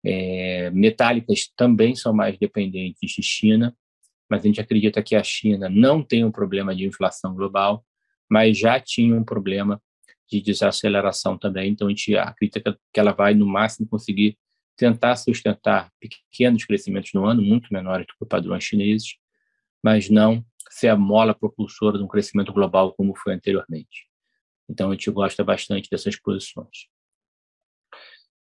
É, 0.04 0.70
metálicas 0.70 1.50
também 1.56 1.94
são 1.94 2.12
mais 2.12 2.38
dependentes 2.38 3.10
de 3.10 3.22
China, 3.22 3.76
mas 4.28 4.42
a 4.42 4.46
gente 4.46 4.60
acredita 4.60 5.02
que 5.02 5.16
a 5.16 5.22
China 5.22 5.68
não 5.68 6.02
tem 6.02 6.24
um 6.24 6.30
problema 6.30 6.74
de 6.74 6.86
inflação 6.86 7.34
global, 7.34 7.84
mas 8.30 8.56
já 8.56 8.78
tinha 8.78 9.14
um 9.14 9.24
problema 9.24 9.82
de 10.30 10.40
desaceleração 10.40 11.36
também. 11.36 11.72
Então, 11.72 11.88
a 11.88 11.90
gente 11.90 12.16
acredita 12.16 12.78
que 12.92 13.00
ela 13.00 13.12
vai, 13.12 13.34
no 13.34 13.44
máximo, 13.44 13.88
conseguir 13.88 14.38
tentar 14.76 15.16
sustentar 15.16 15.90
pequenos 15.98 16.64
crescimentos 16.64 17.12
no 17.12 17.26
ano, 17.26 17.42
muito 17.42 17.72
menores 17.72 18.06
do 18.06 18.14
que 18.16 18.24
padrões 18.24 18.62
chineses, 18.62 19.16
mas 19.82 20.08
não 20.08 20.44
ser 20.70 20.88
a 20.88 20.96
mola 20.96 21.34
propulsora 21.34 21.98
de 21.98 22.04
um 22.04 22.08
crescimento 22.08 22.52
global 22.52 22.94
como 22.94 23.14
foi 23.16 23.34
anteriormente. 23.34 24.06
Então, 24.68 24.90
a 24.90 24.92
gente 24.92 25.10
gosta 25.10 25.42
bastante 25.42 25.90
dessas 25.90 26.14
posições. 26.16 26.86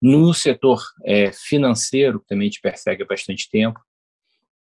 No 0.00 0.32
setor 0.32 0.82
é, 1.04 1.32
financeiro, 1.32 2.24
também 2.28 2.46
a 2.46 2.50
gente 2.50 2.60
persegue 2.60 3.02
há 3.02 3.06
bastante 3.06 3.50
tempo, 3.50 3.80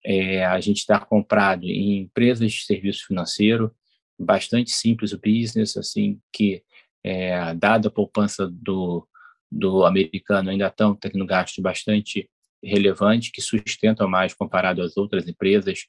é, 0.03 0.45
a 0.45 0.59
gente 0.59 0.77
está 0.77 0.99
comprado 0.99 1.65
em 1.65 1.99
empresas 2.01 2.51
de 2.51 2.63
serviço 2.63 3.05
financeiro, 3.05 3.75
bastante 4.17 4.71
simples 4.71 5.11
o 5.11 5.19
business, 5.19 5.77
assim, 5.77 6.19
que, 6.31 6.63
é, 7.03 7.53
dada 7.53 7.87
a 7.87 7.91
poupança 7.91 8.47
do, 8.49 9.07
do 9.51 9.85
americano, 9.85 10.49
ainda 10.49 10.67
estão 10.67 10.95
tendo 10.95 11.25
gasto 11.25 11.61
bastante 11.61 12.29
relevante, 12.63 13.31
que 13.31 13.41
sustentam 13.41 14.07
mais 14.07 14.33
comparado 14.33 14.81
às 14.81 14.97
outras 14.97 15.27
empresas 15.27 15.85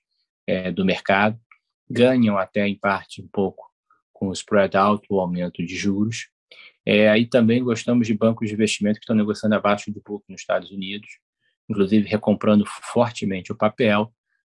é, 0.46 0.70
do 0.70 0.84
mercado. 0.84 1.38
ganham 1.88 2.36
até 2.36 2.66
em 2.66 2.78
parte 2.78 3.22
um 3.22 3.28
pouco 3.28 3.68
com 4.12 4.28
o 4.28 4.32
spread 4.32 4.76
alto, 4.76 5.06
o 5.10 5.20
aumento 5.20 5.64
de 5.64 5.76
juros. 5.76 6.28
É, 6.90 7.06
aí 7.06 7.26
também 7.26 7.62
gostamos 7.62 8.06
de 8.06 8.14
bancos 8.14 8.48
de 8.48 8.54
investimento 8.54 8.98
que 8.98 9.04
estão 9.04 9.14
negociando 9.14 9.54
abaixo 9.54 9.92
do 9.92 10.00
book 10.00 10.24
nos 10.26 10.40
Estados 10.40 10.70
Unidos, 10.70 11.18
inclusive 11.68 12.08
recomprando 12.08 12.64
fortemente 12.66 13.52
o 13.52 13.54
papel. 13.54 14.10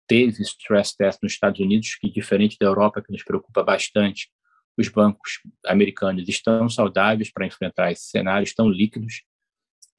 Teve 0.07 0.41
stress 0.43 0.95
test 0.95 1.19
nos 1.21 1.33
Estados 1.33 1.59
Unidos, 1.59 1.95
que 1.95 2.09
diferente 2.09 2.55
da 2.57 2.67
Europa, 2.67 3.01
que 3.01 3.11
nos 3.11 3.21
preocupa 3.21 3.61
bastante, 3.63 4.31
os 4.77 4.87
bancos 4.87 5.41
americanos 5.65 6.25
estão 6.29 6.69
saudáveis 6.69 7.29
para 7.29 7.45
enfrentar 7.45 7.91
esse 7.91 8.05
cenário, 8.05 8.45
estão 8.45 8.69
líquidos. 8.69 9.23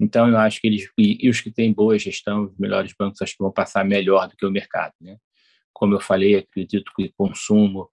Então, 0.01 0.26
eu 0.26 0.39
acho 0.39 0.59
que 0.59 0.68
eles, 0.68 0.89
e, 0.97 1.26
e, 1.26 1.28
os 1.28 1.39
que 1.39 1.51
têm 1.51 1.70
boa 1.70 1.99
gestão, 1.99 2.45
os 2.45 2.59
melhores 2.59 2.95
bancos, 2.99 3.20
acho 3.20 3.33
que 3.33 3.43
vão 3.43 3.53
passar 3.53 3.85
melhor 3.85 4.26
do 4.26 4.35
que 4.39 4.47
o 4.47 4.51
mercado. 4.51 4.95
Né? 5.03 5.18
Como 5.70 5.95
eu 5.95 6.01
falei, 6.01 6.37
acredito 6.37 6.93
que 6.97 7.12
consumo, 7.14 7.91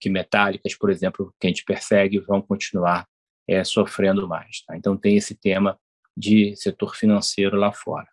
que 0.00 0.08
metálicas, 0.08 0.74
por 0.74 0.88
exemplo, 0.88 1.34
que 1.38 1.46
a 1.46 1.50
gente 1.50 1.64
persegue, 1.64 2.18
vão 2.18 2.40
continuar 2.40 3.06
é, 3.48 3.62
sofrendo 3.64 4.26
mais. 4.28 4.62
Tá? 4.64 4.76
Então, 4.76 4.96
tem 4.96 5.16
esse 5.16 5.34
tema 5.34 5.78
de 6.16 6.54
setor 6.56 6.94
financeiro 6.96 7.56
lá 7.56 7.72
fora. 7.72 8.08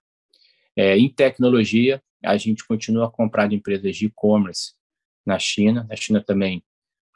É, 0.75 0.97
em 0.97 1.09
tecnologia, 1.09 2.01
a 2.23 2.37
gente 2.37 2.65
continua 2.65 3.07
a 3.07 3.11
comprar 3.11 3.47
de 3.47 3.55
empresas 3.55 3.95
de 3.95 4.05
e-commerce 4.05 4.73
na 5.25 5.37
China. 5.37 5.85
Na 5.89 5.95
China 5.95 6.23
também 6.23 6.63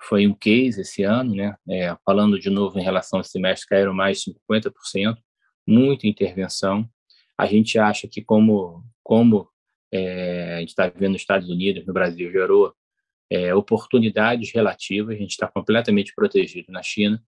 foi 0.02 0.28
um 0.28 0.34
case 0.34 0.82
esse 0.82 1.04
ano, 1.04 1.34
né? 1.36 1.56
É, 1.70 1.96
falando 2.06 2.40
de 2.40 2.50
novo 2.50 2.78
em 2.78 2.84
relação 2.84 3.20
ao 3.20 3.24
semestre, 3.24 3.68
caíram 3.68 3.94
mais 3.94 4.20
de 4.20 4.34
50%, 4.34 5.18
muita 5.68 6.08
intervenção. 6.08 6.88
A 7.38 7.46
gente 7.46 7.80
acha 7.80 8.08
que 8.08 8.22
como 8.22 8.84
como 9.04 9.48
é, 9.92 10.56
a 10.56 10.60
gente 10.60 10.70
está 10.70 10.88
vendo 10.88 11.14
nos 11.14 11.22
Estados 11.22 11.50
Unidos, 11.50 11.86
no 11.86 11.94
Brasil, 11.94 12.32
gerou 12.32 12.74
é, 13.30 13.54
oportunidades 13.54 14.52
relativas, 14.52 15.16
a 15.16 15.20
gente 15.20 15.32
está 15.32 15.48
completamente 15.48 16.14
protegido 16.16 16.72
na 16.72 16.84
China, 16.84 17.22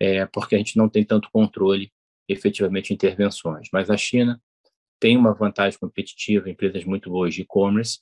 é, 0.00 0.26
porque 0.26 0.54
a 0.54 0.58
gente 0.58 0.76
não 0.76 0.88
tem 0.88 1.04
tanto 1.04 1.30
controle 1.30 1.92
efetivamente 2.28 2.92
intervenções. 2.92 3.68
Mas 3.72 3.90
a 3.90 3.96
China 3.96 4.40
tem 4.98 5.16
uma 5.16 5.34
vantagem 5.34 5.78
competitiva, 5.78 6.48
empresas 6.48 6.84
muito 6.84 7.10
boas 7.10 7.34
de 7.34 7.42
e-commerce, 7.42 8.00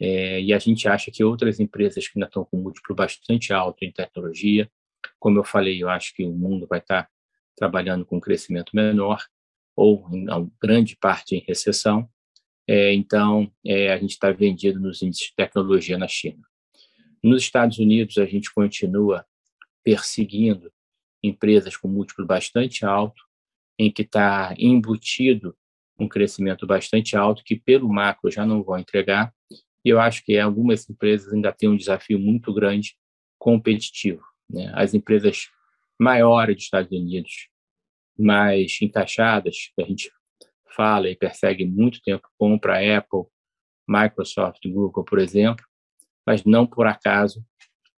é, 0.00 0.40
e 0.40 0.54
a 0.54 0.58
gente 0.58 0.88
acha 0.88 1.10
que 1.10 1.22
outras 1.22 1.60
empresas 1.60 2.08
que 2.08 2.18
ainda 2.18 2.26
estão 2.26 2.44
com 2.44 2.56
múltiplo 2.56 2.94
bastante 2.94 3.52
alto 3.52 3.84
em 3.84 3.92
tecnologia, 3.92 4.70
como 5.18 5.38
eu 5.38 5.44
falei, 5.44 5.82
eu 5.82 5.90
acho 5.90 6.14
que 6.14 6.24
o 6.24 6.32
mundo 6.32 6.66
vai 6.66 6.78
estar 6.78 7.08
trabalhando 7.54 8.06
com 8.06 8.16
um 8.16 8.20
crescimento 8.20 8.70
menor, 8.74 9.22
ou 9.76 10.08
em 10.12 10.26
grande 10.60 10.96
parte 10.96 11.36
em 11.36 11.44
recessão, 11.46 12.08
é, 12.66 12.92
então 12.94 13.50
é, 13.66 13.92
a 13.92 13.98
gente 13.98 14.12
está 14.12 14.30
vendido 14.30 14.80
nos 14.80 15.02
índices 15.02 15.28
de 15.28 15.34
tecnologia 15.34 15.98
na 15.98 16.08
China. 16.08 16.42
Nos 17.22 17.42
Estados 17.42 17.78
Unidos, 17.78 18.16
a 18.16 18.24
gente 18.24 18.52
continua 18.52 19.26
perseguindo 19.84 20.72
empresas 21.22 21.76
com 21.76 21.88
múltiplo 21.88 22.26
bastante 22.26 22.84
alto, 22.84 23.22
em 23.78 23.90
que 23.90 24.02
está 24.02 24.54
embutido 24.58 25.56
um 25.98 26.08
crescimento 26.08 26.66
bastante 26.66 27.16
alto, 27.16 27.42
que 27.44 27.56
pelo 27.56 27.88
macro 27.88 28.30
já 28.30 28.46
não 28.46 28.62
vão 28.62 28.78
entregar, 28.78 29.32
e 29.84 29.88
eu 29.88 30.00
acho 30.00 30.24
que 30.24 30.38
algumas 30.38 30.88
empresas 30.88 31.32
ainda 31.32 31.52
têm 31.52 31.68
um 31.68 31.76
desafio 31.76 32.18
muito 32.18 32.52
grande 32.52 32.96
competitivo. 33.38 34.22
Né? 34.48 34.70
As 34.74 34.94
empresas 34.94 35.48
maiores 35.98 36.56
dos 36.56 36.64
Estados 36.64 36.90
Unidos, 36.90 37.48
mais 38.18 38.78
encaixadas, 38.82 39.70
que 39.74 39.82
a 39.82 39.86
gente 39.86 40.10
fala 40.74 41.08
e 41.08 41.16
persegue 41.16 41.64
muito 41.64 42.00
tempo, 42.02 42.28
compra 42.38 42.78
Apple, 42.98 43.24
Microsoft, 43.88 44.60
Google, 44.66 45.04
por 45.04 45.18
exemplo, 45.18 45.64
mas 46.26 46.44
não 46.44 46.66
por 46.66 46.86
acaso 46.86 47.44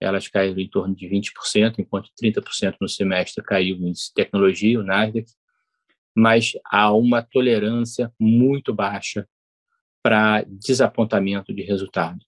elas 0.02 0.28
caíram 0.28 0.60
em 0.60 0.68
torno 0.68 0.94
de 0.94 1.06
20%, 1.06 1.78
enquanto 1.78 2.10
30% 2.20 2.76
no 2.80 2.88
semestre 2.88 3.42
caiu 3.44 3.76
em 3.76 3.92
tecnologia, 4.14 4.80
o 4.80 4.82
Nasdaq, 4.82 5.30
mas 6.14 6.52
há 6.64 6.92
uma 6.92 7.22
tolerância 7.22 8.12
muito 8.18 8.74
baixa 8.74 9.26
para 10.02 10.42
desapontamento 10.42 11.54
de 11.54 11.62
resultado. 11.62 12.18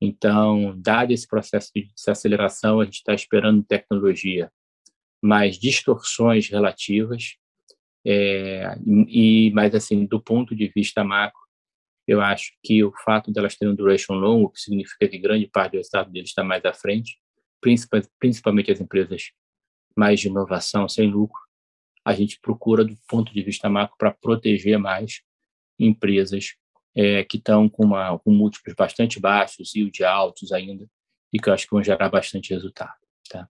Então, 0.00 0.74
dado 0.80 1.12
esse 1.12 1.28
processo 1.28 1.70
de 1.74 1.88
desaceleração, 1.94 2.80
a 2.80 2.84
gente 2.84 2.96
está 2.96 3.14
esperando 3.14 3.62
tecnologia 3.62 4.50
mais 5.22 5.56
distorções 5.56 6.48
relativas, 6.48 7.36
é, 8.04 8.76
e 9.06 9.52
mais 9.54 9.74
assim, 9.74 10.04
do 10.04 10.20
ponto 10.20 10.56
de 10.56 10.66
vista 10.74 11.04
macro, 11.04 11.40
eu 12.06 12.20
acho 12.20 12.52
que 12.62 12.82
o 12.82 12.92
fato 13.04 13.32
delas 13.32 13.56
terem 13.56 13.72
um 13.72 13.76
duration 13.76 14.14
longo, 14.14 14.50
que 14.50 14.60
significa 14.60 15.08
que 15.08 15.18
grande 15.18 15.46
parte 15.46 15.72
do 15.72 15.76
resultado 15.78 16.10
deles 16.10 16.30
está 16.30 16.42
mais 16.42 16.64
à 16.64 16.72
frente, 16.72 17.18
principalmente 18.18 18.72
as 18.72 18.80
empresas 18.80 19.30
mais 19.96 20.20
de 20.20 20.28
inovação, 20.28 20.88
sem 20.88 21.08
lucro, 21.08 21.40
a 22.04 22.12
gente 22.12 22.40
procura, 22.40 22.84
do 22.84 22.98
ponto 23.08 23.32
de 23.32 23.42
vista 23.42 23.68
macro, 23.68 23.96
para 23.96 24.10
proteger 24.10 24.78
mais 24.78 25.20
empresas 25.78 26.54
é, 26.94 27.24
que 27.24 27.36
estão 27.36 27.68
com, 27.68 27.90
com 28.18 28.32
múltiplos 28.32 28.74
bastante 28.74 29.20
baixos, 29.20 29.74
e 29.74 29.88
de 29.90 30.04
altos 30.04 30.52
ainda, 30.52 30.86
e 31.32 31.38
que 31.38 31.48
eu 31.48 31.54
acho 31.54 31.66
que 31.66 31.72
vão 31.72 31.82
gerar 31.82 32.08
bastante 32.08 32.52
resultado. 32.52 32.92
Tá? 33.30 33.48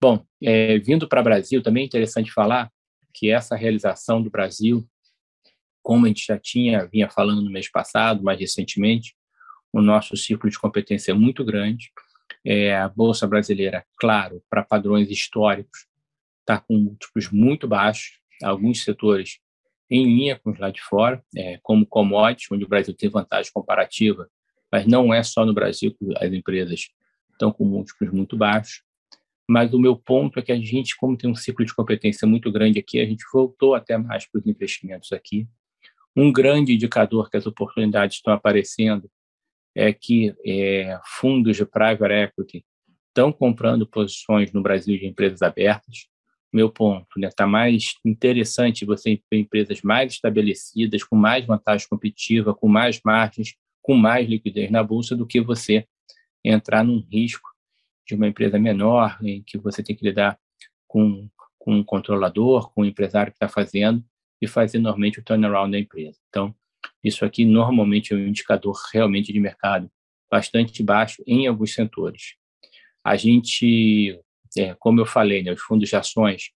Bom, 0.00 0.24
é, 0.42 0.78
vindo 0.78 1.08
para 1.08 1.20
o 1.20 1.24
Brasil, 1.24 1.62
também 1.62 1.82
é 1.82 1.86
interessante 1.86 2.32
falar 2.32 2.72
que 3.12 3.30
essa 3.30 3.56
realização 3.56 4.22
do 4.22 4.30
Brasil, 4.30 4.86
como 5.86 6.04
a 6.04 6.08
gente 6.08 6.26
já 6.26 6.36
tinha 6.36 6.84
vinha 6.84 7.08
falando 7.08 7.40
no 7.40 7.48
mês 7.48 7.70
passado, 7.70 8.20
mais 8.20 8.40
recentemente, 8.40 9.14
o 9.72 9.80
nosso 9.80 10.16
ciclo 10.16 10.50
de 10.50 10.58
competência 10.58 11.12
é 11.12 11.14
muito 11.14 11.44
grande. 11.44 11.92
É, 12.44 12.74
a 12.74 12.88
Bolsa 12.88 13.24
Brasileira, 13.24 13.86
claro, 13.96 14.42
para 14.50 14.64
padrões 14.64 15.08
históricos, 15.08 15.86
está 16.40 16.58
com 16.58 16.76
múltiplos 16.76 17.30
muito 17.30 17.68
baixos, 17.68 18.18
alguns 18.42 18.82
setores 18.82 19.38
em 19.88 20.04
linha 20.04 20.36
com 20.36 20.50
os 20.50 20.58
lá 20.58 20.72
de 20.72 20.82
fora, 20.82 21.22
é, 21.36 21.60
como 21.62 21.86
commodities, 21.86 22.50
onde 22.50 22.64
o 22.64 22.68
Brasil 22.68 22.92
tem 22.92 23.08
vantagem 23.08 23.52
comparativa, 23.54 24.28
mas 24.72 24.88
não 24.88 25.14
é 25.14 25.22
só 25.22 25.46
no 25.46 25.54
Brasil 25.54 25.94
que 25.96 26.04
as 26.16 26.32
empresas 26.32 26.88
estão 27.30 27.52
com 27.52 27.64
múltiplos 27.64 28.10
muito 28.10 28.36
baixos. 28.36 28.82
Mas 29.48 29.72
o 29.72 29.78
meu 29.78 29.94
ponto 29.94 30.40
é 30.40 30.42
que 30.42 30.50
a 30.50 30.56
gente, 30.56 30.96
como 30.96 31.16
tem 31.16 31.30
um 31.30 31.36
ciclo 31.36 31.64
de 31.64 31.72
competência 31.72 32.26
muito 32.26 32.50
grande 32.50 32.80
aqui, 32.80 32.98
a 32.98 33.06
gente 33.06 33.24
voltou 33.32 33.76
até 33.76 33.96
mais 33.96 34.28
para 34.28 34.40
os 34.40 34.46
investimentos 34.48 35.12
aqui. 35.12 35.46
Um 36.16 36.32
grande 36.32 36.74
indicador 36.74 37.30
que 37.30 37.36
as 37.36 37.46
oportunidades 37.46 38.16
estão 38.16 38.32
aparecendo 38.32 39.10
é 39.74 39.92
que 39.92 40.34
é, 40.44 40.98
fundos 41.04 41.56
de 41.56 41.66
private 41.66 42.12
equity 42.12 42.64
estão 43.08 43.30
comprando 43.30 43.86
posições 43.86 44.52
no 44.52 44.62
Brasil 44.62 44.98
de 44.98 45.06
empresas 45.06 45.42
abertas 45.42 46.08
meu 46.56 46.70
ponto, 46.70 47.18
né? 47.18 47.28
Está 47.28 47.46
mais 47.46 47.96
interessante 48.04 48.86
você 48.86 49.20
ter 49.28 49.38
empresas 49.38 49.82
mais 49.82 50.14
estabelecidas, 50.14 51.04
com 51.04 51.14
mais 51.14 51.44
vantagem 51.44 51.86
competitiva, 51.88 52.54
com 52.54 52.66
mais 52.66 53.00
margens, 53.04 53.54
com 53.82 53.94
mais 53.94 54.26
liquidez 54.26 54.70
na 54.70 54.82
bolsa, 54.82 55.14
do 55.14 55.26
que 55.26 55.40
você 55.40 55.86
entrar 56.42 56.82
num 56.82 57.00
risco 57.12 57.48
de 58.06 58.14
uma 58.14 58.26
empresa 58.26 58.58
menor, 58.58 59.18
em 59.22 59.42
que 59.42 59.58
você 59.58 59.82
tem 59.82 59.94
que 59.94 60.04
lidar 60.04 60.38
com, 60.86 61.28
com 61.58 61.74
um 61.74 61.84
controlador, 61.84 62.72
com 62.72 62.82
um 62.82 62.86
empresário 62.86 63.32
que 63.32 63.36
está 63.36 63.48
fazendo 63.48 64.02
e 64.40 64.46
fazer 64.46 64.78
normalmente 64.78 65.20
o 65.20 65.24
turnaround 65.24 65.72
da 65.72 65.78
empresa. 65.78 66.18
Então, 66.28 66.54
isso 67.02 67.24
aqui 67.24 67.44
normalmente 67.44 68.12
é 68.12 68.16
um 68.16 68.26
indicador 68.26 68.76
realmente 68.92 69.32
de 69.32 69.40
mercado 69.40 69.90
bastante 70.30 70.82
baixo 70.82 71.22
em 71.26 71.46
alguns 71.46 71.74
setores. 71.74 72.34
A 73.04 73.16
gente 73.16 74.20
é, 74.58 74.74
como 74.78 75.00
eu 75.00 75.06
falei, 75.06 75.42
né, 75.42 75.52
os 75.52 75.60
fundos 75.60 75.88
de 75.88 75.96
ações 75.96 76.50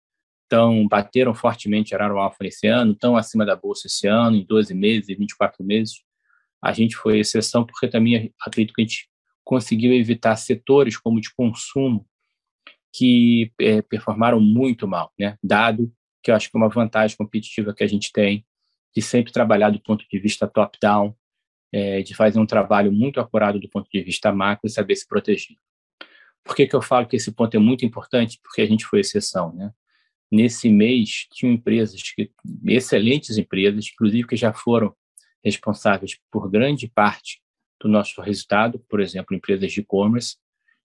estão 0.44 0.86
bateram 0.88 1.34
fortemente, 1.34 1.90
geraram 1.90 2.18
alfa 2.18 2.46
esse 2.46 2.66
ano, 2.66 2.92
estão 2.92 3.16
acima 3.16 3.44
da 3.44 3.54
bolsa 3.54 3.86
esse 3.86 4.06
ano, 4.06 4.36
em 4.36 4.44
12 4.44 4.74
meses, 4.74 5.16
24 5.16 5.62
meses. 5.64 6.02
A 6.62 6.72
gente 6.72 6.96
foi 6.96 7.18
exceção 7.18 7.66
porque 7.66 7.88
também 7.88 8.32
acredito 8.40 8.74
que 8.74 8.82
a 8.82 8.84
gente 8.84 9.08
conseguiu 9.44 9.92
evitar 9.92 10.36
setores 10.36 10.96
como 10.96 11.20
de 11.20 11.32
consumo 11.34 12.06
que 12.92 13.52
é, 13.60 13.82
performaram 13.82 14.40
muito 14.40 14.88
mal, 14.88 15.12
né? 15.18 15.36
Dado 15.42 15.92
que 16.28 16.30
eu 16.30 16.36
acho 16.36 16.50
que 16.50 16.56
é 16.58 16.60
uma 16.60 16.68
vantagem 16.68 17.16
competitiva 17.16 17.74
que 17.74 17.82
a 17.82 17.86
gente 17.86 18.12
tem 18.12 18.44
de 18.94 19.00
sempre 19.00 19.32
trabalhar 19.32 19.70
do 19.70 19.80
ponto 19.80 20.04
de 20.06 20.18
vista 20.18 20.46
top-down, 20.46 21.16
é, 21.72 22.02
de 22.02 22.14
fazer 22.14 22.38
um 22.38 22.44
trabalho 22.44 22.92
muito 22.92 23.18
acurado 23.18 23.58
do 23.58 23.68
ponto 23.68 23.88
de 23.90 24.02
vista 24.02 24.30
macro 24.30 24.66
e 24.66 24.70
saber 24.70 24.94
se 24.94 25.08
proteger. 25.08 25.56
Por 26.44 26.54
que, 26.54 26.66
que 26.66 26.76
eu 26.76 26.82
falo 26.82 27.06
que 27.06 27.16
esse 27.16 27.32
ponto 27.32 27.56
é 27.56 27.58
muito 27.58 27.86
importante? 27.86 28.38
Porque 28.42 28.60
a 28.60 28.66
gente 28.66 28.84
foi 28.84 29.00
exceção, 29.00 29.54
né? 29.54 29.72
Nesse 30.30 30.68
mês, 30.68 31.26
tinham 31.32 31.54
empresas, 31.54 32.02
que, 32.14 32.30
excelentes 32.66 33.38
empresas, 33.38 33.86
inclusive 33.90 34.28
que 34.28 34.36
já 34.36 34.52
foram 34.52 34.94
responsáveis 35.42 36.18
por 36.30 36.50
grande 36.50 36.88
parte 36.88 37.40
do 37.80 37.88
nosso 37.88 38.20
resultado, 38.20 38.78
por 38.80 39.00
exemplo, 39.00 39.34
empresas 39.34 39.72
de 39.72 39.80
e-commerce, 39.80 40.36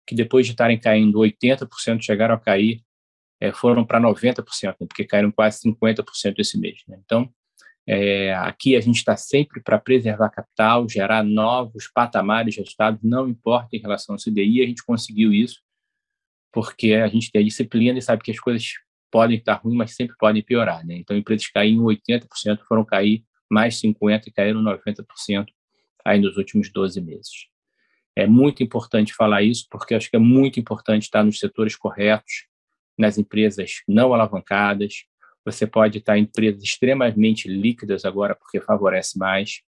que 0.06 0.14
depois 0.14 0.46
de 0.46 0.52
estarem 0.52 0.78
caindo 0.78 1.18
80%, 1.18 2.02
chegaram 2.02 2.36
a 2.36 2.40
cair, 2.40 2.84
é, 3.44 3.52
foram 3.52 3.84
para 3.84 4.00
90%, 4.00 4.42
né? 4.64 4.74
porque 4.88 5.04
caíram 5.04 5.30
quase 5.30 5.60
50% 5.62 6.34
esse 6.38 6.58
mês. 6.58 6.78
Né? 6.88 6.98
Então, 7.04 7.30
É, 7.86 8.32
aqui 8.36 8.76
a 8.76 8.80
gente 8.80 8.96
está 8.96 9.14
sempre 9.14 9.60
para 9.62 9.78
preservar 9.78 10.30
capital, 10.30 10.88
gerar 10.88 11.22
novos 11.22 11.86
patamares 11.86 12.54
de 12.54 12.60
resultados, 12.60 12.98
não 13.02 13.28
importa 13.28 13.76
em 13.76 13.78
relação 13.78 14.14
ao 14.14 14.18
CDI, 14.18 14.62
a 14.62 14.66
gente 14.66 14.82
conseguiu 14.82 15.34
isso, 15.34 15.60
porque 16.50 16.94
a 16.94 17.08
gente 17.08 17.30
tem 17.30 17.42
a 17.42 17.44
disciplina 17.44 17.98
e 17.98 18.02
sabe 18.02 18.22
que 18.22 18.30
as 18.30 18.40
coisas 18.40 18.64
podem 19.10 19.36
estar 19.36 19.56
ruins, 19.56 19.76
mas 19.76 19.94
sempre 19.94 20.16
podem 20.16 20.42
piorar. 20.42 20.82
Né? 20.86 20.96
Então, 20.96 21.14
empresas 21.14 21.46
caíram 21.48 21.84
80%, 21.84 22.60
foram 22.66 22.86
cair 22.86 23.22
mais 23.50 23.78
50% 23.78 24.28
e 24.28 24.30
caíram 24.32 24.62
90% 24.62 25.46
aí 26.06 26.18
nos 26.18 26.38
últimos 26.38 26.72
12 26.72 27.02
meses. 27.02 27.48
É 28.16 28.26
muito 28.26 28.62
importante 28.62 29.12
falar 29.12 29.42
isso, 29.42 29.66
porque 29.70 29.94
acho 29.94 30.08
que 30.08 30.16
é 30.16 30.18
muito 30.18 30.58
importante 30.58 31.02
estar 31.02 31.22
nos 31.22 31.38
setores 31.38 31.76
corretos, 31.76 32.46
nas 32.98 33.18
empresas 33.18 33.82
não 33.88 34.14
alavancadas, 34.14 35.04
você 35.44 35.66
pode 35.66 35.98
estar 35.98 36.16
em 36.16 36.22
empresas 36.22 36.62
extremamente 36.62 37.48
líquidas 37.48 38.04
agora, 38.04 38.34
porque 38.34 38.60
favorece 38.60 39.18
mais. 39.18 39.60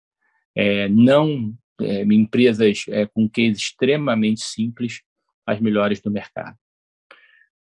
É, 0.54 0.88
não 0.88 1.54
é, 1.80 2.02
empresas 2.02 2.84
é, 2.88 3.06
com 3.06 3.28
case 3.28 3.58
extremamente 3.58 4.40
simples, 4.40 5.02
as 5.46 5.60
melhores 5.60 6.00
do 6.00 6.10
mercado. 6.10 6.56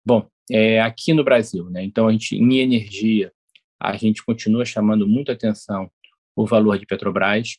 Bom, 0.05 0.28
é, 0.51 0.82
aqui 0.82 1.14
no 1.14 1.24
Brasil, 1.24 1.70
né, 1.70 1.84
então 1.84 2.07
a 2.07 2.11
gente 2.11 2.36
em 2.36 2.57
energia 2.59 3.32
a 3.80 3.97
gente 3.97 4.24
continua 4.24 4.64
chamando 4.64 5.07
muita 5.07 5.34
atenção 5.34 5.91
o 6.36 6.45
valor 6.45 6.80
de 6.80 6.86
Petrobras, 6.86 7.57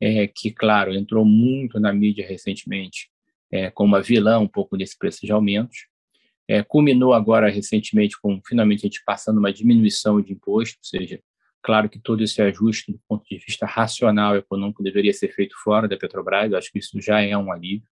é, 0.00 0.26
que 0.26 0.50
claro 0.50 0.94
entrou 0.94 1.24
muito 1.24 1.78
na 1.78 1.92
mídia 1.92 2.26
recentemente 2.26 3.10
é, 3.52 3.70
como 3.70 3.94
uma 3.94 4.02
vilã 4.02 4.38
um 4.38 4.48
pouco 4.48 4.76
desse 4.76 4.96
preço 4.96 5.26
de 5.26 5.32
aumentos. 5.32 5.86
É, 6.50 6.64
culminou 6.64 7.14
agora 7.14 7.48
recentemente 7.48 8.20
com 8.20 8.40
finalmente 8.44 8.80
a 8.80 8.88
gente 8.88 9.04
passando 9.06 9.38
uma 9.38 9.52
diminuição 9.52 10.20
de 10.20 10.32
imposto, 10.32 10.78
ou 10.80 10.84
seja, 10.84 11.22
claro 11.62 11.88
que 11.88 11.96
todo 11.96 12.24
esse 12.24 12.42
ajuste 12.42 12.90
do 12.90 13.00
ponto 13.08 13.24
de 13.24 13.38
vista 13.38 13.64
racional 13.66 14.34
econômico 14.34 14.82
deveria 14.82 15.12
ser 15.12 15.28
feito 15.28 15.54
fora 15.62 15.86
da 15.86 15.96
Petrobras, 15.96 16.50
eu 16.50 16.58
acho 16.58 16.72
que 16.72 16.80
isso 16.80 17.00
já 17.00 17.20
é 17.20 17.36
um 17.38 17.52
alívio. 17.52 17.86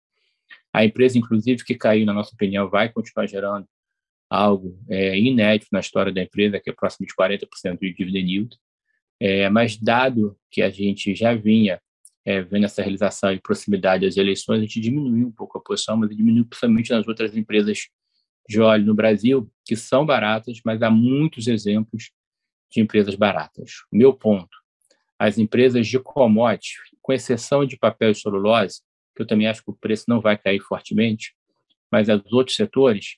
A 0.73 0.85
empresa, 0.85 1.17
inclusive, 1.17 1.65
que 1.65 1.77
caiu, 1.77 2.05
na 2.05 2.13
nossa 2.13 2.35
opinião, 2.35 2.69
vai 2.69 2.89
continuar 2.89 3.29
gerando 3.29 3.65
algo 4.29 4.77
é, 4.91 5.17
inédito 5.17 5.69
na 5.71 5.79
história 5.79 6.13
da 6.13 6.21
empresa, 6.21 6.59
que 6.59 6.69
é 6.69 6.73
próximo 6.73 7.07
de 7.07 7.15
40% 7.15 7.79
de 7.81 7.95
dividend 7.95 8.29
yield. 8.29 8.57
É, 9.21 9.49
mas, 9.49 9.77
dado 9.77 10.37
que 10.51 10.63
a 10.63 10.71
gente 10.71 11.15
já 11.15 11.33
vinha 11.33 11.81
é, 12.25 12.43
vendo 12.43 12.65
essa 12.65 12.83
realização 12.83 13.31
em 13.31 13.39
proximidade 13.39 14.05
às 14.05 14.17
eleições, 14.17 14.59
a 14.59 14.63
gente 14.63 14.81
diminuiu 14.81 15.29
um 15.29 15.33
pouco 15.33 15.59
a 15.59 15.63
posição, 15.63 15.97
mas 15.97 16.11
diminuiu 16.11 16.45
principalmente 16.45 16.91
nas 16.91 17.07
outras 17.07 17.37
empresas 17.37 17.89
de 18.49 18.61
óleo 18.61 18.87
no 18.87 18.95
Brasil 18.95 19.51
que 19.65 19.77
são 19.77 20.07
baratas, 20.07 20.61
mas 20.65 20.81
há 20.83 20.91
muitos 20.91 21.47
exemplos 21.47 22.11
de 22.71 22.81
empresas 22.81 23.15
baratas. 23.15 23.73
Meu 23.93 24.15
ponto: 24.15 24.57
as 25.19 25.37
empresas 25.37 25.87
de 25.87 25.99
commodities, 25.99 26.79
com 27.03 27.13
exceção 27.13 27.67
de 27.67 27.77
papel 27.77 28.11
e 28.11 28.15
celulose, 28.15 28.81
que 29.15 29.23
eu 29.23 29.27
também 29.27 29.47
acho 29.47 29.63
que 29.63 29.71
o 29.71 29.77
preço 29.77 30.05
não 30.09 30.21
vai 30.21 30.39
cair 30.39 30.61
fortemente, 30.61 31.35
mas 31.93 32.09
os 32.09 32.33
outros 32.33 32.57
setores, 32.57 33.17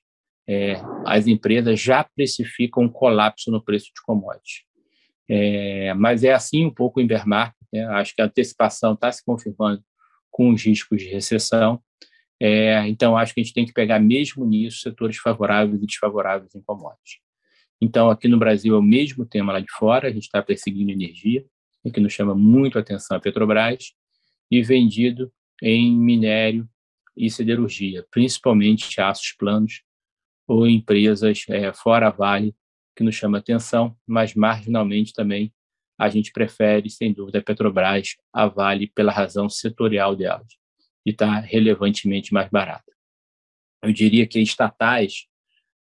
é, 0.49 0.75
as 1.07 1.27
empresas 1.27 1.81
já 1.81 2.03
precificam 2.03 2.85
um 2.85 2.89
colapso 2.89 3.51
no 3.51 3.63
preço 3.63 3.87
de 3.87 4.03
commodities. 4.05 4.65
É, 5.29 5.95
mas 5.95 6.25
é 6.25 6.33
assim 6.33 6.67
um 6.67 6.75
pouco 6.75 6.99
o 6.99 7.03
Invermark, 7.03 7.55
né? 7.73 7.85
acho 7.87 8.15
que 8.17 8.23
a 8.23 8.25
antecipação 8.25 8.95
está 8.95 9.13
se 9.13 9.25
confirmando 9.25 9.85
com 10.29 10.51
os 10.51 10.65
riscos 10.65 11.01
de 11.01 11.09
recessão, 11.09 11.81
é, 12.41 12.89
então, 12.89 13.19
acho 13.19 13.35
que 13.35 13.41
a 13.41 13.45
gente 13.45 13.53
tem 13.53 13.67
que 13.67 13.73
pegar 13.73 14.01
mesmo 14.01 14.47
nisso 14.47 14.81
setores 14.81 15.19
favoráveis 15.19 15.83
e 15.83 15.87
desfavoráveis 15.87 16.55
em 16.55 16.63
commodities. 16.63 17.19
Então, 17.79 18.09
aqui 18.11 18.29
no 18.29 18.39
Brasil 18.39 18.75
é 18.75 18.79
o 18.79 18.83
mesmo 18.83 19.27
tema 19.27 19.53
lá 19.53 19.61
de 19.61 19.71
fora, 19.71 20.09
a 20.09 20.11
gente 20.11 20.25
está 20.25 20.43
perseguindo 20.43 20.91
energia, 20.91 21.45
o 21.85 21.93
que 21.93 22.01
nos 22.01 22.15
chama 22.15 22.35
muito 22.35 22.79
a 22.79 22.81
atenção 22.81 23.17
a 23.17 23.21
Petrobras, 23.21 23.93
e 24.51 24.63
vendido 24.63 25.31
em 25.63 25.97
minério 25.97 26.67
e 27.17 27.31
siderurgia, 27.31 28.07
principalmente 28.11 29.01
aços 29.01 29.35
planos 29.39 29.83
ou 30.49 30.67
empresas 30.67 31.45
é, 31.49 31.73
fora 31.73 32.11
Vale, 32.11 32.55
que 32.97 33.05
nos 33.05 33.15
chama 33.15 33.39
atenção, 33.39 33.97
mas 34.07 34.35
marginalmente 34.35 35.13
também 35.13 35.53
a 35.99 36.09
gente 36.09 36.33
prefere, 36.33 36.89
sem 36.89 37.13
dúvida, 37.13 37.39
a 37.39 37.43
Petrobras 37.43 38.17
a 38.33 38.47
Vale 38.47 38.91
pela 38.95 39.13
razão 39.13 39.49
setorial 39.49 40.17
delas 40.17 40.60
e 41.05 41.11
está 41.11 41.41
relevantemente 41.41 42.33
mais 42.33 42.49
barata. 42.51 42.93
Eu 43.83 43.93
diria 43.93 44.27
que 44.27 44.41
estatais, 44.41 45.27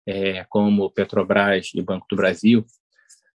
é, 0.07 0.45
como 0.45 0.89
Petrobras 0.89 1.71
e 1.73 1.81
Banco 1.81 2.05
do 2.09 2.15
Brasil, 2.15 2.65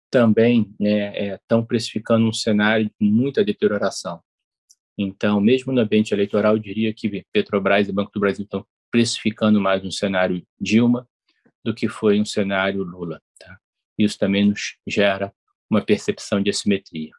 também 0.10 0.74
né, 0.80 1.36
estão 1.36 1.62
é, 1.62 1.66
precificando 1.66 2.28
um 2.28 2.34
cenário 2.34 2.90
de 3.00 3.10
muita 3.10 3.44
deterioração. 3.44 4.22
Então, 4.98 5.40
mesmo 5.40 5.72
no 5.72 5.80
ambiente 5.80 6.14
eleitoral, 6.14 6.56
eu 6.56 6.60
diria 6.60 6.94
que 6.94 7.26
Petrobras 7.32 7.88
e 7.88 7.92
Banco 7.92 8.12
do 8.14 8.20
Brasil 8.20 8.44
estão 8.44 8.66
precificando 8.92 9.62
mais 9.62 9.84
um 9.86 9.92
cenário 9.92 10.46
Dilma 10.60 11.08
do 11.64 11.74
que 11.74 11.88
foi 11.88 12.20
um 12.20 12.26
cenário 12.26 12.84
Lula. 12.84 13.22
Tá? 13.40 13.58
Isso 13.98 14.18
também 14.18 14.46
nos 14.46 14.78
gera 14.88 15.34
uma 15.70 15.82
percepção 15.82 16.42
de 16.42 16.50
assimetria. 16.50 17.12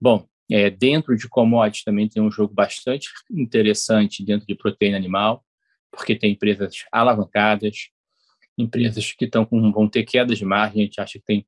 Bom, 0.00 0.28
é, 0.50 0.68
dentro 0.68 1.16
de 1.16 1.28
commodities 1.28 1.84
também 1.84 2.08
tem 2.08 2.22
um 2.22 2.30
jogo 2.30 2.52
bastante 2.52 3.08
interessante 3.30 4.24
dentro 4.24 4.46
de 4.46 4.54
proteína 4.54 4.96
animal, 4.96 5.44
porque 5.90 6.14
tem 6.16 6.32
empresas 6.32 6.84
alavancadas, 6.92 7.88
empresas 8.58 9.12
que 9.12 9.24
estão 9.24 9.44
com, 9.44 9.72
vão 9.72 9.88
ter 9.88 10.04
quedas 10.04 10.38
de 10.38 10.44
margem, 10.44 10.82
a 10.82 10.84
gente 10.84 11.00
acha 11.00 11.18
que 11.18 11.24
tem 11.24 11.46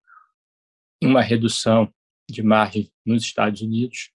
uma 1.02 1.20
redução 1.20 1.92
de 2.28 2.42
margem 2.42 2.90
nos 3.04 3.22
Estados 3.22 3.60
Unidos, 3.60 4.10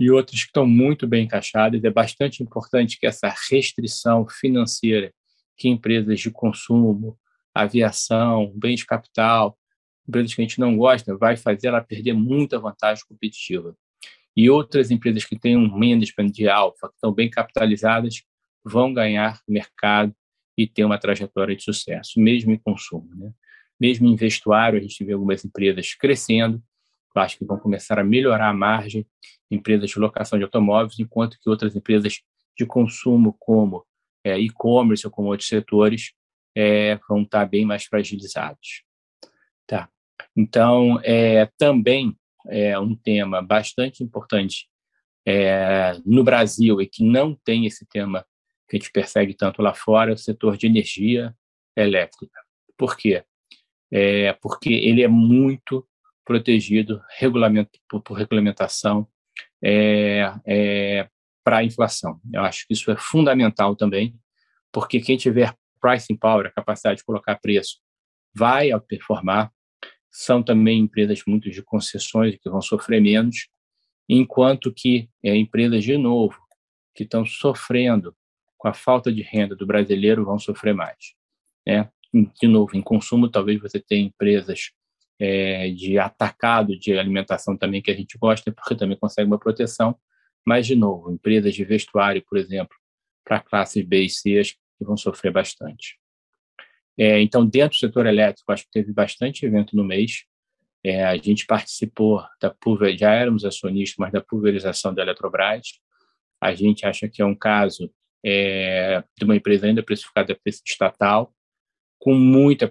e 0.00 0.10
outras 0.10 0.40
que 0.40 0.46
estão 0.46 0.66
muito 0.66 1.06
bem 1.06 1.24
encaixadas. 1.24 1.82
É 1.84 1.90
bastante 1.90 2.42
importante 2.42 2.98
que 2.98 3.06
essa 3.06 3.32
restrição 3.50 4.26
financeira 4.28 5.12
que 5.56 5.68
empresas 5.68 6.18
de 6.18 6.30
consumo, 6.30 7.18
aviação, 7.54 8.52
bens 8.56 8.80
de 8.80 8.86
capital, 8.86 9.56
empresas 10.08 10.34
que 10.34 10.40
a 10.40 10.44
gente 10.44 10.58
não 10.58 10.76
gosta, 10.76 11.16
vai 11.16 11.36
fazer 11.36 11.68
ela 11.68 11.80
perder 11.80 12.14
muita 12.14 12.58
vantagem 12.58 13.04
competitiva 13.06 13.76
e 14.36 14.48
outras 14.48 14.90
empresas 14.90 15.24
que 15.24 15.38
têm 15.38 15.56
um 15.56 15.68
management 15.68 16.30
de 16.30 16.48
alfa, 16.48 16.88
que 16.88 16.94
estão 16.94 17.12
bem 17.12 17.28
capitalizadas, 17.28 18.22
vão 18.64 18.92
ganhar 18.92 19.40
mercado 19.48 20.14
e 20.56 20.66
ter 20.66 20.84
uma 20.84 20.98
trajetória 20.98 21.56
de 21.56 21.62
sucesso, 21.62 22.20
mesmo 22.20 22.52
em 22.52 22.58
consumo. 22.58 23.14
Né? 23.14 23.32
Mesmo 23.80 24.08
em 24.08 24.16
vestuário, 24.16 24.78
a 24.78 24.82
gente 24.82 25.04
vê 25.04 25.12
algumas 25.12 25.44
empresas 25.44 25.94
crescendo, 25.94 26.62
acho 27.14 27.36
que 27.36 27.44
vão 27.44 27.58
começar 27.58 27.98
a 27.98 28.04
melhorar 28.04 28.48
a 28.48 28.54
margem, 28.54 29.06
empresas 29.50 29.90
de 29.90 29.98
locação 29.98 30.38
de 30.38 30.44
automóveis, 30.44 30.98
enquanto 30.98 31.38
que 31.38 31.50
outras 31.50 31.76
empresas 31.76 32.20
de 32.56 32.64
consumo, 32.64 33.36
como 33.38 33.84
é, 34.24 34.38
e-commerce 34.38 35.06
ou 35.06 35.10
como 35.10 35.28
outros 35.28 35.48
setores, 35.48 36.12
é, 36.56 36.98
vão 37.08 37.22
estar 37.22 37.44
bem 37.46 37.64
mais 37.64 37.84
fragilizados. 37.84 38.84
Tá. 39.66 39.88
Então, 40.36 41.00
é, 41.02 41.46
também 41.58 42.16
é 42.48 42.78
um 42.78 42.94
tema 42.94 43.42
bastante 43.42 44.02
importante 44.02 44.68
é, 45.26 45.92
no 46.04 46.24
Brasil 46.24 46.80
e 46.80 46.86
que 46.86 47.04
não 47.04 47.34
tem 47.34 47.66
esse 47.66 47.86
tema 47.86 48.24
que 48.68 48.76
a 48.76 48.78
gente 48.78 48.90
persegue 48.90 49.34
tanto 49.34 49.62
lá 49.62 49.74
fora, 49.74 50.10
é 50.10 50.14
o 50.14 50.18
setor 50.18 50.56
de 50.56 50.66
energia 50.66 51.34
elétrica. 51.76 52.40
Por 52.76 52.96
quê? 52.96 53.24
É 53.90 54.32
porque 54.34 54.72
ele 54.72 55.02
é 55.02 55.08
muito 55.08 55.86
protegido 56.24 57.02
regulamento, 57.18 57.78
por, 57.88 58.00
por 58.02 58.14
regulamentação 58.14 59.06
é, 59.62 60.32
é, 60.46 61.08
para 61.44 61.58
a 61.58 61.64
inflação. 61.64 62.20
Eu 62.32 62.42
acho 62.42 62.66
que 62.66 62.72
isso 62.72 62.90
é 62.90 62.96
fundamental 62.96 63.76
também, 63.76 64.16
porque 64.72 65.00
quem 65.00 65.16
tiver 65.16 65.54
pricing 65.80 66.16
power, 66.16 66.46
a 66.46 66.52
capacidade 66.52 66.98
de 66.98 67.04
colocar 67.04 67.36
preço, 67.36 67.78
vai 68.34 68.70
performar, 68.80 69.52
são 70.12 70.42
também 70.42 70.80
empresas 70.80 71.22
muito 71.26 71.50
de 71.50 71.62
concessões 71.62 72.36
que 72.36 72.50
vão 72.50 72.60
sofrer 72.60 73.00
menos, 73.00 73.48
enquanto 74.06 74.72
que 74.72 75.08
é, 75.24 75.34
empresas, 75.34 75.82
de 75.82 75.96
novo, 75.96 76.38
que 76.94 77.04
estão 77.04 77.24
sofrendo 77.24 78.14
com 78.58 78.68
a 78.68 78.74
falta 78.74 79.10
de 79.10 79.22
renda 79.22 79.56
do 79.56 79.66
brasileiro 79.66 80.24
vão 80.24 80.38
sofrer 80.38 80.74
mais. 80.74 81.14
Né? 81.66 81.90
De 82.38 82.46
novo, 82.46 82.76
em 82.76 82.82
consumo, 82.82 83.30
talvez 83.30 83.58
você 83.60 83.80
tenha 83.80 84.06
empresas 84.06 84.70
é, 85.18 85.70
de 85.70 85.98
atacado 85.98 86.78
de 86.78 86.98
alimentação 86.98 87.56
também 87.56 87.80
que 87.80 87.90
a 87.90 87.96
gente 87.96 88.18
gosta, 88.18 88.52
porque 88.52 88.74
também 88.74 88.98
consegue 88.98 89.26
uma 89.26 89.38
proteção, 89.38 89.96
mas, 90.44 90.66
de 90.66 90.76
novo, 90.76 91.10
empresas 91.10 91.54
de 91.54 91.64
vestuário, 91.64 92.22
por 92.28 92.36
exemplo, 92.36 92.76
para 93.24 93.40
classes 93.40 93.84
B 93.84 94.04
e 94.04 94.10
C, 94.10 94.42
que 94.78 94.84
vão 94.84 94.96
sofrer 94.96 95.32
bastante. 95.32 96.01
É, 97.04 97.20
então, 97.20 97.44
dentro 97.44 97.76
do 97.76 97.80
setor 97.80 98.06
elétrico, 98.06 98.52
acho 98.52 98.62
que 98.62 98.70
teve 98.70 98.92
bastante 98.92 99.44
evento 99.44 99.74
no 99.74 99.82
mês. 99.82 100.24
É, 100.84 101.04
a 101.04 101.16
gente 101.16 101.44
participou 101.46 102.22
da 102.40 102.54
já 102.96 103.12
éramos 103.12 103.44
acionistas, 103.44 103.96
mas 103.98 104.12
da 104.12 104.20
pulverização 104.20 104.94
da 104.94 105.02
Eletrobras. 105.02 105.80
A 106.40 106.54
gente 106.54 106.86
acha 106.86 107.08
que 107.08 107.20
é 107.20 107.24
um 107.24 107.34
caso 107.34 107.92
é, 108.24 109.02
de 109.18 109.24
uma 109.24 109.34
empresa 109.34 109.66
ainda 109.66 109.82
precificada 109.82 110.38
estatal, 110.64 111.34
com 111.98 112.14
muita 112.14 112.70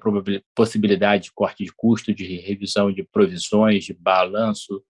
possibilidade 0.56 1.26
de 1.26 1.34
corte 1.34 1.66
de 1.66 1.74
custo, 1.74 2.14
de 2.14 2.38
revisão 2.38 2.90
de 2.90 3.04
provisões, 3.04 3.84
de 3.84 3.94
balanço. 3.94 4.82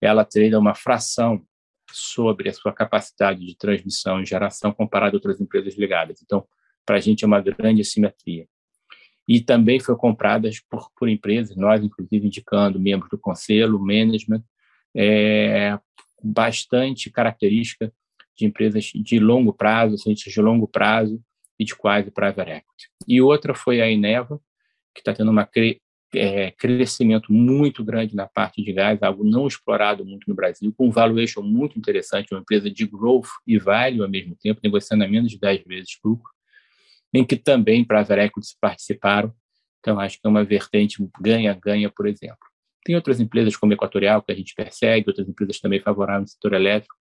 Ela 0.00 0.24
teria 0.24 0.58
uma 0.58 0.74
fração 0.74 1.46
sobre 1.92 2.48
a 2.48 2.52
sua 2.52 2.72
capacidade 2.72 3.46
de 3.46 3.56
transmissão 3.56 4.20
e 4.20 4.26
geração 4.26 4.72
comparada 4.72 5.14
a 5.14 5.18
outras 5.18 5.40
empresas 5.40 5.78
ligadas. 5.78 6.20
Então, 6.20 6.44
para 6.84 6.96
a 6.96 7.00
gente 7.00 7.22
é 7.22 7.28
uma 7.28 7.40
grande 7.40 7.82
assimetria. 7.82 8.48
E 9.28 9.40
também 9.40 9.78
foi 9.78 9.94
comprada 9.94 10.48
por, 10.70 10.90
por 10.98 11.08
empresas, 11.08 11.54
nós, 11.54 11.84
inclusive, 11.84 12.26
indicando 12.26 12.80
membros 12.80 13.10
do 13.10 13.18
conselho, 13.18 13.78
management, 13.78 14.42
é, 14.96 15.78
bastante 16.22 17.10
característica 17.10 17.92
de 18.34 18.46
empresas 18.46 18.84
de 18.84 19.18
longo 19.18 19.52
prazo, 19.52 19.98
cientistas 19.98 20.32
de 20.32 20.40
longo 20.40 20.66
prazo 20.66 21.20
e 21.58 21.64
de 21.64 21.74
quase 21.74 22.10
private 22.10 22.50
equity. 22.50 22.88
E 23.06 23.20
outra 23.20 23.52
foi 23.52 23.82
a 23.82 23.90
Eneva, 23.90 24.40
que 24.94 25.00
está 25.00 25.12
tendo 25.12 25.30
um 25.30 25.44
cre 25.44 25.80
é, 26.14 26.50
crescimento 26.52 27.30
muito 27.30 27.84
grande 27.84 28.16
na 28.16 28.26
parte 28.26 28.62
de 28.62 28.72
gás, 28.72 29.02
algo 29.02 29.22
não 29.24 29.46
explorado 29.46 30.06
muito 30.06 30.26
no 30.26 30.34
Brasil, 30.34 30.72
com 30.74 30.88
um 30.88 30.90
valuation 30.90 31.42
muito 31.42 31.78
interessante, 31.78 32.32
uma 32.32 32.40
empresa 32.40 32.70
de 32.70 32.86
growth 32.86 33.28
e 33.46 33.58
value 33.58 34.02
ao 34.02 34.08
mesmo 34.08 34.34
tempo, 34.34 34.60
negociando 34.64 35.04
a 35.04 35.08
menos 35.08 35.30
de 35.30 35.38
10 35.38 35.64
vezes 35.66 35.98
lucro, 36.02 36.30
em 37.12 37.24
que 37.24 37.36
também 37.36 37.84
private 37.84 38.20
equities 38.20 38.56
participaram. 38.60 39.32
Então, 39.80 39.98
acho 39.98 40.20
que 40.20 40.26
é 40.26 40.28
uma 40.28 40.44
vertente 40.44 40.96
ganha-ganha, 41.20 41.90
por 41.90 42.06
exemplo. 42.06 42.38
Tem 42.84 42.96
outras 42.96 43.20
empresas 43.20 43.56
como 43.56 43.72
Equatorial, 43.72 44.22
que 44.22 44.32
a 44.32 44.34
gente 44.34 44.54
persegue, 44.54 45.08
outras 45.08 45.28
empresas 45.28 45.58
também 45.60 45.80
favoráveis 45.80 46.22
no 46.22 46.28
setor 46.28 46.54
elétrico, 46.54 46.94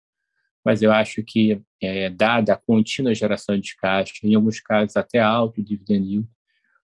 mas 0.64 0.82
eu 0.82 0.92
acho 0.92 1.24
que, 1.24 1.62
é, 1.82 2.10
dada 2.10 2.54
a 2.54 2.58
contínua 2.58 3.14
geração 3.14 3.58
de 3.60 3.76
caixa, 3.76 4.14
em 4.24 4.34
alguns 4.34 4.60
casos 4.60 4.98
até 4.98 5.20
alto 5.20 5.64
dividend 5.64 6.08
yield, 6.08 6.30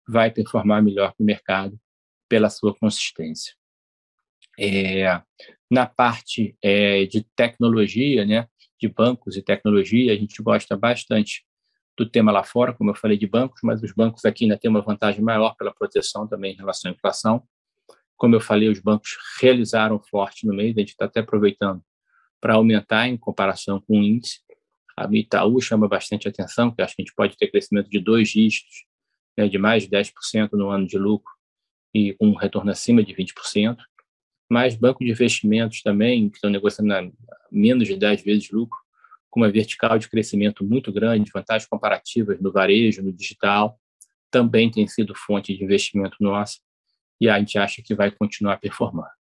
vai 0.07 0.31
performar 0.31 0.81
melhor 0.81 1.13
que 1.13 1.21
o 1.21 1.25
mercado 1.25 1.79
pela 2.27 2.49
sua 2.49 2.73
consistência. 2.73 3.53
É, 4.59 5.21
na 5.69 5.85
parte 5.85 6.57
é, 6.63 7.05
de 7.05 7.23
tecnologia, 7.35 8.25
né, 8.25 8.47
de 8.79 8.87
bancos 8.87 9.37
e 9.37 9.43
tecnologia, 9.43 10.11
a 10.11 10.15
gente 10.15 10.41
gosta 10.41 10.75
bastante 10.75 11.45
do 11.97 12.07
tema 12.07 12.31
lá 12.31 12.43
fora, 12.43 12.73
como 12.73 12.91
eu 12.91 12.95
falei 12.95 13.17
de 13.17 13.25
bancos, 13.25 13.59
mas 13.63 13.81
os 13.81 13.91
bancos 13.91 14.23
aqui 14.23 14.45
ainda 14.45 14.57
têm 14.57 14.69
uma 14.69 14.81
vantagem 14.81 15.21
maior 15.21 15.55
pela 15.55 15.73
proteção 15.73 16.27
também 16.27 16.53
em 16.53 16.57
relação 16.57 16.91
à 16.91 16.93
inflação. 16.93 17.43
Como 18.15 18.35
eu 18.35 18.39
falei, 18.39 18.69
os 18.69 18.79
bancos 18.79 19.17
realizaram 19.41 19.99
forte 19.99 20.45
no 20.45 20.53
mês, 20.53 20.77
a 20.77 20.79
gente 20.79 20.89
está 20.89 21.05
até 21.05 21.21
aproveitando 21.21 21.81
para 22.39 22.53
aumentar 22.53 23.07
em 23.07 23.17
comparação 23.17 23.81
com 23.81 23.99
o 23.99 24.03
índice. 24.03 24.41
A 24.95 25.07
Itaú 25.11 25.59
chama 25.59 25.87
bastante 25.87 26.27
atenção, 26.27 26.71
que 26.71 26.81
acho 26.81 26.95
que 26.95 27.01
a 27.01 27.05
gente 27.05 27.15
pode 27.15 27.35
ter 27.35 27.47
crescimento 27.47 27.89
de 27.89 27.99
dois 27.99 28.29
dígitos, 28.29 28.85
né, 29.35 29.47
de 29.47 29.57
mais 29.57 29.83
de 29.83 29.89
10% 29.89 30.53
no 30.53 30.69
ano 30.69 30.85
de 30.85 30.97
lucro 30.97 31.31
e 31.93 32.15
um 32.21 32.33
retorno 32.35 32.71
acima 32.71 33.03
de 33.03 33.13
20%. 33.13 33.77
Mas 34.49 34.75
banco 34.75 35.03
de 35.03 35.11
investimentos 35.11 35.81
também, 35.81 36.29
que 36.29 36.37
estão 36.37 36.49
negociando 36.49 37.11
menos 37.51 37.87
de 37.87 37.97
10 37.97 38.23
vezes 38.23 38.51
lucro, 38.51 38.79
com 39.37 39.41
uma 39.41 39.51
vertical 39.51 39.99
de 39.99 40.09
crescimento 40.09 40.65
muito 40.65 40.91
grande, 40.91 41.29
vantagens 41.31 41.69
comparativas 41.69 42.41
no 42.41 42.51
varejo, 42.51 43.03
no 43.03 43.13
digital, 43.13 43.79
também 44.31 44.71
tem 44.71 44.87
sido 44.87 45.13
fonte 45.13 45.55
de 45.55 45.63
investimento 45.63 46.17
nossa 46.19 46.57
e 47.21 47.29
a 47.29 47.37
gente 47.37 47.55
acha 47.59 47.83
que 47.83 47.93
vai 47.93 48.09
continuar 48.09 48.57
performando. 48.57 49.11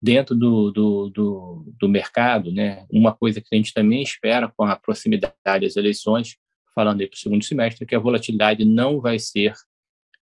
Dentro 0.00 0.34
do, 0.34 0.70
do, 0.70 1.10
do, 1.10 1.74
do, 1.78 1.88
mercado, 1.88 2.50
né, 2.50 2.86
uma 2.90 3.14
coisa 3.14 3.38
que 3.38 3.48
a 3.52 3.56
gente 3.56 3.74
também 3.74 4.02
espera 4.02 4.50
com 4.56 4.64
a 4.64 4.74
proximidade 4.74 5.34
das 5.60 5.76
eleições, 5.76 6.38
falando 6.74 7.02
aí 7.02 7.06
para 7.06 7.16
o 7.16 7.18
segundo 7.18 7.44
semestre, 7.44 7.84
é 7.84 7.86
que 7.86 7.94
a 7.94 7.98
volatilidade 7.98 8.64
não 8.64 9.02
vai 9.02 9.18
ser, 9.18 9.52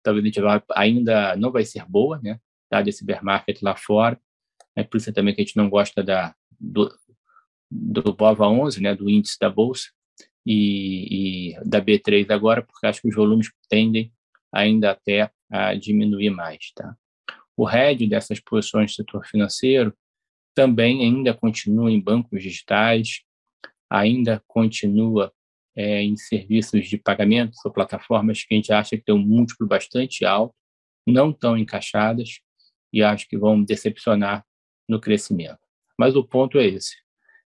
talvez 0.04 0.24
a 0.24 0.26
gente 0.28 0.40
vai, 0.40 0.62
ainda 0.74 1.34
não 1.34 1.50
vai 1.50 1.64
ser 1.64 1.84
boa, 1.84 2.20
né, 2.22 2.38
dado 2.70 2.86
esse 2.86 3.04
bear 3.04 3.24
market 3.24 3.60
lá 3.60 3.74
fora, 3.74 4.20
é 4.76 4.84
por 4.84 4.98
isso 4.98 5.12
também 5.12 5.34
que 5.34 5.40
a 5.40 5.44
gente 5.44 5.56
não 5.56 5.68
gosta 5.68 6.00
da, 6.00 6.32
do, 6.60 6.92
do 7.70 8.02
BOVA 8.14 8.48
11, 8.48 8.82
né, 8.82 8.94
do 8.94 9.08
índice 9.08 9.38
da 9.38 9.48
Bolsa, 9.48 9.88
e, 10.44 11.52
e 11.52 11.64
da 11.64 11.80
B3 11.80 12.30
agora, 12.30 12.62
porque 12.62 12.86
acho 12.86 13.02
que 13.02 13.08
os 13.08 13.14
volumes 13.14 13.50
tendem 13.68 14.12
ainda 14.52 14.90
até 14.90 15.30
a 15.50 15.74
diminuir 15.74 16.30
mais, 16.30 16.72
tá? 16.74 16.96
O 17.56 17.64
RED 17.64 18.06
dessas 18.06 18.40
posições 18.40 18.92
do 18.92 18.96
setor 18.96 19.26
financeiro 19.26 19.94
também 20.54 21.02
ainda 21.04 21.34
continua 21.34 21.90
em 21.90 22.00
bancos 22.00 22.42
digitais, 22.42 23.22
ainda 23.88 24.42
continua 24.46 25.32
é, 25.76 26.02
em 26.02 26.16
serviços 26.16 26.88
de 26.88 26.98
pagamento 26.98 27.52
ou 27.64 27.72
plataformas 27.72 28.42
que 28.42 28.54
a 28.54 28.56
gente 28.56 28.72
acha 28.72 28.96
que 28.96 29.04
tem 29.04 29.14
um 29.14 29.18
múltiplo 29.18 29.66
bastante 29.66 30.24
alto, 30.24 30.54
não 31.06 31.32
tão 31.32 31.56
encaixadas 31.56 32.40
e 32.92 33.02
acho 33.02 33.28
que 33.28 33.38
vão 33.38 33.62
decepcionar 33.62 34.44
no 34.88 35.00
crescimento. 35.00 35.58
Mas 35.98 36.16
o 36.16 36.24
ponto 36.24 36.58
é 36.58 36.66
esse. 36.66 36.96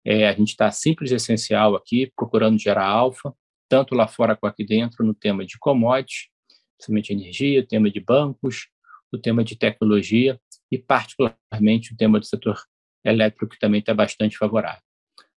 É, 0.05 0.27
a 0.27 0.33
gente 0.33 0.49
está 0.49 0.71
simples 0.71 1.11
e 1.11 1.15
essencial 1.15 1.75
aqui, 1.75 2.11
procurando 2.15 2.57
gerar 2.57 2.85
alfa, 2.85 3.33
tanto 3.69 3.95
lá 3.95 4.07
fora 4.07 4.35
quanto 4.35 4.53
aqui 4.53 4.65
dentro, 4.65 5.05
no 5.05 5.13
tema 5.13 5.45
de 5.45 5.57
commodities, 5.59 6.29
principalmente 6.77 7.13
energia, 7.13 7.65
tema 7.65 7.89
de 7.89 7.99
bancos, 7.99 8.67
o 9.11 9.17
tema 9.17 9.43
de 9.43 9.55
tecnologia 9.55 10.39
e, 10.71 10.77
particularmente, 10.77 11.93
o 11.93 11.97
tema 11.97 12.19
do 12.19 12.25
setor 12.25 12.59
elétrico, 13.03 13.47
que 13.47 13.59
também 13.59 13.79
está 13.79 13.93
bastante 13.93 14.37
favorável. 14.37 14.81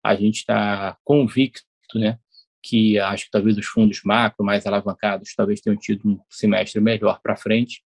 A 0.03 0.15
gente 0.15 0.37
está 0.37 0.97
convicto 1.03 1.63
né, 1.95 2.17
que 2.61 2.97
acho 2.97 3.25
que 3.25 3.31
talvez 3.31 3.57
os 3.57 3.65
fundos 3.65 4.01
macro 4.03 4.45
mais 4.45 4.65
alavancados 4.65 5.33
talvez 5.35 5.61
tenham 5.61 5.77
tido 5.77 6.07
um 6.07 6.19
semestre 6.29 6.79
melhor 6.79 7.19
para 7.21 7.35
frente, 7.35 7.83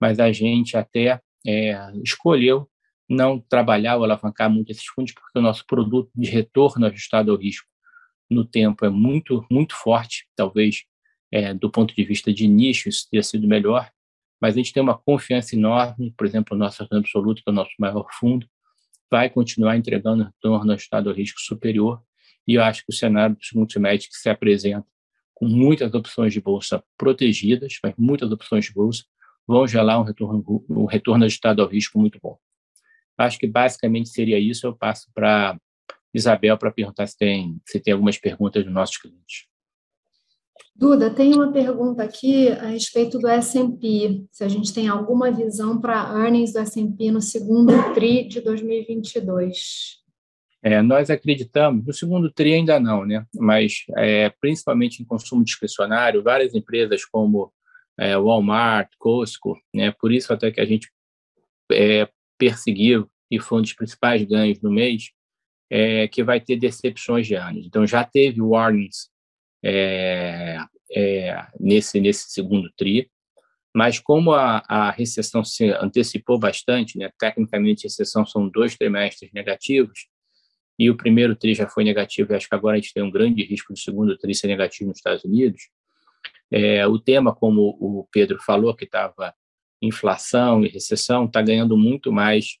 mas 0.00 0.18
a 0.18 0.32
gente 0.32 0.76
até 0.76 1.20
é, 1.46 1.92
escolheu 2.04 2.68
não 3.08 3.38
trabalhar 3.38 3.96
ou 3.96 4.04
alavancar 4.04 4.50
muito 4.50 4.70
esses 4.70 4.86
fundos 4.86 5.12
porque 5.12 5.38
o 5.38 5.42
nosso 5.42 5.64
produto 5.66 6.10
de 6.14 6.28
retorno 6.28 6.86
ajustado 6.86 7.30
ao 7.30 7.36
risco 7.36 7.68
no 8.28 8.44
tempo 8.44 8.84
é 8.84 8.88
muito 8.88 9.46
muito 9.50 9.74
forte, 9.74 10.26
talvez 10.34 10.82
é, 11.30 11.54
do 11.54 11.70
ponto 11.70 11.94
de 11.94 12.04
vista 12.04 12.32
de 12.32 12.46
nicho 12.46 12.88
isso 12.88 13.06
tenha 13.10 13.22
sido 13.22 13.46
melhor, 13.46 13.90
mas 14.40 14.54
a 14.54 14.58
gente 14.58 14.72
tem 14.72 14.82
uma 14.82 14.96
confiança 14.96 15.54
enorme, 15.54 16.12
por 16.16 16.26
exemplo, 16.26 16.56
o 16.56 16.58
nosso 16.58 16.82
retorno 16.82 17.04
absoluto, 17.04 17.42
que 17.42 17.48
é 17.48 17.52
o 17.52 17.54
nosso 17.54 17.72
maior 17.78 18.06
fundo, 18.18 18.46
vai 19.10 19.30
continuar 19.30 19.76
entregando 19.76 20.24
retorno 20.24 20.72
ao 20.72 20.76
estado 20.76 21.12
de 21.12 21.20
risco 21.20 21.40
superior, 21.40 22.02
e 22.46 22.54
eu 22.54 22.62
acho 22.62 22.84
que 22.84 22.92
o 22.92 22.94
cenário 22.94 23.36
do 23.36 23.44
segundo 23.44 23.72
semestre 23.72 24.10
que 24.10 24.16
se 24.16 24.28
apresenta 24.28 24.86
com 25.34 25.46
muitas 25.46 25.92
opções 25.92 26.32
de 26.32 26.40
bolsa 26.40 26.82
protegidas, 26.96 27.78
mas 27.82 27.94
muitas 27.98 28.30
opções 28.30 28.64
de 28.64 28.72
bolsa, 28.72 29.04
vão 29.46 29.66
gerar 29.66 30.00
um 30.00 30.02
retorno, 30.02 30.64
um 30.68 30.86
retorno 30.86 31.24
ajustado 31.24 31.62
ao 31.62 31.68
risco 31.68 31.98
muito 31.98 32.18
bom. 32.22 32.38
Acho 33.18 33.38
que 33.38 33.46
basicamente 33.46 34.08
seria 34.08 34.38
isso. 34.38 34.66
Eu 34.66 34.76
passo 34.76 35.10
para 35.14 35.58
Isabel 36.12 36.56
para 36.56 36.70
perguntar 36.70 37.06
se 37.06 37.16
tem, 37.16 37.60
se 37.64 37.80
tem 37.80 37.92
algumas 37.92 38.18
perguntas 38.18 38.64
dos 38.64 38.72
nossos 38.72 38.96
clientes. 38.96 39.46
Duda, 40.74 41.08
tem 41.08 41.34
uma 41.34 41.50
pergunta 41.50 42.02
aqui 42.02 42.48
a 42.48 42.66
respeito 42.66 43.18
do 43.18 43.26
S&P, 43.26 44.26
se 44.30 44.44
a 44.44 44.48
gente 44.48 44.74
tem 44.74 44.88
alguma 44.88 45.30
visão 45.30 45.80
para 45.80 46.12
earnings 46.18 46.52
do 46.52 46.58
S&P 46.58 47.10
no 47.10 47.22
segundo 47.22 47.72
TRI 47.94 48.28
de 48.28 48.42
2022. 48.42 50.04
É, 50.62 50.82
nós 50.82 51.08
acreditamos, 51.08 51.86
no 51.86 51.92
segundo 51.94 52.30
TRI 52.30 52.54
ainda 52.54 52.78
não, 52.78 53.06
né? 53.06 53.24
mas 53.34 53.84
é, 53.96 54.28
principalmente 54.40 55.02
em 55.02 55.06
consumo 55.06 55.44
discricionário, 55.44 56.22
várias 56.22 56.54
empresas 56.54 57.06
como 57.06 57.50
é, 57.98 58.18
Walmart, 58.18 58.90
Costco, 58.98 59.56
né? 59.74 59.92
por 59.98 60.12
isso 60.12 60.30
até 60.32 60.50
que 60.50 60.60
a 60.60 60.66
gente 60.66 60.90
é, 61.72 62.06
perseguiu 62.38 63.10
e 63.30 63.40
foi 63.40 63.58
um 63.58 63.62
dos 63.62 63.72
principais 63.72 64.22
ganhos 64.24 64.60
no 64.60 64.70
mês, 64.70 65.10
é, 65.70 66.06
que 66.08 66.22
vai 66.22 66.40
ter 66.40 66.56
decepções 66.56 67.26
de 67.26 67.34
anos. 67.34 67.66
Então, 67.66 67.86
já 67.86 68.04
teve 68.04 68.40
warnings 68.40 69.08
é, 69.64 70.58
é, 70.94 71.46
nesse, 71.58 72.00
nesse 72.00 72.30
segundo 72.30 72.70
TRI, 72.76 73.10
mas 73.74 73.98
como 73.98 74.32
a, 74.32 74.62
a 74.68 74.90
recessão 74.90 75.44
se 75.44 75.70
antecipou 75.70 76.38
bastante, 76.38 76.96
né, 76.98 77.10
tecnicamente 77.18 77.84
recessão 77.84 78.24
são 78.24 78.48
dois 78.48 78.76
trimestres 78.76 79.30
negativos, 79.32 80.06
e 80.78 80.90
o 80.90 80.96
primeiro 80.96 81.34
TRI 81.34 81.54
já 81.54 81.68
foi 81.68 81.84
negativo, 81.84 82.32
e 82.32 82.36
acho 82.36 82.48
que 82.48 82.54
agora 82.54 82.76
a 82.76 82.80
gente 82.80 82.92
tem 82.92 83.02
um 83.02 83.10
grande 83.10 83.42
risco 83.42 83.72
do 83.72 83.78
segundo 83.78 84.16
TRI 84.16 84.34
ser 84.34 84.46
negativo 84.46 84.88
nos 84.88 84.98
Estados 84.98 85.24
Unidos, 85.24 85.62
é, 86.50 86.86
o 86.86 86.98
tema, 86.98 87.34
como 87.34 87.76
o 87.80 88.06
Pedro 88.12 88.38
falou, 88.40 88.74
que 88.74 88.84
estava 88.84 89.34
inflação 89.86 90.64
e 90.64 90.68
recessão, 90.68 91.26
está 91.26 91.40
ganhando 91.42 91.76
muito 91.76 92.12
mais 92.12 92.58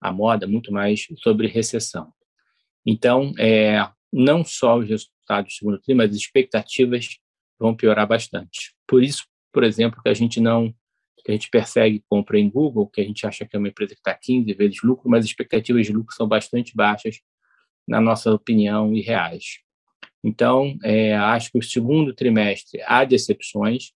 a 0.00 0.12
moda, 0.12 0.46
muito 0.46 0.72
mais 0.72 1.06
sobre 1.22 1.46
recessão. 1.46 2.12
Então, 2.86 3.32
é, 3.38 3.86
não 4.12 4.44
só 4.44 4.78
os 4.78 4.88
resultados 4.88 5.52
do 5.52 5.56
segundo 5.56 5.80
TRI, 5.80 5.94
mas 5.94 6.10
as 6.10 6.16
expectativas 6.16 7.18
vão 7.58 7.76
piorar 7.76 8.06
bastante. 8.06 8.74
Por 8.86 9.02
isso, 9.02 9.26
por 9.52 9.62
exemplo, 9.62 10.02
que 10.02 10.08
a 10.08 10.14
gente 10.14 10.40
não 10.40 10.74
que 11.22 11.30
a 11.30 11.34
gente 11.34 11.50
persegue 11.50 12.02
compra 12.08 12.38
em 12.38 12.48
Google, 12.48 12.88
que 12.88 12.98
a 12.98 13.04
gente 13.04 13.26
acha 13.26 13.44
que 13.44 13.54
é 13.54 13.58
uma 13.58 13.68
empresa 13.68 13.92
que 13.92 14.00
está 14.00 14.14
15 14.14 14.54
vezes 14.54 14.82
lucro, 14.82 15.10
mas 15.10 15.20
as 15.20 15.26
expectativas 15.26 15.86
de 15.86 15.92
lucro 15.92 16.14
são 16.14 16.26
bastante 16.26 16.74
baixas, 16.74 17.20
na 17.86 18.00
nossa 18.00 18.32
opinião, 18.32 18.94
e 18.94 19.02
reais. 19.02 19.58
Então, 20.24 20.78
é, 20.82 21.14
acho 21.14 21.52
que 21.52 21.58
o 21.58 21.62
segundo 21.62 22.14
trimestre 22.14 22.80
há 22.86 23.04
decepções. 23.04 23.92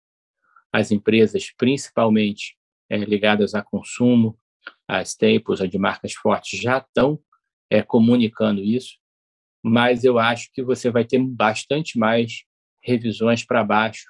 as 0.71 0.91
empresas, 0.91 1.51
principalmente 1.55 2.57
é, 2.93 2.97
ligadas 2.97 3.55
a 3.55 3.63
consumo, 3.63 4.37
a 4.87 5.01
staples, 5.01 5.61
a 5.61 5.65
de 5.65 5.79
marcas 5.79 6.13
fortes, 6.13 6.59
já 6.59 6.77
estão 6.77 7.19
é, 7.67 7.81
comunicando 7.81 8.61
isso, 8.61 8.97
mas 9.63 10.03
eu 10.03 10.19
acho 10.19 10.51
que 10.53 10.61
você 10.61 10.91
vai 10.91 11.03
ter 11.03 11.17
bastante 11.19 11.97
mais 11.97 12.43
revisões 12.83 13.43
para 13.43 13.63
baixo 13.63 14.05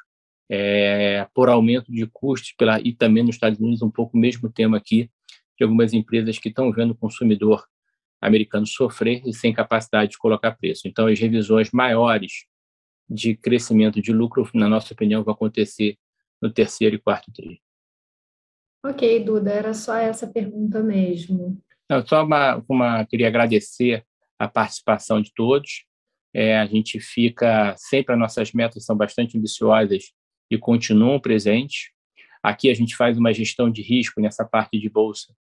é, 0.51 1.25
por 1.34 1.47
aumento 1.47 1.89
de 1.89 2.05
custos 2.07 2.53
pela, 2.57 2.81
e 2.81 2.93
também 2.93 3.23
nos 3.23 3.36
Estados 3.36 3.57
Unidos 3.57 3.81
um 3.81 3.89
pouco 3.89 4.17
o 4.17 4.19
mesmo 4.19 4.51
tema 4.51 4.77
aqui 4.77 5.09
de 5.57 5.63
algumas 5.63 5.93
empresas 5.93 6.38
que 6.38 6.49
estão 6.49 6.69
vendo 6.69 6.91
o 6.91 6.95
consumidor 6.95 7.65
americano 8.19 8.67
sofrer 8.67 9.21
e 9.25 9.34
sem 9.34 9.53
capacidade 9.53 10.11
de 10.11 10.17
colocar 10.17 10.51
preço. 10.57 10.88
Então, 10.89 11.07
as 11.07 11.19
revisões 11.19 11.71
maiores 11.71 12.45
de 13.09 13.36
crescimento 13.36 14.01
de 14.01 14.11
lucro, 14.11 14.49
na 14.53 14.67
nossa 14.67 14.93
opinião, 14.93 15.23
vão 15.23 15.34
acontecer 15.34 15.97
no 16.41 16.51
terceiro 16.51 16.95
e 16.95 16.99
quarto 16.99 17.31
tri. 17.31 17.61
Ok, 18.86 19.23
Duda, 19.23 19.49
era 19.49 19.73
só 19.73 19.95
essa 19.95 20.27
pergunta 20.27 20.84
mesmo. 20.84 21.57
Não, 21.89 22.05
só 22.05 22.25
uma, 22.25 22.63
uma 22.67 23.05
queria 23.05 23.29
agradecer 23.29 24.05
a 24.38 24.47
participação 24.47 25.21
de 25.21 25.34
todos. 25.34 25.86
É, 26.34 26.57
a 26.57 26.65
gente 26.65 26.99
fica 26.99 27.75
sempre 27.77 28.13
as 28.13 28.19
nossas 28.19 28.51
metas 28.51 28.84
são 28.84 28.97
bastante 28.97 29.38
ambiciosas 29.38 30.11
e 30.51 30.57
continuam 30.57 31.19
presentes. 31.19 31.91
Aqui 32.41 32.69
a 32.69 32.73
gente 32.73 32.95
faz 32.95 33.17
uma 33.17 33.34
gestão 33.34 33.71
de 33.71 33.81
risco 33.81 34.19
nessa 34.19 34.43
parte 34.43 34.77
de 34.77 34.89
bolsa. 34.89 35.34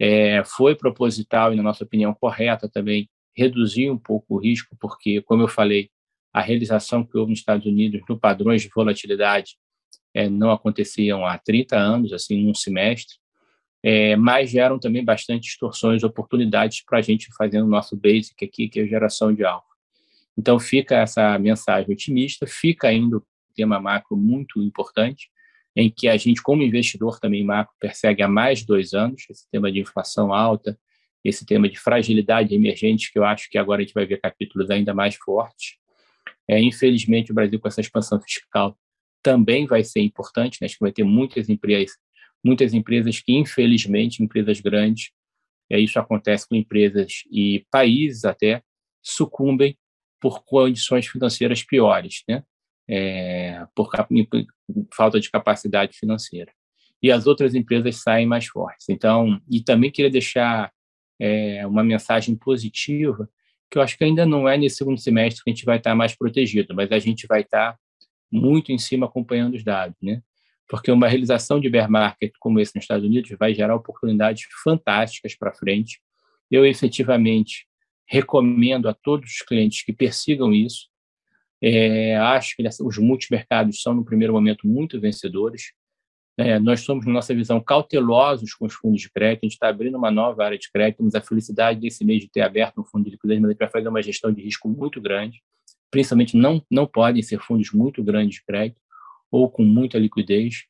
É, 0.00 0.42
foi 0.44 0.74
proposital 0.74 1.52
e, 1.52 1.56
na 1.56 1.62
nossa 1.62 1.84
opinião, 1.84 2.12
correta 2.14 2.68
também 2.68 3.08
reduzir 3.36 3.90
um 3.90 3.98
pouco 3.98 4.34
o 4.34 4.38
risco, 4.38 4.76
porque, 4.80 5.22
como 5.22 5.42
eu 5.42 5.48
falei, 5.48 5.90
a 6.32 6.40
realização 6.40 7.04
que 7.04 7.16
houve 7.16 7.30
nos 7.30 7.38
Estados 7.38 7.66
Unidos 7.66 8.00
no 8.08 8.18
padrões 8.18 8.62
de 8.62 8.68
volatilidade 8.74 9.56
é, 10.14 10.28
não 10.28 10.50
aconteciam 10.50 11.24
há 11.26 11.38
30 11.38 11.76
anos, 11.76 12.12
assim, 12.12 12.44
num 12.44 12.54
semestre, 12.54 13.16
é, 13.82 14.16
mas 14.16 14.50
geram 14.50 14.78
também 14.78 15.04
bastante 15.04 15.42
distorções, 15.42 16.02
oportunidades 16.02 16.82
para 16.84 16.98
a 16.98 17.02
gente 17.02 17.28
fazendo 17.36 17.66
o 17.66 17.70
nosso 17.70 17.96
basic 17.96 18.44
aqui, 18.44 18.68
que 18.68 18.80
é 18.80 18.86
geração 18.86 19.32
de 19.32 19.44
alfa. 19.44 19.66
Então, 20.36 20.58
fica 20.58 20.96
essa 20.96 21.38
mensagem 21.38 21.92
otimista, 21.92 22.46
fica 22.46 22.88
ainda 22.88 23.18
o 23.18 23.26
tema 23.54 23.80
macro 23.80 24.16
muito 24.16 24.62
importante, 24.62 25.28
em 25.74 25.90
que 25.90 26.08
a 26.08 26.16
gente, 26.16 26.42
como 26.42 26.62
investidor 26.62 27.20
também 27.20 27.44
macro, 27.44 27.74
persegue 27.78 28.22
há 28.22 28.28
mais 28.28 28.60
de 28.60 28.66
dois 28.66 28.94
anos 28.94 29.24
esse 29.30 29.48
tema 29.50 29.70
de 29.70 29.80
inflação 29.80 30.32
alta, 30.32 30.78
esse 31.24 31.44
tema 31.44 31.68
de 31.68 31.78
fragilidade 31.78 32.54
emergente, 32.54 33.12
que 33.12 33.18
eu 33.18 33.24
acho 33.24 33.48
que 33.50 33.58
agora 33.58 33.80
a 33.80 33.84
gente 33.84 33.94
vai 33.94 34.06
ver 34.06 34.20
capítulos 34.20 34.70
ainda 34.70 34.94
mais 34.94 35.16
fortes. 35.16 35.76
É, 36.48 36.60
infelizmente, 36.60 37.30
o 37.30 37.34
Brasil, 37.34 37.60
com 37.60 37.68
essa 37.68 37.80
expansão 37.80 38.20
fiscal, 38.20 38.76
também 39.22 39.66
vai 39.66 39.84
ser 39.84 40.00
importante, 40.00 40.58
né? 40.60 40.66
acho 40.66 40.74
que 40.74 40.84
vai 40.84 40.92
ter 40.92 41.04
muitas 41.04 41.48
empresas, 41.48 41.96
muitas 42.44 42.74
empresas 42.74 43.20
que, 43.20 43.32
infelizmente, 43.32 44.22
empresas 44.22 44.60
grandes, 44.60 45.10
é, 45.70 45.78
isso 45.78 45.98
acontece 45.98 46.48
com 46.48 46.54
empresas 46.54 47.24
e 47.30 47.66
países 47.70 48.24
até, 48.24 48.62
sucumbem 49.02 49.76
por 50.20 50.44
condições 50.44 51.06
financeiras 51.06 51.62
piores, 51.62 52.22
né? 52.28 52.42
É, 52.90 53.66
por, 53.74 53.90
falta 54.94 55.20
de 55.20 55.30
capacidade 55.30 55.96
financeira. 55.96 56.50
E 57.02 57.12
as 57.12 57.26
outras 57.26 57.54
empresas 57.54 57.96
saem 57.96 58.26
mais 58.26 58.46
fortes. 58.46 58.88
Então, 58.88 59.40
e 59.48 59.62
também 59.62 59.90
queria 59.90 60.10
deixar 60.10 60.72
é, 61.20 61.66
uma 61.66 61.84
mensagem 61.84 62.34
positiva, 62.34 63.28
que 63.70 63.76
eu 63.76 63.82
acho 63.82 63.96
que 63.98 64.04
ainda 64.04 64.24
não 64.24 64.48
é 64.48 64.56
nesse 64.56 64.76
segundo 64.76 64.98
semestre 64.98 65.44
que 65.44 65.50
a 65.50 65.54
gente 65.54 65.66
vai 65.66 65.76
estar 65.76 65.94
mais 65.94 66.16
protegido, 66.16 66.74
mas 66.74 66.90
a 66.90 66.98
gente 66.98 67.26
vai 67.26 67.42
estar 67.42 67.76
muito 68.30 68.72
em 68.72 68.78
cima 68.78 69.06
acompanhando 69.06 69.54
os 69.54 69.64
dados, 69.64 69.96
né? 70.02 70.22
Porque 70.68 70.90
uma 70.90 71.08
realização 71.08 71.58
de 71.58 71.68
bear 71.70 71.90
market 71.90 72.32
como 72.38 72.60
esse 72.60 72.76
nos 72.76 72.84
Estados 72.84 73.04
Unidos 73.04 73.30
vai 73.38 73.54
gerar 73.54 73.74
oportunidades 73.74 74.46
fantásticas 74.62 75.34
para 75.34 75.54
frente. 75.54 76.00
Eu 76.50 76.66
efetivamente 76.66 77.66
recomendo 78.06 78.88
a 78.88 78.94
todos 78.94 79.30
os 79.30 79.42
clientes 79.42 79.82
que 79.82 79.92
persigam 79.92 80.52
isso. 80.52 80.88
É, 81.60 82.16
acho 82.18 82.54
que 82.54 82.62
os 82.82 82.98
multimercados 82.98 83.80
são, 83.80 83.94
no 83.94 84.04
primeiro 84.04 84.32
momento, 84.32 84.66
muito 84.66 85.00
vencedores. 85.00 85.72
É, 86.36 86.58
nós 86.58 86.80
somos, 86.80 87.04
na 87.04 87.12
nossa 87.12 87.34
visão, 87.34 87.60
cautelosos 87.60 88.54
com 88.54 88.66
os 88.66 88.74
fundos 88.74 89.00
de 89.00 89.10
crédito. 89.10 89.44
A 89.44 89.46
gente 89.46 89.54
está 89.54 89.68
abrindo 89.68 89.96
uma 89.96 90.10
nova 90.10 90.44
área 90.44 90.58
de 90.58 90.70
crédito. 90.70 90.98
Temos 90.98 91.14
a 91.14 91.20
felicidade 91.20 91.80
desse 91.80 92.04
mês 92.04 92.20
de 92.20 92.30
ter 92.30 92.42
aberto 92.42 92.80
um 92.80 92.84
fundo 92.84 93.04
de 93.04 93.10
liquidez, 93.10 93.40
mas 93.40 93.48
a 93.48 93.52
gente 93.52 93.58
vai 93.58 93.70
fazer 93.70 93.88
uma 93.88 94.02
gestão 94.02 94.32
de 94.32 94.42
risco 94.42 94.68
muito 94.68 95.00
grande 95.00 95.42
principalmente 95.90 96.36
não, 96.36 96.64
não 96.70 96.86
podem 96.86 97.22
ser 97.22 97.40
fundos 97.40 97.72
muito 97.72 98.02
grandes 98.02 98.36
de 98.36 98.44
crédito 98.44 98.80
ou 99.30 99.50
com 99.50 99.62
muita 99.62 99.98
liquidez, 99.98 100.64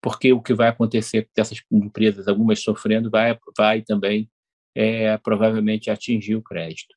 porque 0.00 0.32
o 0.32 0.40
que 0.40 0.54
vai 0.54 0.68
acontecer 0.68 1.28
dessas 1.34 1.60
empresas, 1.70 2.28
algumas 2.28 2.60
sofrendo, 2.62 3.10
vai, 3.10 3.36
vai 3.56 3.82
também 3.82 4.30
é, 4.74 5.16
provavelmente 5.18 5.90
atingir 5.90 6.36
o 6.36 6.42
crédito. 6.42 6.94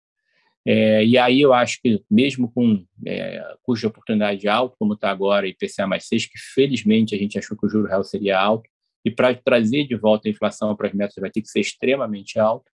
É, 0.63 1.03
e 1.03 1.17
aí 1.17 1.41
eu 1.41 1.53
acho 1.53 1.80
que 1.82 2.03
mesmo 2.09 2.51
com 2.51 2.86
é, 3.05 3.43
custo 3.63 3.82
de 3.82 3.88
oportunidade 3.88 4.47
alto, 4.47 4.76
como 4.78 4.93
está 4.93 5.09
agora, 5.09 5.47
IPCA 5.47 5.88
mais 5.88 6.07
6, 6.07 6.28
que 6.28 6.38
felizmente 6.53 7.15
a 7.15 7.17
gente 7.17 7.38
achou 7.38 7.57
que 7.57 7.65
o 7.65 7.69
juro 7.69 7.88
real 7.88 8.03
seria 8.03 8.39
alto, 8.39 8.69
e 9.03 9.09
para 9.09 9.34
trazer 9.34 9.88
de 9.88 9.95
volta 9.95 10.28
a 10.28 10.32
inflação 10.32 10.76
para 10.76 10.88
as 10.88 10.93
metas 10.93 11.15
vai 11.19 11.32
ter 11.32 11.41
que 11.41 11.47
ser 11.47 11.59
extremamente 11.59 12.38
alto. 12.38 12.69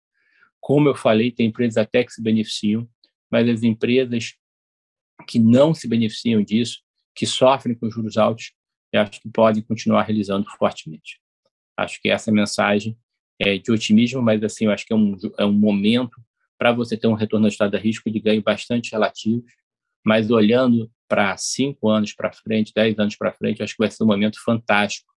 Como 0.60 0.88
eu 0.88 0.94
falei, 0.94 1.30
tem 1.30 1.46
empresas 1.46 1.78
até 1.78 2.04
que 2.04 2.12
se 2.12 2.22
beneficiam, 2.22 2.86
mas 3.30 3.48
as 3.48 3.62
empresas 3.62 4.34
que 5.28 5.38
não 5.38 5.74
se 5.74 5.86
beneficiam 5.86 6.42
disso, 6.42 6.80
que 7.14 7.26
sofrem 7.26 7.76
com 7.76 7.90
juros 7.90 8.16
altos, 8.16 8.52
eu 8.92 9.02
acho 9.02 9.20
que 9.20 9.28
podem 9.28 9.62
continuar 9.62 10.02
realizando 10.04 10.48
fortemente. 10.58 11.20
Acho 11.76 12.00
que 12.00 12.08
essa 12.08 12.32
mensagem 12.32 12.96
é 13.38 13.58
de 13.58 13.70
otimismo, 13.70 14.22
mas 14.22 14.42
assim, 14.42 14.64
eu 14.64 14.72
acho 14.72 14.86
que 14.86 14.92
é 14.92 14.96
um, 14.96 15.16
é 15.38 15.44
um 15.44 15.52
momento 15.52 16.16
para 16.58 16.72
você 16.72 16.96
ter 16.96 17.06
um 17.06 17.14
retorno 17.14 17.46
ao 17.46 17.50
estado 17.50 17.76
de 17.76 17.82
risco 17.82 18.10
de 18.10 18.18
ganho 18.18 18.42
bastante 18.42 18.90
relativo, 18.90 19.44
mas 20.04 20.30
olhando 20.30 20.90
para 21.06 21.36
cinco 21.36 21.88
anos 21.88 22.12
para 22.12 22.32
frente, 22.32 22.72
dez 22.74 22.98
anos 22.98 23.16
para 23.16 23.32
frente, 23.32 23.62
acho 23.62 23.74
que 23.74 23.82
vai 23.82 23.90
ser 23.90 24.02
um 24.02 24.06
momento 24.06 24.42
fantástico 24.42 25.12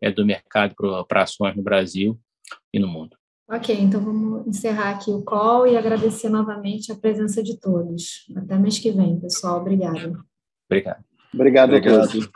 é, 0.00 0.10
do 0.10 0.24
mercado 0.24 0.74
para 1.06 1.22
ações 1.22 1.54
no 1.54 1.62
Brasil 1.62 2.18
e 2.72 2.78
no 2.78 2.88
mundo. 2.88 3.19
Ok, 3.50 3.74
então 3.80 4.00
vamos 4.00 4.46
encerrar 4.46 4.90
aqui 4.90 5.10
o 5.10 5.22
call 5.22 5.66
e 5.66 5.76
agradecer 5.76 6.28
novamente 6.28 6.92
a 6.92 6.96
presença 6.96 7.42
de 7.42 7.58
todos. 7.58 8.24
Até 8.36 8.56
mês 8.56 8.78
que 8.78 8.92
vem, 8.92 9.18
pessoal. 9.18 9.60
Obrigada. 9.60 10.16
Obrigado. 10.68 11.04
Obrigado, 11.34 11.74
Obrigado. 11.74 12.30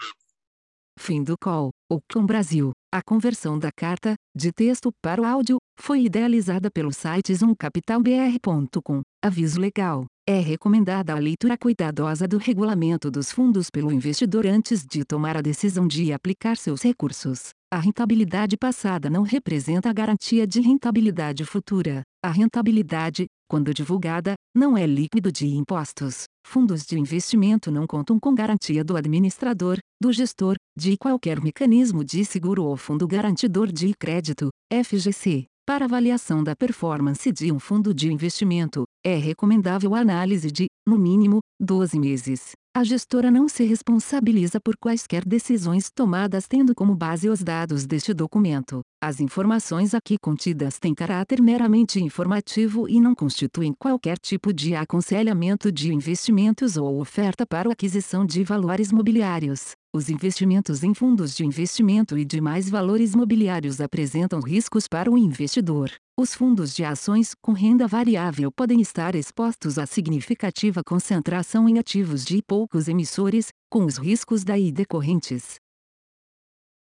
Fim 0.99 1.23
do 1.23 1.37
call. 1.39 1.71
O 1.89 2.01
Clon 2.09 2.27
Brasil. 2.27 2.73
A 2.93 3.01
conversão 3.01 3.59
da 3.59 3.71
carta, 3.71 4.15
de 4.35 4.53
texto 4.53 4.91
para 5.01 5.21
o 5.21 5.25
áudio, 5.25 5.59
foi 5.79 6.03
idealizada 6.03 6.69
pelo 6.69 6.93
site 6.93 7.33
zoomcapitalbr.com. 7.33 9.03
Aviso 9.23 9.61
legal. 9.61 10.07
É 10.27 10.39
recomendada 10.41 11.13
a 11.13 11.19
leitura 11.19 11.57
cuidadosa 11.57 12.27
do 12.27 12.39
regulamento 12.39 13.11
dos 13.11 13.31
fundos 13.31 13.69
pelo 13.71 13.93
investidor 13.93 14.47
antes 14.47 14.85
de 14.85 15.05
tomar 15.05 15.37
a 15.37 15.43
decisão 15.43 15.87
de 15.87 16.13
aplicar 16.13 16.57
seus 16.57 16.83
recursos. 16.83 17.51
A 17.75 17.79
rentabilidade 17.79 18.57
passada 18.57 19.11
não 19.11 19.23
representa 19.23 19.91
a 19.91 19.93
garantia 19.93 20.47
de 20.47 20.61
rentabilidade 20.61 21.45
futura. 21.45 22.05
A 22.25 22.31
rentabilidade, 22.31 23.27
quando 23.51 23.75
divulgada, 23.75 24.35
não 24.57 24.79
é 24.79 24.87
líquido 24.87 25.33
de 25.33 25.49
impostos. 25.49 26.23
Fundos 26.47 26.87
de 26.87 26.97
investimento 27.01 27.73
não 27.73 27.85
contam 27.85 28.17
com 28.21 28.33
garantia 28.33 28.85
do 28.85 28.97
administrador, 28.97 29.79
do 30.01 30.13
gestor, 30.13 30.55
de 30.79 30.97
qualquer 30.97 31.41
mecanismo 31.41 32.05
de 32.05 32.25
seguro 32.25 32.63
ou 32.63 32.77
fundo 32.77 33.09
garantidor 33.09 33.73
de 33.73 33.93
crédito, 33.99 34.51
FGC. 34.73 35.47
Para 35.67 35.87
avaliação 35.87 36.45
da 36.45 36.55
performance 36.55 37.33
de 37.33 37.51
um 37.51 37.59
fundo 37.59 37.93
de 37.93 38.13
investimento, 38.13 38.85
é 39.05 39.17
recomendável 39.17 39.97
a 39.97 39.99
análise 39.99 40.49
de, 40.49 40.67
no 40.87 40.97
mínimo, 40.97 41.41
12 41.61 41.99
meses. 41.99 42.53
A 42.77 42.83
gestora 42.83 43.31
não 43.31 43.49
se 43.49 43.63
responsabiliza 43.63 44.61
por 44.61 44.77
quaisquer 44.77 45.25
decisões 45.25 45.93
tomadas 45.95 46.49
tendo 46.49 46.75
como 46.75 46.93
base 46.93 47.29
os 47.29 47.41
dados 47.41 47.87
deste 47.87 48.13
documento. 48.13 48.81
As 49.01 49.21
informações 49.21 49.95
aqui 49.95 50.17
contidas 50.21 50.77
têm 50.81 50.93
caráter 50.93 51.41
meramente 51.41 52.03
informativo 52.03 52.89
e 52.89 53.01
não 53.01 53.15
constituem 53.15 53.73
qualquer 53.79 54.19
tipo 54.19 54.53
de 54.53 54.75
aconselhamento 54.75 55.71
de 55.71 55.95
investimentos 55.95 56.77
ou 56.77 57.01
oferta 57.01 57.47
para 57.47 57.71
aquisição 57.71 58.27
de 58.27 58.43
valores 58.43 58.91
mobiliários. 58.91 59.77
Os 59.95 60.09
investimentos 60.09 60.83
em 60.83 60.93
fundos 60.93 61.37
de 61.37 61.47
investimento 61.47 62.19
e 62.19 62.25
demais 62.25 62.69
valores 62.69 63.15
mobiliários 63.15 63.81
apresentam 63.81 64.41
riscos 64.41 64.89
para 64.89 65.09
o 65.09 65.17
investidor. 65.17 65.89
Os 66.19 66.35
fundos 66.35 66.75
de 66.75 66.83
ações 66.83 67.33
com 67.41 67.53
renda 67.53 67.87
variável 67.87 68.51
podem 68.51 68.81
estar 68.81 69.15
expostos 69.15 69.79
a 69.79 69.87
significativa 69.87 70.83
concentração 70.83 71.69
em 71.69 71.79
ativos 71.79 72.25
de 72.25 72.43
poucos 72.43 72.89
emissores, 72.89 73.53
com 73.71 73.85
os 73.85 73.97
riscos 73.97 74.43
daí 74.43 74.73
decorrentes. 74.73 75.64